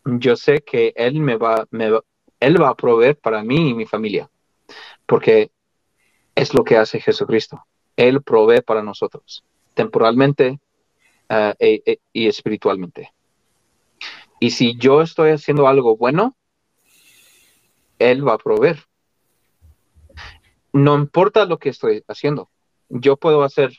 yo 0.04 0.36
sé 0.36 0.62
que 0.62 0.92
Él 0.94 1.18
me 1.18 1.34
va, 1.34 1.66
me 1.72 1.90
Él 2.38 2.62
va 2.62 2.68
a 2.68 2.76
proveer 2.76 3.16
para 3.16 3.42
mí 3.42 3.70
y 3.70 3.74
mi 3.74 3.86
familia, 3.86 4.30
porque 5.06 5.50
es 6.36 6.54
lo 6.54 6.62
que 6.62 6.76
hace 6.76 7.00
Jesucristo. 7.00 7.64
Él 7.96 8.22
provee 8.22 8.60
para 8.60 8.84
nosotros, 8.84 9.42
temporalmente 9.74 10.60
eh, 11.28 11.54
e, 11.58 11.82
e, 11.84 11.98
y 12.12 12.28
espiritualmente. 12.28 13.12
Y 14.42 14.50
si 14.50 14.76
yo 14.76 15.02
estoy 15.02 15.30
haciendo 15.30 15.68
algo 15.68 15.96
bueno, 15.96 16.36
Él 18.00 18.26
va 18.26 18.32
a 18.32 18.38
proveer. 18.38 18.76
No 20.72 20.96
importa 20.96 21.44
lo 21.44 21.60
que 21.60 21.68
estoy 21.68 22.02
haciendo. 22.08 22.50
Yo 22.88 23.16
puedo 23.16 23.44
hacer 23.44 23.70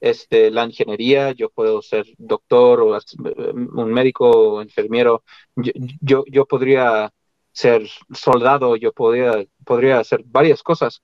este, 0.00 0.50
la 0.50 0.64
ingeniería, 0.64 1.30
yo 1.30 1.50
puedo 1.50 1.82
ser 1.82 2.04
doctor 2.18 2.80
o 2.80 2.98
un 3.14 3.92
médico 3.92 4.28
o 4.28 4.60
enfermero, 4.60 5.22
yo, 5.54 6.24
yo, 6.26 6.46
podría 6.46 7.12
ser 7.52 7.88
soldado, 8.12 8.74
yo 8.74 8.92
podría, 8.92 9.46
podría 9.64 10.00
hacer 10.00 10.24
varias 10.26 10.64
cosas. 10.64 11.00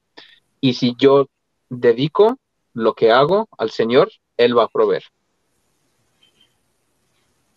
Y 0.61 0.75
si 0.75 0.97
yo 0.99 1.29
dedico 1.69 2.37
lo 2.73 2.95
que 2.95 3.13
hago 3.13 3.49
al 3.59 3.71
Señor, 3.71 4.11
Él 4.37 4.59
va 4.59 4.65
a 4.65 4.69
proveer. 4.69 5.05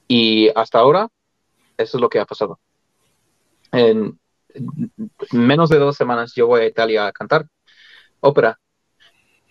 Y 0.07 0.49
hasta 0.49 0.77
ahora 0.77 1.09
eso 1.77 1.97
es 1.97 2.01
lo 2.01 2.09
que 2.09 2.19
ha 2.19 2.25
pasado. 2.25 2.59
En 3.71 4.19
menos 5.31 5.69
de 5.69 5.77
dos 5.77 5.95
semanas 5.95 6.33
yo 6.35 6.47
voy 6.47 6.61
a 6.61 6.67
Italia 6.67 7.07
a 7.07 7.11
cantar 7.11 7.47
ópera 8.19 8.59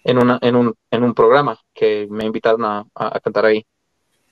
en, 0.05 0.19
en, 0.41 0.57
un, 0.57 0.75
en 0.91 1.03
un 1.03 1.15
programa 1.15 1.59
que 1.75 2.07
me 2.11 2.25
invitaron 2.25 2.65
a, 2.65 3.21
cantar 3.23 3.47
ahí. 3.47 3.67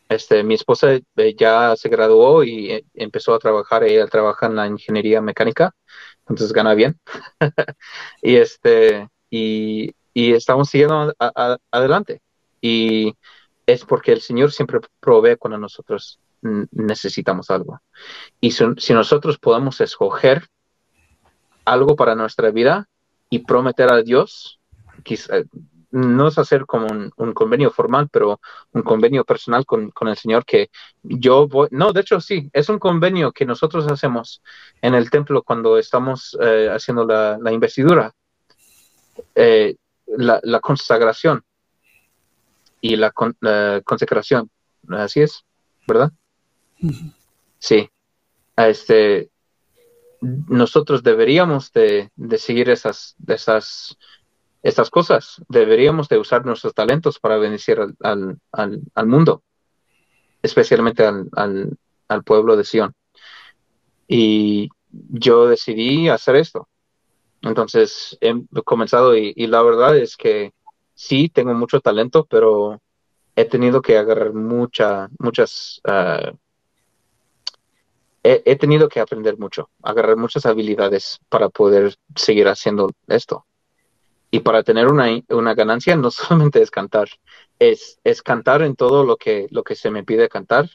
Este, 0.08 0.44
mi 0.44 0.54
esposa 0.54 0.92
eh, 0.92 1.34
ya 1.36 1.74
se 1.76 1.88
graduó 1.88 2.44
y 2.44 2.70
eh, 2.70 2.84
empezó 2.94 3.34
a 3.34 3.38
trabajar, 3.38 3.82
ella 3.84 4.06
trabaja 4.06 4.46
en 4.46 4.56
la 4.56 4.66
ingeniería 4.66 5.20
mecánica, 5.20 5.74
entonces 6.20 6.52
gana 6.52 6.74
bien. 6.74 7.00
y 8.22 8.36
este, 8.36 9.08
y, 9.30 9.94
estamos 10.14 10.70
siguiendo 10.70 11.12
adelante. 11.70 12.20
Y 12.60 13.14
es 13.66 13.84
porque 13.84 14.12
el 14.12 14.20
Señor 14.20 14.52
siempre 14.52 14.80
provee 15.00 15.36
cuando 15.36 15.58
nosotros 15.58 16.20
necesitamos 16.70 17.50
algo. 17.50 17.80
Y 18.40 18.52
si, 18.52 18.94
nosotros 18.94 19.38
podemos 19.38 19.80
escoger 19.80 20.48
algo 21.64 21.96
para 21.96 22.14
nuestra 22.14 22.50
vida, 22.50 22.88
y 23.30 23.40
prometer 23.40 23.90
a 23.90 24.02
Dios, 24.02 24.60
quizá, 25.02 25.42
no 25.94 26.26
es 26.26 26.38
hacer 26.38 26.66
como 26.66 26.88
un, 27.16 27.32
convenio 27.34 27.70
formal, 27.70 28.08
pero 28.10 28.40
un 28.72 28.82
convenio 28.82 29.24
personal 29.24 29.64
con, 29.64 29.92
el 30.08 30.16
Señor 30.16 30.44
que 30.44 30.70
yo 31.04 31.46
voy, 31.46 31.68
no, 31.70 31.92
de 31.92 32.00
hecho 32.00 32.20
sí, 32.20 32.50
es 32.52 32.68
un 32.68 32.80
convenio 32.80 33.30
que 33.30 33.46
nosotros 33.46 33.86
hacemos 33.86 34.42
en 34.82 34.94
el 34.94 35.08
templo 35.08 35.42
cuando 35.44 35.78
estamos 35.78 36.36
eh, 36.40 36.68
haciendo 36.68 37.04
la, 37.06 37.52
investidura, 37.52 38.12
eh, 39.36 39.76
la, 40.06 40.60
consagración 40.60 41.44
y 42.80 42.96
la, 42.96 43.12
consecración, 43.84 44.50
así 44.88 45.22
es, 45.22 45.44
¿verdad? 45.86 46.10
Sí, 47.58 47.88
este, 48.56 49.30
nosotros 50.20 51.02
deberíamos 51.02 51.72
de, 51.72 52.10
de 52.16 52.38
seguir 52.38 52.70
esas, 52.70 53.16
esas 53.26 53.96
estas 54.64 54.90
cosas. 54.90 55.42
Deberíamos 55.48 56.08
de 56.08 56.18
usar 56.18 56.44
nuestros 56.44 56.74
talentos 56.74 57.20
para 57.20 57.36
bendecir 57.36 57.78
al, 58.00 58.38
al, 58.50 59.06
mundo, 59.06 59.44
especialmente 60.42 61.04
al, 61.04 61.28
al, 62.08 62.24
pueblo 62.24 62.56
de 62.56 62.64
Sion. 62.64 62.94
Y 64.08 64.70
yo 64.90 65.46
decidí 65.46 66.08
hacer 66.08 66.36
esto. 66.36 66.66
Entonces 67.42 68.16
he 68.22 68.34
comenzado 68.64 69.14
y, 69.14 69.34
la 69.46 69.62
verdad 69.62 69.98
es 69.98 70.16
que 70.16 70.54
sí, 70.94 71.28
tengo 71.28 71.52
mucho 71.52 71.80
talento, 71.80 72.24
pero 72.24 72.80
he 73.36 73.44
tenido 73.44 73.82
que 73.82 73.98
agarrar 73.98 74.32
mucha, 74.32 75.08
muchas... 75.18 75.80
Ah, 75.84 76.32
he, 78.24 78.56
tenido 78.56 78.88
que 78.88 79.00
aprender 79.00 79.38
mucho, 79.38 79.70
agarrar 79.82 80.16
muchas 80.16 80.46
habilidades 80.46 81.20
para 81.28 81.50
poder 81.50 81.94
seguir 82.16 82.48
haciendo 82.48 82.90
esto. 83.06 83.46
Y 84.30 84.40
para 84.40 84.62
tener 84.62 84.88
una, 84.88 85.06
una, 85.28 85.54
ganancia 85.54 85.94
no 85.94 86.10
solamente 86.10 86.62
es 86.62 86.70
cantar, 86.70 87.08
es, 87.58 88.00
es 88.02 88.22
cantar 88.22 88.62
en 88.62 88.76
todo 88.76 89.04
lo 89.04 89.16
que, 89.16 89.46
lo 89.50 89.62
que 89.62 89.74
se 89.74 89.90
me 89.90 90.04
pide 90.04 90.28
cantar, 90.30 90.70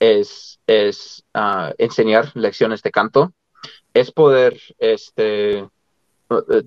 es, 0.00 0.60
es 0.66 1.24
ah, 1.34 1.72
enseñar 1.76 2.32
lecciones 2.34 2.82
de 2.82 2.90
canto, 2.90 3.34
es 3.92 4.10
poder 4.10 4.58
este, 4.78 5.58
eh, 5.58 5.68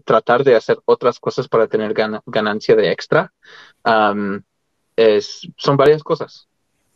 tratar 0.06 0.44
de 0.44 0.56
hacer 0.56 0.80
otras 0.86 1.20
cosas 1.20 1.48
para 1.48 1.68
tener 1.68 1.96
ganancia 2.26 2.76
de 2.76 2.92
extra. 2.92 3.34
es, 4.96 5.48
son 5.58 5.78
varias 5.78 6.04
cosas 6.04 6.48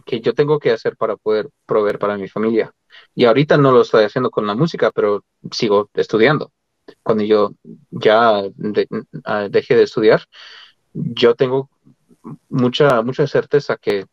que 0.05 0.21
yo 0.21 0.33
tengo 0.33 0.59
que 0.59 0.71
hacer 0.71 0.95
para 0.97 1.17
poder 1.17 1.49
proveer 1.65 1.99
para 1.99 2.17
mi 2.17 2.27
familia. 2.27 2.73
Y 3.13 3.25
ahorita 3.25 3.57
no 3.57 3.71
lo 3.71 3.81
estoy 3.81 4.05
haciendo 4.05 4.29
con 4.31 4.47
la 4.47 4.55
música, 4.55 4.91
pero 4.91 5.25
sigo 5.51 5.89
estudiando 5.93 6.51
cuando 7.03 7.23
yo 7.23 7.51
ya 7.89 8.43
ah, 9.25 9.47
deje 9.49 9.75
de 9.75 9.83
estudiar, 9.83 10.23
yo 10.93 11.35
tengo 11.35 11.69
mucha, 12.49 13.01
mucha 13.01 13.27
certeza 13.27 13.77
que 13.77 14.05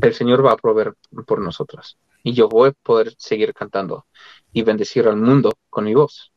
el 0.00 0.14
Señor 0.14 0.44
va 0.44 0.52
a 0.52 0.56
proveer 0.56 0.94
por 1.26 1.40
nosotras 1.40 1.98
y 2.22 2.32
yo 2.32 2.48
voy 2.48 2.70
a 2.70 2.72
poder 2.72 3.14
seguir 3.18 3.54
cantando 3.54 4.06
y 4.52 4.62
bendecir 4.62 5.06
al 5.08 5.16
mundo 5.16 5.52
con 5.70 5.84
mi 5.84 5.94
voz. 5.94 6.32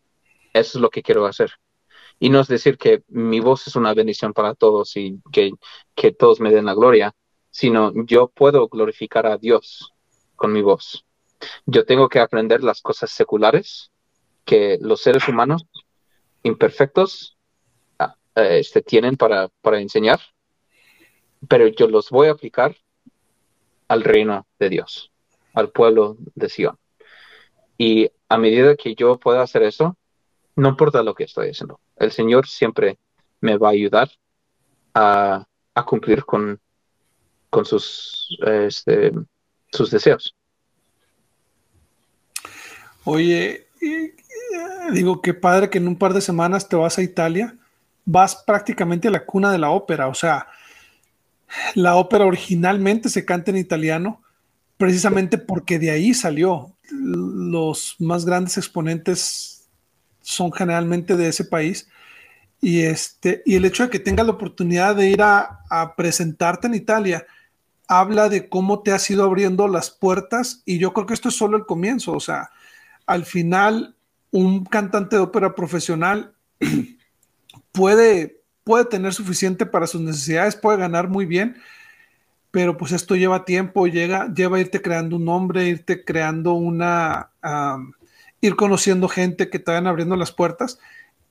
Eso 0.54 0.78
es 0.78 0.82
lo 0.82 0.90
que 0.90 1.04
quiero 1.04 1.26
hacer. 1.26 1.52
Y 2.20 2.30
no 2.30 2.42
es 2.42 2.48
decir 2.48 2.78
que 2.78 3.04
mi 3.08 3.40
voz 3.40 3.68
es 3.68 3.76
una 3.76 3.94
bendición 3.94 4.34
para 4.34 4.56
todos 4.56 4.98
y 4.98 5.22
que, 5.32 5.52
que 5.96 6.12
todos 6.12 6.40
me 6.40 6.52
den 6.52 6.66
la 6.66 6.74
gloria, 6.74 7.14
sino 7.52 7.92
yo 8.06 8.28
puedo 8.28 8.68
glorificar 8.68 9.26
a 9.26 9.38
Dios 9.38 9.94
con 10.36 10.54
mi 10.54 10.62
voz. 10.62 11.06
Yo 11.66 11.86
tengo 11.86 12.10
que 12.10 12.20
aprender 12.20 12.64
las 12.64 12.82
cosas 12.82 13.12
seculares 13.12 13.92
que 14.46 14.78
los 14.82 15.02
seres 15.02 15.28
humanos 15.28 15.66
imperfectos 16.44 17.38
ah, 18.00 18.16
eh, 18.36 18.60
este, 18.60 18.82
tienen 18.82 19.16
para, 19.16 19.50
para 19.62 19.80
enseñar, 19.80 20.20
pero 21.48 21.68
yo 21.68 21.88
los 21.88 22.10
voy 22.10 22.28
a 22.28 22.32
aplicar 22.32 22.76
al 23.88 24.04
reino 24.04 24.48
de 24.60 24.70
Dios, 24.70 25.12
al 25.54 25.72
pueblo 25.72 26.18
de 26.36 26.50
Sion. 26.50 26.78
Y 27.78 28.10
a 28.28 28.38
medida 28.38 28.76
que 28.76 28.96
yo 28.96 29.20
pueda 29.20 29.42
hacer 29.42 29.64
eso, 29.64 29.98
no 30.56 30.70
importa 30.70 31.04
lo 31.04 31.16
que 31.16 31.24
estoy 31.24 31.50
haciendo, 31.50 31.80
el 31.96 32.12
Señor 32.12 32.48
siempre 32.48 33.00
me 33.42 33.58
va 33.58 33.70
a 33.70 33.72
ayudar 33.72 34.10
a, 34.94 35.46
a 35.74 35.86
cumplir 35.86 36.26
con, 36.26 36.60
con 37.50 37.66
sus, 37.66 38.38
este, 38.46 39.12
sus 39.72 39.92
deseos. 39.92 40.36
Oye, 43.06 43.68
digo, 44.92 45.22
qué 45.22 45.34
padre 45.34 45.70
que 45.70 45.78
en 45.78 45.88
un 45.88 45.96
par 45.96 46.14
de 46.14 46.22
semanas 46.22 46.68
te 46.68 46.76
vas 46.76 46.98
a 46.98 47.04
Italia, 47.04 47.56
vas 48.06 48.36
prácticamente 48.36 49.08
a 49.08 49.12
la 49.12 49.26
cuna 49.26 49.52
de 49.52 49.58
la 49.58 49.72
ópera, 49.72 50.08
o 50.08 50.14
sea, 50.14 50.48
la 51.76 51.96
ópera 51.96 52.26
originalmente 52.26 53.10
se 53.10 53.26
canta 53.26 53.52
en 53.52 53.58
italiano, 53.58 54.22
precisamente 54.78 55.38
porque 55.38 55.80
de 55.80 55.92
ahí 55.92 56.14
salió. 56.14 56.76
Los 56.92 57.96
más 58.00 58.26
grandes 58.26 58.58
exponentes 58.58 59.68
son 60.22 60.52
generalmente 60.52 61.16
de 61.18 61.28
ese 61.28 61.46
país. 61.46 61.90
Y, 62.62 62.82
este, 62.82 63.42
y 63.46 63.56
el 63.56 63.66
hecho 63.66 63.84
de 63.84 63.90
que 63.90 64.00
tengas 64.00 64.26
la 64.26 64.34
oportunidad 64.34 64.96
de 64.96 65.10
ir 65.10 65.22
a, 65.22 65.62
a 65.70 65.96
presentarte 65.96 66.68
en 66.68 66.76
Italia 66.76 67.26
habla 67.90 68.30
de 68.30 68.48
cómo 68.48 68.84
te 68.84 68.92
has 68.92 69.10
ido 69.10 69.24
abriendo 69.24 69.68
las 69.68 69.90
puertas 69.90 70.62
y 70.64 70.78
yo 70.78 70.94
creo 70.94 71.08
que 71.08 71.16
esto 71.16 71.30
es 71.30 71.36
solo 71.36 71.58
el 71.58 71.66
comienzo, 71.66 72.14
o 72.14 72.20
sea, 72.20 72.52
al 73.08 73.26
final 73.26 73.96
un 74.32 74.64
cantante 74.64 75.16
de 75.16 75.24
ópera 75.24 75.56
profesional 75.56 76.36
puede, 77.72 78.44
puede 78.64 78.86
tener 78.86 79.12
suficiente 79.14 79.66
para 79.66 79.88
sus 79.88 80.02
necesidades, 80.02 80.56
puede 80.56 80.78
ganar 80.78 81.10
muy 81.10 81.26
bien, 81.26 81.58
pero 82.52 82.78
pues 82.78 82.92
esto 82.92 83.16
lleva 83.16 83.44
tiempo, 83.44 83.88
llega, 83.88 84.32
lleva 84.32 84.60
irte 84.60 84.84
creando 84.84 85.16
un 85.16 85.26
nombre, 85.26 85.68
irte 85.68 86.06
creando 86.06 86.54
una, 86.54 87.32
ir 88.40 88.56
conociendo 88.56 89.08
gente 89.08 89.50
que 89.50 89.58
te 89.58 89.72
van 89.72 89.88
abriendo 89.88 90.16
las 90.16 90.32
puertas 90.32 90.78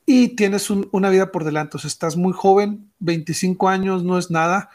y 0.07 0.31
tienes 0.31 0.71
una 0.71 1.11
vida 1.11 1.31
por 1.31 1.45
delante. 1.45 1.77
O 1.77 1.81
sea, 1.81 1.89
estás 1.89 2.17
muy 2.17 2.33
joven, 2.33 2.91
25 2.99 3.69
años 3.69 4.03
no 4.03 4.19
es 4.19 4.31
nada, 4.31 4.71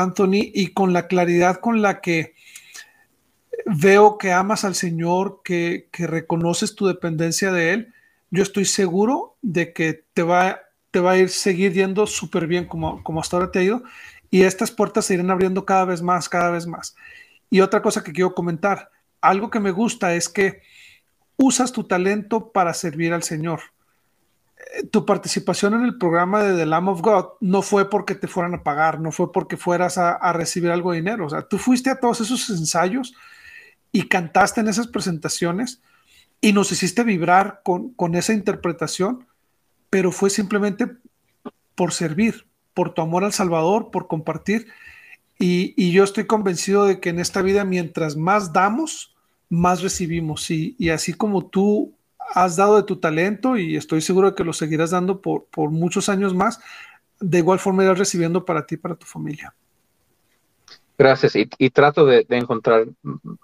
Anthony, 0.00 0.50
y 0.54 0.68
con 0.68 0.92
la 0.92 1.06
claridad 1.06 1.60
con 1.60 1.82
la 1.82 2.00
que 2.00 2.34
veo 3.64 4.18
que 4.18 4.32
amas 4.32 4.64
al 4.64 4.74
Señor, 4.74 5.40
que, 5.42 5.88
reconoces 5.92 6.74
tu 6.74 6.86
dependencia 6.86 7.52
de 7.52 7.72
Él, 7.72 7.94
yo 8.30 8.42
estoy 8.42 8.64
seguro 8.64 9.36
de 9.42 9.72
que 9.72 10.04
te 10.12 10.22
va, 10.22 10.60
te 10.90 11.00
va 11.00 11.12
a 11.12 11.18
ir 11.18 11.28
seguir 11.28 11.72
yendo 11.72 12.06
súper 12.06 12.46
bien 12.46 12.66
como, 12.66 13.02
como 13.02 13.20
hasta 13.20 13.36
ahora 13.36 13.50
te 13.50 13.60
ha 13.60 13.62
ido 13.62 13.82
y 14.30 14.42
estas 14.42 14.70
puertas 14.70 15.06
se 15.06 15.14
irán 15.14 15.30
abriendo 15.30 15.64
cada 15.64 15.84
vez 15.84 16.02
más, 16.02 16.28
cada 16.28 16.50
vez 16.50 16.66
más. 16.66 16.94
Y 17.50 17.60
otra 17.60 17.82
cosa 17.82 18.02
que 18.02 18.12
quiero 18.12 18.34
comentar, 18.34 18.90
algo 19.20 19.50
que 19.50 19.60
me 19.60 19.70
gusta 19.70 20.14
es 20.14 20.28
que 20.28 20.62
usas 21.36 21.72
tu 21.72 21.84
talento 21.84 22.52
para 22.52 22.74
servir 22.74 23.12
al 23.12 23.22
Señor. 23.22 23.60
Tu 24.90 25.06
participación 25.06 25.74
en 25.74 25.82
el 25.82 25.96
programa 25.96 26.42
de 26.42 26.56
The 26.56 26.66
Lamb 26.66 26.88
of 26.88 27.00
God 27.00 27.26
no 27.40 27.62
fue 27.62 27.88
porque 27.88 28.14
te 28.14 28.26
fueran 28.26 28.54
a 28.54 28.62
pagar, 28.62 29.00
no 29.00 29.12
fue 29.12 29.32
porque 29.32 29.56
fueras 29.56 29.96
a, 29.98 30.12
a 30.12 30.32
recibir 30.32 30.70
algo 30.70 30.92
de 30.92 30.98
dinero. 30.98 31.26
O 31.26 31.30
sea, 31.30 31.42
tú 31.42 31.58
fuiste 31.58 31.90
a 31.90 32.00
todos 32.00 32.20
esos 32.20 32.50
ensayos 32.50 33.14
y 33.92 34.08
cantaste 34.08 34.60
en 34.60 34.68
esas 34.68 34.88
presentaciones 34.88 35.80
y 36.40 36.52
nos 36.52 36.70
hiciste 36.72 37.02
vibrar 37.02 37.60
con, 37.64 37.90
con 37.94 38.14
esa 38.14 38.32
interpretación, 38.32 39.26
pero 39.90 40.12
fue 40.12 40.30
simplemente 40.30 40.88
por 41.74 41.92
servir, 41.92 42.46
por 42.74 42.92
tu 42.92 43.02
amor 43.02 43.24
al 43.24 43.32
Salvador, 43.32 43.90
por 43.90 44.06
compartir. 44.06 44.66
Y, 45.38 45.74
y, 45.76 45.92
yo 45.92 46.04
estoy 46.04 46.26
convencido 46.26 46.86
de 46.86 47.00
que 47.00 47.10
en 47.10 47.18
esta 47.18 47.42
vida, 47.42 47.64
mientras 47.64 48.16
más 48.16 48.52
damos, 48.52 49.14
más 49.48 49.82
recibimos. 49.82 50.50
Y, 50.50 50.76
y, 50.78 50.90
así 50.90 51.12
como 51.12 51.46
tú 51.46 51.95
has 52.34 52.56
dado 52.56 52.76
de 52.76 52.82
tu 52.82 52.96
talento, 52.96 53.56
y 53.56 53.76
estoy 53.76 54.00
seguro 54.00 54.30
de 54.30 54.36
que 54.36 54.44
lo 54.44 54.52
seguirás 54.52 54.90
dando 54.90 55.20
por, 55.20 55.46
por 55.46 55.70
muchos 55.70 56.08
años 56.08 56.34
más, 56.34 56.60
de 57.20 57.38
igual 57.38 57.58
forma 57.58 57.84
irás 57.84 57.98
recibiendo 57.98 58.44
para 58.44 58.66
ti 58.66 58.74
y 58.74 58.78
para 58.78 58.94
tu 58.94 59.06
familia. 59.06 59.54
Gracias. 60.98 61.34
Y, 61.36 61.70
trato 61.70 62.06
de, 62.06 62.26
encontrar 62.30 62.86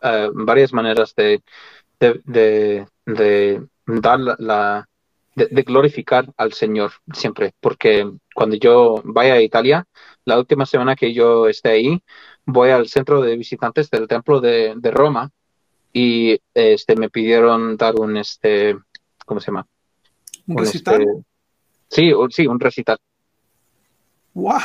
eh, 0.02 0.30
varias 0.32 0.72
maneras 0.72 1.14
de, 1.14 1.42
de, 1.98 2.86
dar 3.86 4.18
la, 4.38 4.88
de, 5.34 5.62
glorificar 5.62 6.32
al 6.36 6.52
Señor 6.54 6.92
siempre, 7.12 7.52
porque 7.60 8.10
cuando 8.34 8.56
yo 8.56 9.02
vaya 9.04 9.34
a 9.34 9.42
Italia, 9.42 9.86
la 10.24 10.38
última 10.38 10.64
semana 10.66 10.96
que 10.96 11.12
yo 11.12 11.48
esté 11.48 11.70
ahí, 11.70 12.02
voy 12.46 12.70
al 12.70 12.88
centro 12.88 13.20
de 13.20 13.36
visitantes 13.36 13.90
del 13.90 14.08
templo 14.08 14.40
de, 14.40 14.74
Roma 14.90 15.30
y 15.92 16.38
este 16.54 16.96
me 16.96 17.10
pidieron 17.10 17.76
dar 17.76 17.94
un 17.96 18.16
este, 18.16 18.76
¿cómo 19.26 19.40
se 19.40 19.46
llama? 19.46 19.66
¿Un, 20.46 20.58
recital? 20.58 21.02
Este, 21.02 21.22
sí, 21.88 22.12
sí, 22.30 22.46
un 22.46 22.60
recital. 22.60 22.98
¡Wow! 24.34 24.58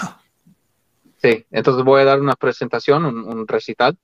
Sí, 1.22 1.46
entonces 1.52 1.84
voy 1.84 2.02
a 2.02 2.06
dar 2.06 2.22
una 2.22 2.36
presentación, 2.36 3.06
un, 3.06 3.48
recital, 3.48 3.98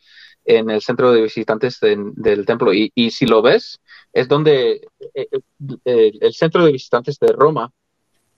en 0.46 0.70
el 0.70 0.82
centro 0.82 1.12
de 1.12 1.22
visitantes 1.22 1.80
del 1.80 2.46
templo. 2.46 2.74
Y, 2.74 3.12
si 3.12 3.26
lo 3.26 3.42
ves, 3.42 3.80
es 4.12 4.28
donde 4.28 4.88
eh, 5.14 5.28
eh, 5.86 6.12
el 6.20 6.34
centro 6.34 6.66
de 6.66 6.72
visitantes 6.72 7.20
de 7.20 7.32
Roma 7.32 7.72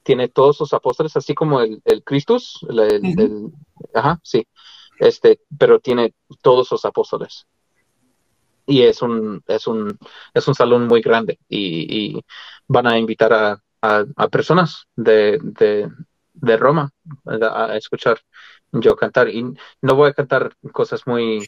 tiene 0.04 0.28
todos 0.28 0.58
sus 0.58 0.74
apóstoles, 0.74 1.16
así 1.16 1.34
como 1.34 1.62
el, 1.62 1.82
el 1.84 2.04
Christus, 2.04 2.60
el, 2.70 3.52
ajá, 3.94 4.20
sí, 4.22 4.46
este, 5.00 5.40
pero 5.58 5.80
tiene 5.80 6.14
todos 6.42 6.68
sus 6.68 6.86
apóstoles. 6.86 7.48
Y 8.66 8.82
es 8.84 9.02
un, 9.02 9.44
es 9.48 9.68
un, 9.68 9.98
es 10.34 10.48
un 10.48 10.56
salón 10.56 10.88
muy 10.88 11.02
grande 11.02 11.40
y, 11.50 12.22
van 12.68 12.88
a 12.88 12.98
invitar 12.98 13.32
a, 13.32 13.62
a, 13.82 14.28
personas 14.30 14.88
de, 14.96 15.38
de, 15.44 15.88
de 16.34 16.58
Roma 16.58 16.90
a 17.26 17.78
escuchar 17.78 18.20
yo 18.72 18.96
cantar. 18.96 19.30
Y 19.30 19.46
no 19.82 19.96
voy 19.96 20.10
a 20.10 20.14
cantar 20.14 20.56
cosas 20.72 21.06
muy 21.08 21.48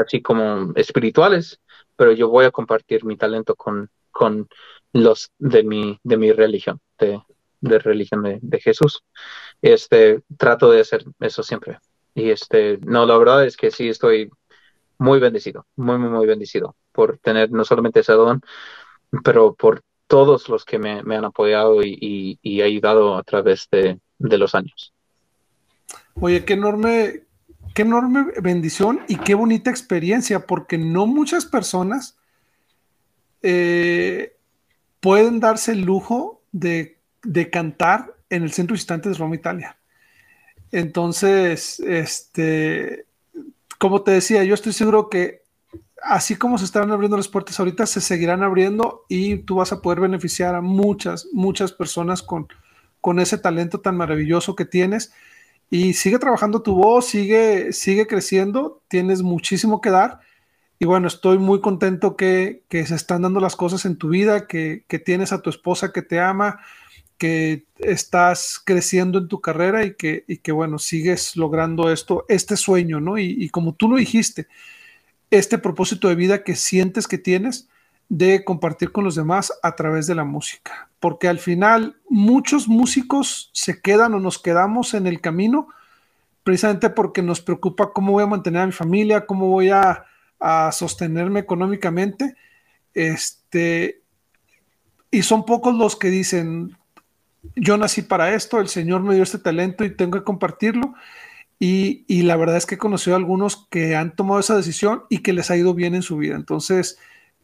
así 0.00 0.22
como 0.22 0.72
espirituales, 0.74 1.60
pero 1.96 2.12
yo 2.12 2.28
voy 2.28 2.44
a 2.44 2.50
compartir 2.50 3.04
mi 3.04 3.16
talento 3.16 3.54
con, 3.54 3.90
con 4.10 4.48
los 4.92 5.30
de 5.38 5.62
mi, 5.62 5.98
de 6.02 6.16
mi 6.16 6.32
religión, 6.32 6.80
de, 6.98 7.22
de 7.60 7.78
religión 7.78 8.22
de, 8.40 8.60
Jesús. 8.60 9.02
Este, 9.62 10.22
trato 10.36 10.70
de 10.70 10.80
hacer 10.80 11.04
eso 11.20 11.42
siempre. 11.42 11.78
Y 12.14 12.30
este, 12.30 12.78
no, 12.82 13.06
la 13.06 13.16
verdad 13.16 13.44
es 13.44 13.56
que 13.56 13.70
sí 13.70 13.88
estoy 13.88 14.30
muy 14.98 15.20
bendecido, 15.20 15.66
muy, 15.76 15.98
muy, 15.98 16.10
muy 16.10 16.26
bendecido 16.26 16.76
por 16.92 17.18
tener 17.18 17.50
no 17.50 17.64
solamente 17.64 18.00
ese 18.00 18.12
don, 18.12 18.42
pero 19.24 19.54
por 19.54 19.82
todos 20.06 20.48
los 20.48 20.64
que 20.64 20.78
me, 20.78 21.00
han 21.00 21.24
apoyado 21.24 21.82
y, 21.82 22.38
y, 22.42 22.62
ayudado 22.62 23.16
a 23.16 23.22
través 23.22 23.68
de, 23.70 24.00
de 24.18 24.38
los 24.38 24.54
años. 24.54 24.94
Oye, 26.14 26.44
qué 26.44 26.54
enorme, 26.54 27.24
qué 27.74 27.82
enorme 27.82 28.32
bendición 28.42 29.00
y 29.06 29.16
qué 29.16 29.34
bonita 29.34 29.70
experiencia, 29.70 30.46
porque 30.46 30.78
no 30.78 31.06
muchas 31.06 31.46
personas 31.46 32.18
eh, 33.42 34.36
pueden 35.00 35.40
darse 35.40 35.72
el 35.72 35.82
lujo 35.82 36.42
de, 36.52 36.98
cantar 37.52 38.14
en 38.30 38.42
el 38.42 38.52
Centro 38.52 38.74
Instantes 38.74 39.12
de 39.12 39.18
Roma, 39.18 39.36
Italia. 39.36 39.76
Entonces, 40.72 41.80
este, 41.80 43.06
como 43.78 44.02
te 44.02 44.10
decía, 44.10 44.44
yo 44.44 44.54
estoy 44.54 44.72
seguro 44.72 45.08
que 45.08 45.42
así 46.02 46.36
como 46.36 46.58
se 46.58 46.64
están 46.64 46.90
abriendo 46.90 47.16
las 47.16 47.28
puertas 47.28 47.58
ahorita, 47.58 47.86
se 47.86 48.00
seguirán 48.00 48.42
abriendo 48.42 49.04
y 49.08 49.38
tú 49.38 49.56
vas 49.56 49.72
a 49.72 49.80
poder 49.82 50.00
beneficiar 50.00 50.54
a 50.54 50.60
muchas, 50.60 51.28
muchas 51.32 51.72
personas 51.72 52.22
con, 52.22 52.48
con 53.00 53.20
ese 53.20 53.38
talento 53.38 53.80
tan 53.80 53.96
maravilloso 53.96 54.54
que 54.54 54.64
tienes 54.64 55.12
y 55.70 55.94
sigue 55.94 56.18
trabajando 56.18 56.62
tu 56.62 56.74
voz, 56.74 57.06
sigue, 57.06 57.72
sigue 57.72 58.06
creciendo, 58.06 58.82
tienes 58.88 59.22
muchísimo 59.22 59.80
que 59.80 59.90
dar. 59.90 60.20
Y 60.78 60.86
bueno, 60.86 61.08
estoy 61.08 61.38
muy 61.38 61.60
contento 61.60 62.16
que, 62.16 62.62
se 62.70 62.94
están 62.94 63.22
dando 63.22 63.40
las 63.40 63.56
cosas 63.56 63.84
en 63.84 63.96
tu 63.96 64.08
vida, 64.08 64.46
que, 64.46 64.84
tienes 65.04 65.32
a 65.32 65.42
tu 65.42 65.50
esposa 65.50 65.92
que 65.92 66.02
te 66.02 66.20
ama, 66.20 66.60
que 67.18 67.66
estás 67.78 68.60
creciendo 68.64 69.18
en 69.18 69.28
tu 69.28 69.40
carrera 69.40 69.84
y 69.84 69.94
que, 69.94 70.24
y 70.28 70.38
que 70.38 70.52
bueno, 70.52 70.78
sigues 70.78 71.36
logrando 71.36 71.92
esto, 71.92 72.24
este 72.28 72.56
sueño, 72.56 73.00
¿no? 73.00 73.18
Y, 73.18 73.36
y 73.38 73.50
como 73.50 73.74
tú 73.74 73.88
lo 73.88 73.96
dijiste, 73.96 74.46
este 75.30 75.58
propósito 75.58 76.08
de 76.08 76.14
vida 76.14 76.44
que 76.44 76.56
sientes 76.56 77.06
que 77.06 77.18
tienes 77.18 77.68
de 78.08 78.44
compartir 78.44 78.92
con 78.92 79.04
los 79.04 79.16
demás 79.16 79.52
a 79.62 79.76
través 79.76 80.06
de 80.06 80.14
la 80.14 80.24
música 80.24 80.88
porque 81.00 81.28
al 81.28 81.38
final 81.38 81.96
muchos 82.08 82.68
músicos 82.68 83.50
se 83.52 83.80
quedan 83.80 84.14
o 84.14 84.20
nos 84.20 84.38
quedamos 84.38 84.94
en 84.94 85.06
el 85.06 85.20
camino 85.20 85.68
precisamente 86.42 86.90
porque 86.90 87.22
nos 87.22 87.40
preocupa 87.40 87.92
cómo 87.92 88.12
voy 88.12 88.24
a 88.24 88.28
mantener 88.28 88.62
a 88.62 88.66
mi 88.66 88.72
familia, 88.72 89.26
cómo 89.26 89.48
voy 89.48 89.70
a, 89.70 90.04
sostenerme 90.70 91.40
económicamente. 91.40 92.36
Este, 92.94 94.02
y 95.10 95.22
son 95.22 95.44
pocos 95.44 95.74
los 95.74 95.96
que 95.96 96.10
dicen, 96.10 96.76
yo 97.54 97.76
nací 97.76 98.02
para 98.02 98.34
esto, 98.34 98.60
el 98.60 98.68
Señor 98.68 99.02
me 99.02 99.14
dio 99.14 99.22
este 99.22 99.38
talento 99.38 99.84
y 99.84 99.94
tengo 99.94 100.18
que 100.18 100.24
compartirlo. 100.24 100.94
Y, 101.60 102.22
la 102.22 102.36
verdad 102.36 102.56
es 102.56 102.66
que 102.66 102.76
he 102.76 102.78
conocido 102.78 103.16
a 103.16 103.18
algunos 103.18 103.66
que 103.68 103.96
han 103.96 104.14
tomado 104.14 104.38
esa 104.38 104.56
decisión 104.56 105.02
y 105.08 105.18
que 105.18 105.32
les 105.32 105.50
ha 105.50 105.56
ido 105.56 105.74
bien 105.74 105.96
en 105.96 106.02
su 106.02 106.16
vida. 106.16 106.36
Entonces, 106.36 106.98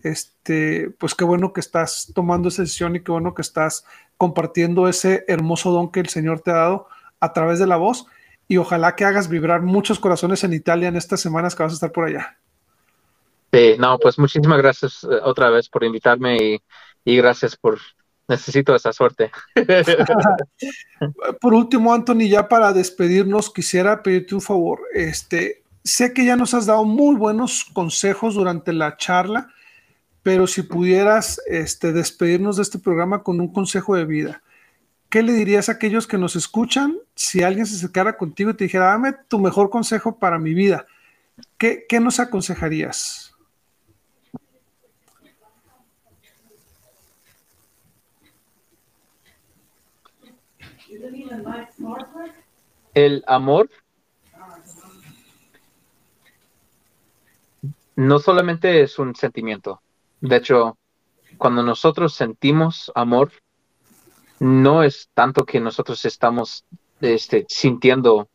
este, 0.05 0.90
pues 0.99 1.14
qué 1.14 1.24
bueno 1.24 1.53
que 1.53 1.61
estás 1.61 2.12
tomando 2.14 2.49
esa 2.49 2.62
decisión 2.62 2.95
y 2.95 3.01
qué 3.01 3.11
bueno 3.11 3.34
que 3.34 3.42
estás 3.42 3.84
compartiendo 4.16 4.86
ese 4.88 5.24
hermoso 5.26 5.72
don 5.72 5.90
que 5.90 6.01
el 6.01 6.09
Señor 6.09 6.40
te 6.40 6.53
ha 6.53 6.55
dado 6.55 6.88
a 7.18 7.32
través 7.32 7.59
de 7.59 7.66
la 7.66 7.76
voz 7.76 8.07
y 8.47 8.59
ojalá 8.59 8.95
que 8.95 9.05
hagas 9.05 9.28
vibrar 9.28 9.62
muchos 9.62 9.99
corazones 9.99 10.45
en 10.45 10.53
Italia 10.53 10.88
en 10.88 10.97
estas 10.97 11.20
semanas 11.20 11.55
que 11.55 11.62
vas 11.62 11.72
a 11.72 11.74
estar 11.74 11.92
por 11.92 12.05
allá. 12.05 12.38
Sí, 13.53 13.76
no, 13.78 13.99
pues 13.99 14.18
muchísimas 14.18 14.59
gracias 14.59 15.05
eh, 15.05 15.20
otra 15.22 15.49
vez 15.51 15.68
por 15.68 15.84
invitarme 15.84 16.61
y, 17.05 17.16
gracias 17.16 17.57
por, 17.57 17.78
necesito 18.29 18.75
esa 18.75 18.93
suerte. 18.93 19.31
por 21.41 21.55
último, 21.55 21.93
Anthony, 21.93 22.29
ya 22.29 22.49
para 22.49 22.72
despedirnos, 22.72 23.53
quisiera 23.53 24.03
pedirte 24.03 24.35
un 24.35 24.41
favor. 24.41 24.81
Este, 24.93 25.62
sé 25.83 26.12
que 26.12 26.25
ya 26.25 26.37
nos 26.37 26.55
has 26.55 26.66
dado 26.66 26.85
muy 26.85 27.16
buenos 27.16 27.64
consejos 27.72 28.35
durante 28.35 28.72
la 28.72 28.97
charla 28.97 29.49
pero 30.25 30.47
si 30.47 30.62
pudieras 30.62 31.39
este, 31.47 31.93
despedirnos 31.93 32.57
de 32.57 32.62
este 32.62 32.79
programa 32.79 33.22
con 33.22 33.41
un 33.43 33.53
consejo 33.53 33.95
de 33.95 34.07
vida, 34.07 34.43
¿qué 35.11 35.22
le 35.22 35.35
dirías 35.35 35.68
a 35.68 35.72
aquellos 35.72 36.07
que 36.07 36.16
nos 36.16 36.35
escuchan 36.35 36.97
si 37.14 37.43
alguien 37.43 37.66
se 37.66 37.77
acercara 37.77 38.16
contigo 38.16 38.51
y 38.51 38.55
te 38.55 38.64
dijera, 38.64 38.87
dame 38.87 39.12
tu 39.29 39.39
mejor 39.39 39.68
consejo 39.68 40.18
para 40.18 40.39
mi 40.39 40.55
vida? 40.55 40.87
¿Qué, 41.59 41.85
qué 41.87 42.01
nos 42.01 42.20
aconsejarías? 42.20 43.24
El 52.95 53.24
amor 53.26 53.70
no 57.97 58.18
solamente 58.18 58.82
es 58.82 58.99
un 58.99 59.14
sentimiento, 59.14 59.80
de 60.20 60.37
hecho, 60.37 60.78
cuando 61.37 61.62
nosotros 61.62 62.14
sentimos 62.14 62.91
amor, 62.95 63.30
no 64.41 64.82
es 64.82 65.11
tanto 65.12 65.45
que 65.45 65.61
nosotros 65.61 66.05
estamos 66.07 66.64
este, 67.01 67.45
sintiendo 67.49 68.28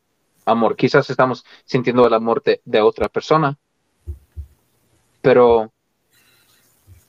amor. 0.45 0.75
Quizás 0.75 1.09
estamos 1.09 1.45
sintiendo 1.65 2.05
el 2.05 2.13
amor 2.13 2.43
de, 2.43 2.61
de 2.63 2.81
otra 2.81 3.09
persona, 3.09 3.57
pero 5.21 5.71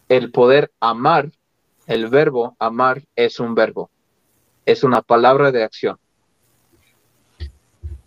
el 0.09 0.32
poder 0.32 0.72
amar, 0.80 1.30
el 1.86 2.09
verbo 2.09 2.57
amar 2.59 3.05
es 3.14 3.38
un 3.38 3.55
verbo, 3.55 3.91
es 4.71 4.85
una 4.85 5.03
palabra 5.03 5.53
de 5.53 5.62
acción. 5.62 5.99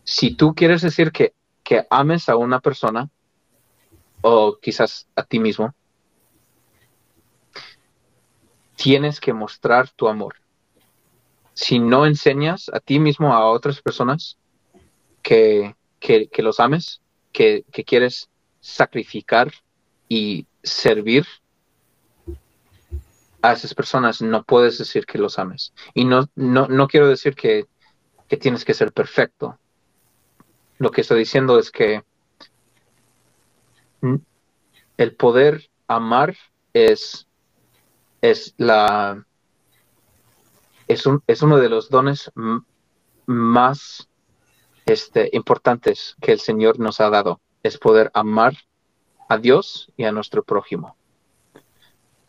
Si 0.04 0.36
tú 0.36 0.54
quieres 0.54 0.82
decir 0.82 1.12
que, 1.12 1.34
que 1.64 1.86
ames 1.90 2.30
a 2.30 2.36
una 2.36 2.60
persona, 2.60 3.10
o 4.22 4.58
quizás 4.62 5.08
a 5.16 5.24
ti 5.24 5.40
mismo, 5.40 5.74
tienes 8.76 9.20
que 9.20 9.34
mostrar 9.34 9.90
tu 9.90 10.08
amor. 10.08 10.36
Si 11.54 11.80
no 11.80 12.06
enseñas 12.06 12.70
a 12.74 12.80
ti 12.80 13.00
mismo, 13.00 13.34
a 13.34 13.50
otras 13.50 13.82
personas, 13.82 14.38
que, 15.22 15.76
los 16.38 16.60
ames, 16.60 17.02
que, 17.32 17.64
quieres 17.86 18.30
sacrificar 18.60 19.52
y 20.08 20.48
servir 20.64 21.26
a 23.44 23.52
esas 23.52 23.76
personas, 23.76 24.22
no 24.22 24.44
puedes 24.44 24.78
decir 24.78 25.06
que 25.06 25.18
los 25.18 25.38
ames. 25.38 25.74
Y 25.94 26.06
no, 26.06 26.30
no, 26.36 26.68
no 26.68 26.88
quiero 26.88 27.10
decir 27.10 27.36
que, 27.36 27.68
que 28.28 28.38
tienes 28.38 28.64
que 28.64 28.74
ser 28.74 28.94
perfecto. 28.94 29.60
Lo 30.80 30.92
que 30.92 31.02
estoy 31.02 31.20
diciendo 31.20 31.60
es 31.60 31.70
que 31.70 32.04
el 34.98 35.16
poder 35.16 35.70
amar 35.88 36.36
es 36.74 37.28
es 38.22 38.56
la 38.58 39.26
es, 40.88 41.06
un, 41.06 41.22
es 41.28 41.42
uno 41.42 41.58
de 41.58 41.70
los 41.70 41.90
dones 41.90 42.32
más 43.26 44.10
este, 44.86 45.30
importantes 45.34 46.16
que 46.22 46.32
el 46.32 46.40
Señor 46.40 46.80
nos 46.80 47.02
ha 47.02 47.10
dado, 47.10 47.42
es 47.62 47.78
poder 47.78 48.10
amar 48.14 48.56
a 49.28 49.38
Dios 49.38 49.92
y 49.98 50.06
a 50.06 50.12
nuestro 50.14 50.44
prójimo. 50.44 50.96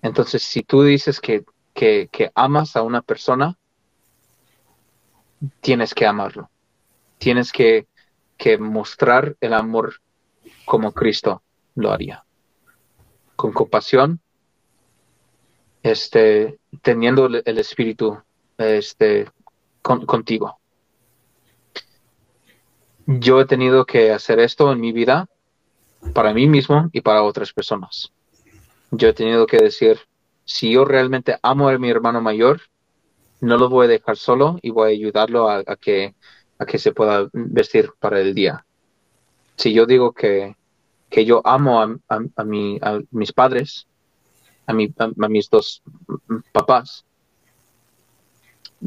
Entonces, 0.05 0.43
si 0.43 0.63
tú 0.63 0.83
dices 0.83 1.19
que, 1.19 1.47
que, 1.73 2.31
amas 2.35 2.77
a 2.77 2.83
una 2.83 3.01
persona, 3.01 3.57
tienes 5.63 5.95
que 5.95 6.05
amarlo. 6.05 6.51
Tienes 7.17 7.51
que, 7.51 7.87
que 8.37 8.59
mostrar 8.59 9.35
el 9.41 9.55
amor 9.55 10.03
como 10.67 10.93
Cristo 10.93 11.43
lo 11.75 11.91
haría. 11.91 12.23
Con 13.35 13.53
compasión, 13.53 14.21
este, 15.83 16.59
teniendo 16.83 17.25
el 17.25 17.59
espíritu 17.59 18.23
este, 18.59 19.31
contigo. 19.81 20.59
Yo 23.07 23.41
he 23.41 23.47
tenido 23.47 23.87
que 23.87 24.13
hacer 24.13 24.39
esto 24.39 24.71
en 24.71 24.83
mi 24.83 24.93
vida 24.93 25.31
para 26.13 26.35
mí 26.35 26.47
mismo 26.47 26.91
y 26.93 27.01
para 27.01 27.23
otras 27.23 27.55
personas. 27.55 28.13
Yo 28.97 29.09
he 29.09 29.13
tenido 29.13 29.47
que 29.47 29.57
decir, 29.57 29.99
si 30.45 30.73
yo 30.73 30.85
realmente 30.85 31.37
amo 31.43 31.69
a 31.69 31.79
mi 31.79 31.91
hermano 31.91 32.21
mayor, 32.21 32.61
no 33.41 33.57
lo 33.57 33.69
voy 33.69 33.87
a 33.87 33.89
dejar 33.89 34.17
solo 34.17 34.59
y 34.63 34.71
voy 34.71 34.91
a 34.91 34.95
ayudarlo 34.95 35.51
a, 35.51 35.65
que, 35.81 36.15
a 36.59 36.65
que 36.65 36.79
se 36.79 36.93
pueda 36.93 37.29
vestir 37.33 37.91
para 37.99 38.21
el 38.21 38.35
día. 38.35 38.65
Si 39.57 39.73
yo 39.73 39.87
digo 39.87 40.13
que, 40.13 40.55
que 41.11 41.25
yo 41.25 41.43
amo 41.45 41.83
a, 41.83 41.97
a, 42.37 42.45
mi, 42.45 42.79
a 42.83 43.01
mis 43.11 43.33
padres, 43.33 43.89
a, 44.67 44.73
mi, 44.73 44.95
a 44.97 45.29
mis 45.29 45.51
dos 45.51 45.83
papás, 46.53 47.05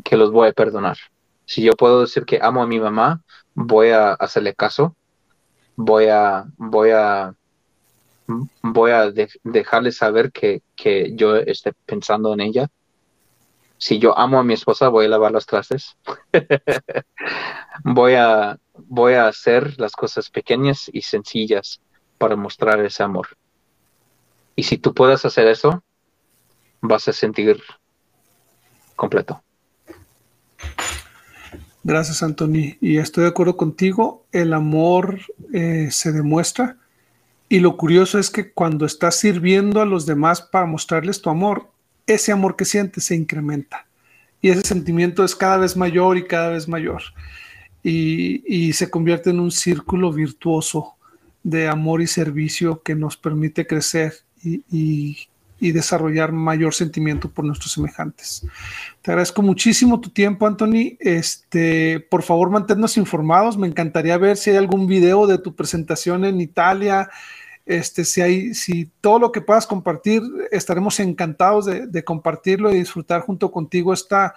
que 0.05 0.15
los 0.15 0.31
voy 0.31 0.47
a 0.47 0.53
perdonar. 0.53 0.97
Si 1.45 1.61
yo 1.63 1.73
puedo 1.73 2.01
decir 2.01 2.23
que 2.23 2.39
amo 2.41 2.63
a 2.63 2.67
mi 2.67 2.79
mamá, 2.79 3.21
voy 3.53 3.89
a 3.89 4.13
hacerle 4.13 4.53
caso, 4.55 4.95
voy 5.75 6.05
a, 6.05 6.45
voy 6.57 6.91
a, 6.91 7.35
voy 8.61 8.91
a 8.91 9.11
dejarle 9.43 9.91
saber 9.91 10.31
que, 10.31 10.61
que 10.75 11.13
yo 11.15 11.35
esté 11.35 11.73
pensando 11.85 12.33
en 12.33 12.41
ella 12.41 12.69
si 13.77 13.99
yo 13.99 14.17
amo 14.17 14.39
a 14.39 14.43
mi 14.43 14.53
esposa, 14.53 14.89
voy 14.89 15.05
a 15.05 15.09
lavar 15.09 15.31
los 15.31 15.45
trastes. 15.45 15.95
voy, 17.83 18.15
a, 18.15 18.57
voy 18.73 19.13
a 19.13 19.27
hacer 19.27 19.79
las 19.79 19.91
cosas 19.93 20.29
pequeñas 20.29 20.89
y 20.91 21.03
sencillas 21.03 21.79
para 22.17 22.35
mostrar 22.35 22.83
ese 22.83 23.03
amor. 23.03 23.27
Y 24.55 24.63
si 24.63 24.77
tú 24.77 24.93
puedes 24.93 25.23
hacer 25.25 25.47
eso, 25.47 25.83
vas 26.81 27.07
a 27.07 27.13
sentir 27.13 27.61
completo. 28.95 29.43
Gracias, 31.83 32.23
Anthony. 32.23 32.75
Y 32.81 32.97
estoy 32.97 33.23
de 33.23 33.29
acuerdo 33.29 33.55
contigo. 33.55 34.25
El 34.31 34.53
amor 34.53 35.19
eh, 35.53 35.89
se 35.91 36.11
demuestra. 36.11 36.77
Y 37.49 37.59
lo 37.59 37.77
curioso 37.77 38.19
es 38.19 38.29
que 38.29 38.51
cuando 38.51 38.85
estás 38.85 39.15
sirviendo 39.19 39.81
a 39.81 39.85
los 39.85 40.05
demás 40.05 40.41
para 40.41 40.65
mostrarles 40.65 41.21
tu 41.21 41.29
amor, 41.29 41.69
ese 42.05 42.31
amor 42.31 42.55
que 42.55 42.65
sientes 42.65 43.05
se 43.05 43.15
incrementa. 43.15 43.87
Y 44.41 44.49
ese 44.49 44.61
sentimiento 44.61 45.23
es 45.23 45.35
cada 45.35 45.57
vez 45.57 45.75
mayor 45.75 46.17
y 46.17 46.25
cada 46.25 46.49
vez 46.49 46.67
mayor. 46.67 47.01
Y, 47.83 48.73
se 48.73 48.89
convierte 48.89 49.29
en 49.29 49.39
un 49.39 49.51
círculo 49.51 50.11
virtuoso 50.11 50.95
de 51.41 51.69
amor 51.69 52.01
y 52.01 52.07
servicio 52.07 52.81
que 52.83 52.95
nos 52.95 53.15
permite 53.15 53.65
crecer 53.65 54.13
y, 54.43 55.29
desarrollar 55.59 56.31
mayor 56.31 56.73
sentimiento 56.73 57.29
por 57.29 57.45
nuestros 57.45 57.71
semejantes. 57.71 58.45
Te 59.01 59.11
agradezco 59.11 59.41
muchísimo 59.41 59.99
tu 59.99 60.09
tiempo, 60.09 60.45
Anthony. 60.45 60.97
Este, 60.99 61.99
por 61.99 62.23
favor, 62.23 62.49
manténnos 62.49 62.97
informados. 62.97 63.57
Me 63.57 63.67
encantaría 63.67 64.17
ver 64.17 64.37
si 64.37 64.51
hay 64.51 64.57
algún 64.57 64.87
video 64.87 65.25
de 65.27 65.37
tu 65.37 65.55
presentación 65.55 66.25
en 66.25 66.41
Italia, 66.41 67.09
este, 67.65 68.05
si, 68.05 68.21
hay, 68.21 68.53
si 68.53 68.85
todo 69.01 69.19
lo 69.19 69.31
que 69.33 69.41
puedas 69.41 69.67
compartir, 69.67 70.23
estaremos 70.51 71.01
encantados 71.01 71.65
de, 71.65 72.03
compartirlo 72.03 72.71
y 72.71 72.79
disfrutar 72.79 73.21
junto 73.21 73.51
contigo 73.51 73.93
esta, 73.93 74.35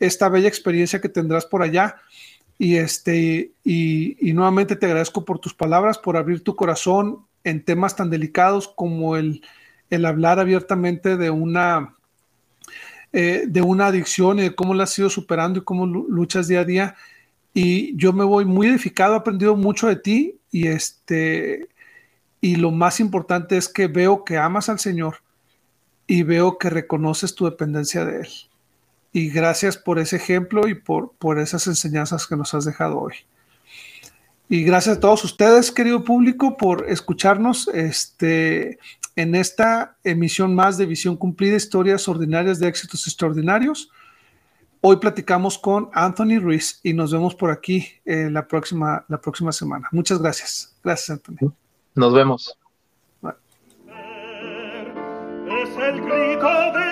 esta 0.00 0.28
bella 0.28 0.48
experiencia 0.48 1.00
que 1.00 1.08
tendrás 1.08 1.46
por 1.46 1.62
allá. 1.62 1.96
Y, 2.58 2.76
este, 2.76 3.52
y, 3.62 4.16
nuevamente 4.32 4.74
te 4.74 4.86
agradezco 4.86 5.24
por 5.24 5.38
tus 5.38 5.54
palabras, 5.54 5.98
por 5.98 6.16
abrir 6.16 6.42
tu 6.42 6.56
corazón 6.56 7.26
en 7.44 7.64
temas 7.64 7.94
tan 7.94 8.10
delicados 8.10 8.66
como 8.66 9.16
el, 9.16 9.42
el 9.90 10.04
hablar 10.04 10.38
abiertamente 10.38 11.16
de 11.16 11.30
una, 11.30 11.94
eh, 13.12 13.44
de 13.46 13.62
una 13.62 13.86
adicción 13.86 14.38
y 14.38 14.42
de 14.42 14.54
cómo 14.54 14.74
la 14.74 14.84
has 14.84 14.98
ido 14.98 15.10
superando 15.10 15.60
y 15.60 15.64
cómo 15.64 15.86
luchas 15.86 16.48
día 16.48 16.60
a 16.60 16.64
día. 16.64 16.96
Y 17.54 17.96
yo 17.96 18.12
me 18.12 18.24
voy 18.24 18.44
muy 18.44 18.68
edificado, 18.68 19.14
he 19.14 19.18
aprendido 19.18 19.56
mucho 19.56 19.88
de 19.88 19.96
ti 19.96 20.38
y 20.50 20.68
este 20.68 21.68
y 22.40 22.56
lo 22.56 22.70
más 22.70 23.00
importante 23.00 23.56
es 23.56 23.68
que 23.68 23.88
veo 23.88 24.24
que 24.24 24.38
amas 24.38 24.68
al 24.68 24.78
Señor 24.78 25.16
y 26.06 26.22
veo 26.22 26.58
que 26.58 26.70
reconoces 26.70 27.34
tu 27.34 27.46
dependencia 27.46 28.04
de 28.04 28.20
Él. 28.20 28.28
Y 29.12 29.30
gracias 29.30 29.76
por 29.76 29.98
ese 29.98 30.16
ejemplo 30.16 30.68
y 30.68 30.74
por, 30.74 31.12
por 31.18 31.38
esas 31.40 31.66
enseñanzas 31.66 32.26
que 32.26 32.36
nos 32.36 32.54
has 32.54 32.64
dejado 32.64 33.00
hoy. 33.00 33.14
Y 34.48 34.62
gracias 34.62 34.96
a 34.96 35.00
todos 35.00 35.24
ustedes, 35.24 35.70
querido 35.70 36.04
público, 36.04 36.56
por 36.56 36.88
escucharnos 36.88 37.68
este, 37.74 38.78
en 39.18 39.34
esta 39.34 39.96
emisión 40.04 40.54
más 40.54 40.78
de 40.78 40.86
Visión 40.86 41.16
Cumplida, 41.16 41.56
Historias 41.56 42.06
Ordinarias 42.06 42.60
de 42.60 42.68
Éxitos 42.68 43.04
Extraordinarios. 43.08 43.90
Hoy 44.80 44.98
platicamos 44.98 45.58
con 45.58 45.90
Anthony 45.92 46.38
Ruiz 46.40 46.78
y 46.84 46.92
nos 46.92 47.12
vemos 47.12 47.34
por 47.34 47.50
aquí 47.50 47.84
eh, 48.04 48.28
la, 48.30 48.46
próxima, 48.46 49.04
la 49.08 49.20
próxima 49.20 49.50
semana. 49.50 49.88
Muchas 49.90 50.22
gracias. 50.22 50.78
Gracias, 50.84 51.10
Anthony. 51.10 51.52
Nos 51.96 52.14
vemos. 52.14 52.56
Es 55.48 55.76
el 55.78 56.00
grito 56.00 56.48
descarado, 56.74 56.87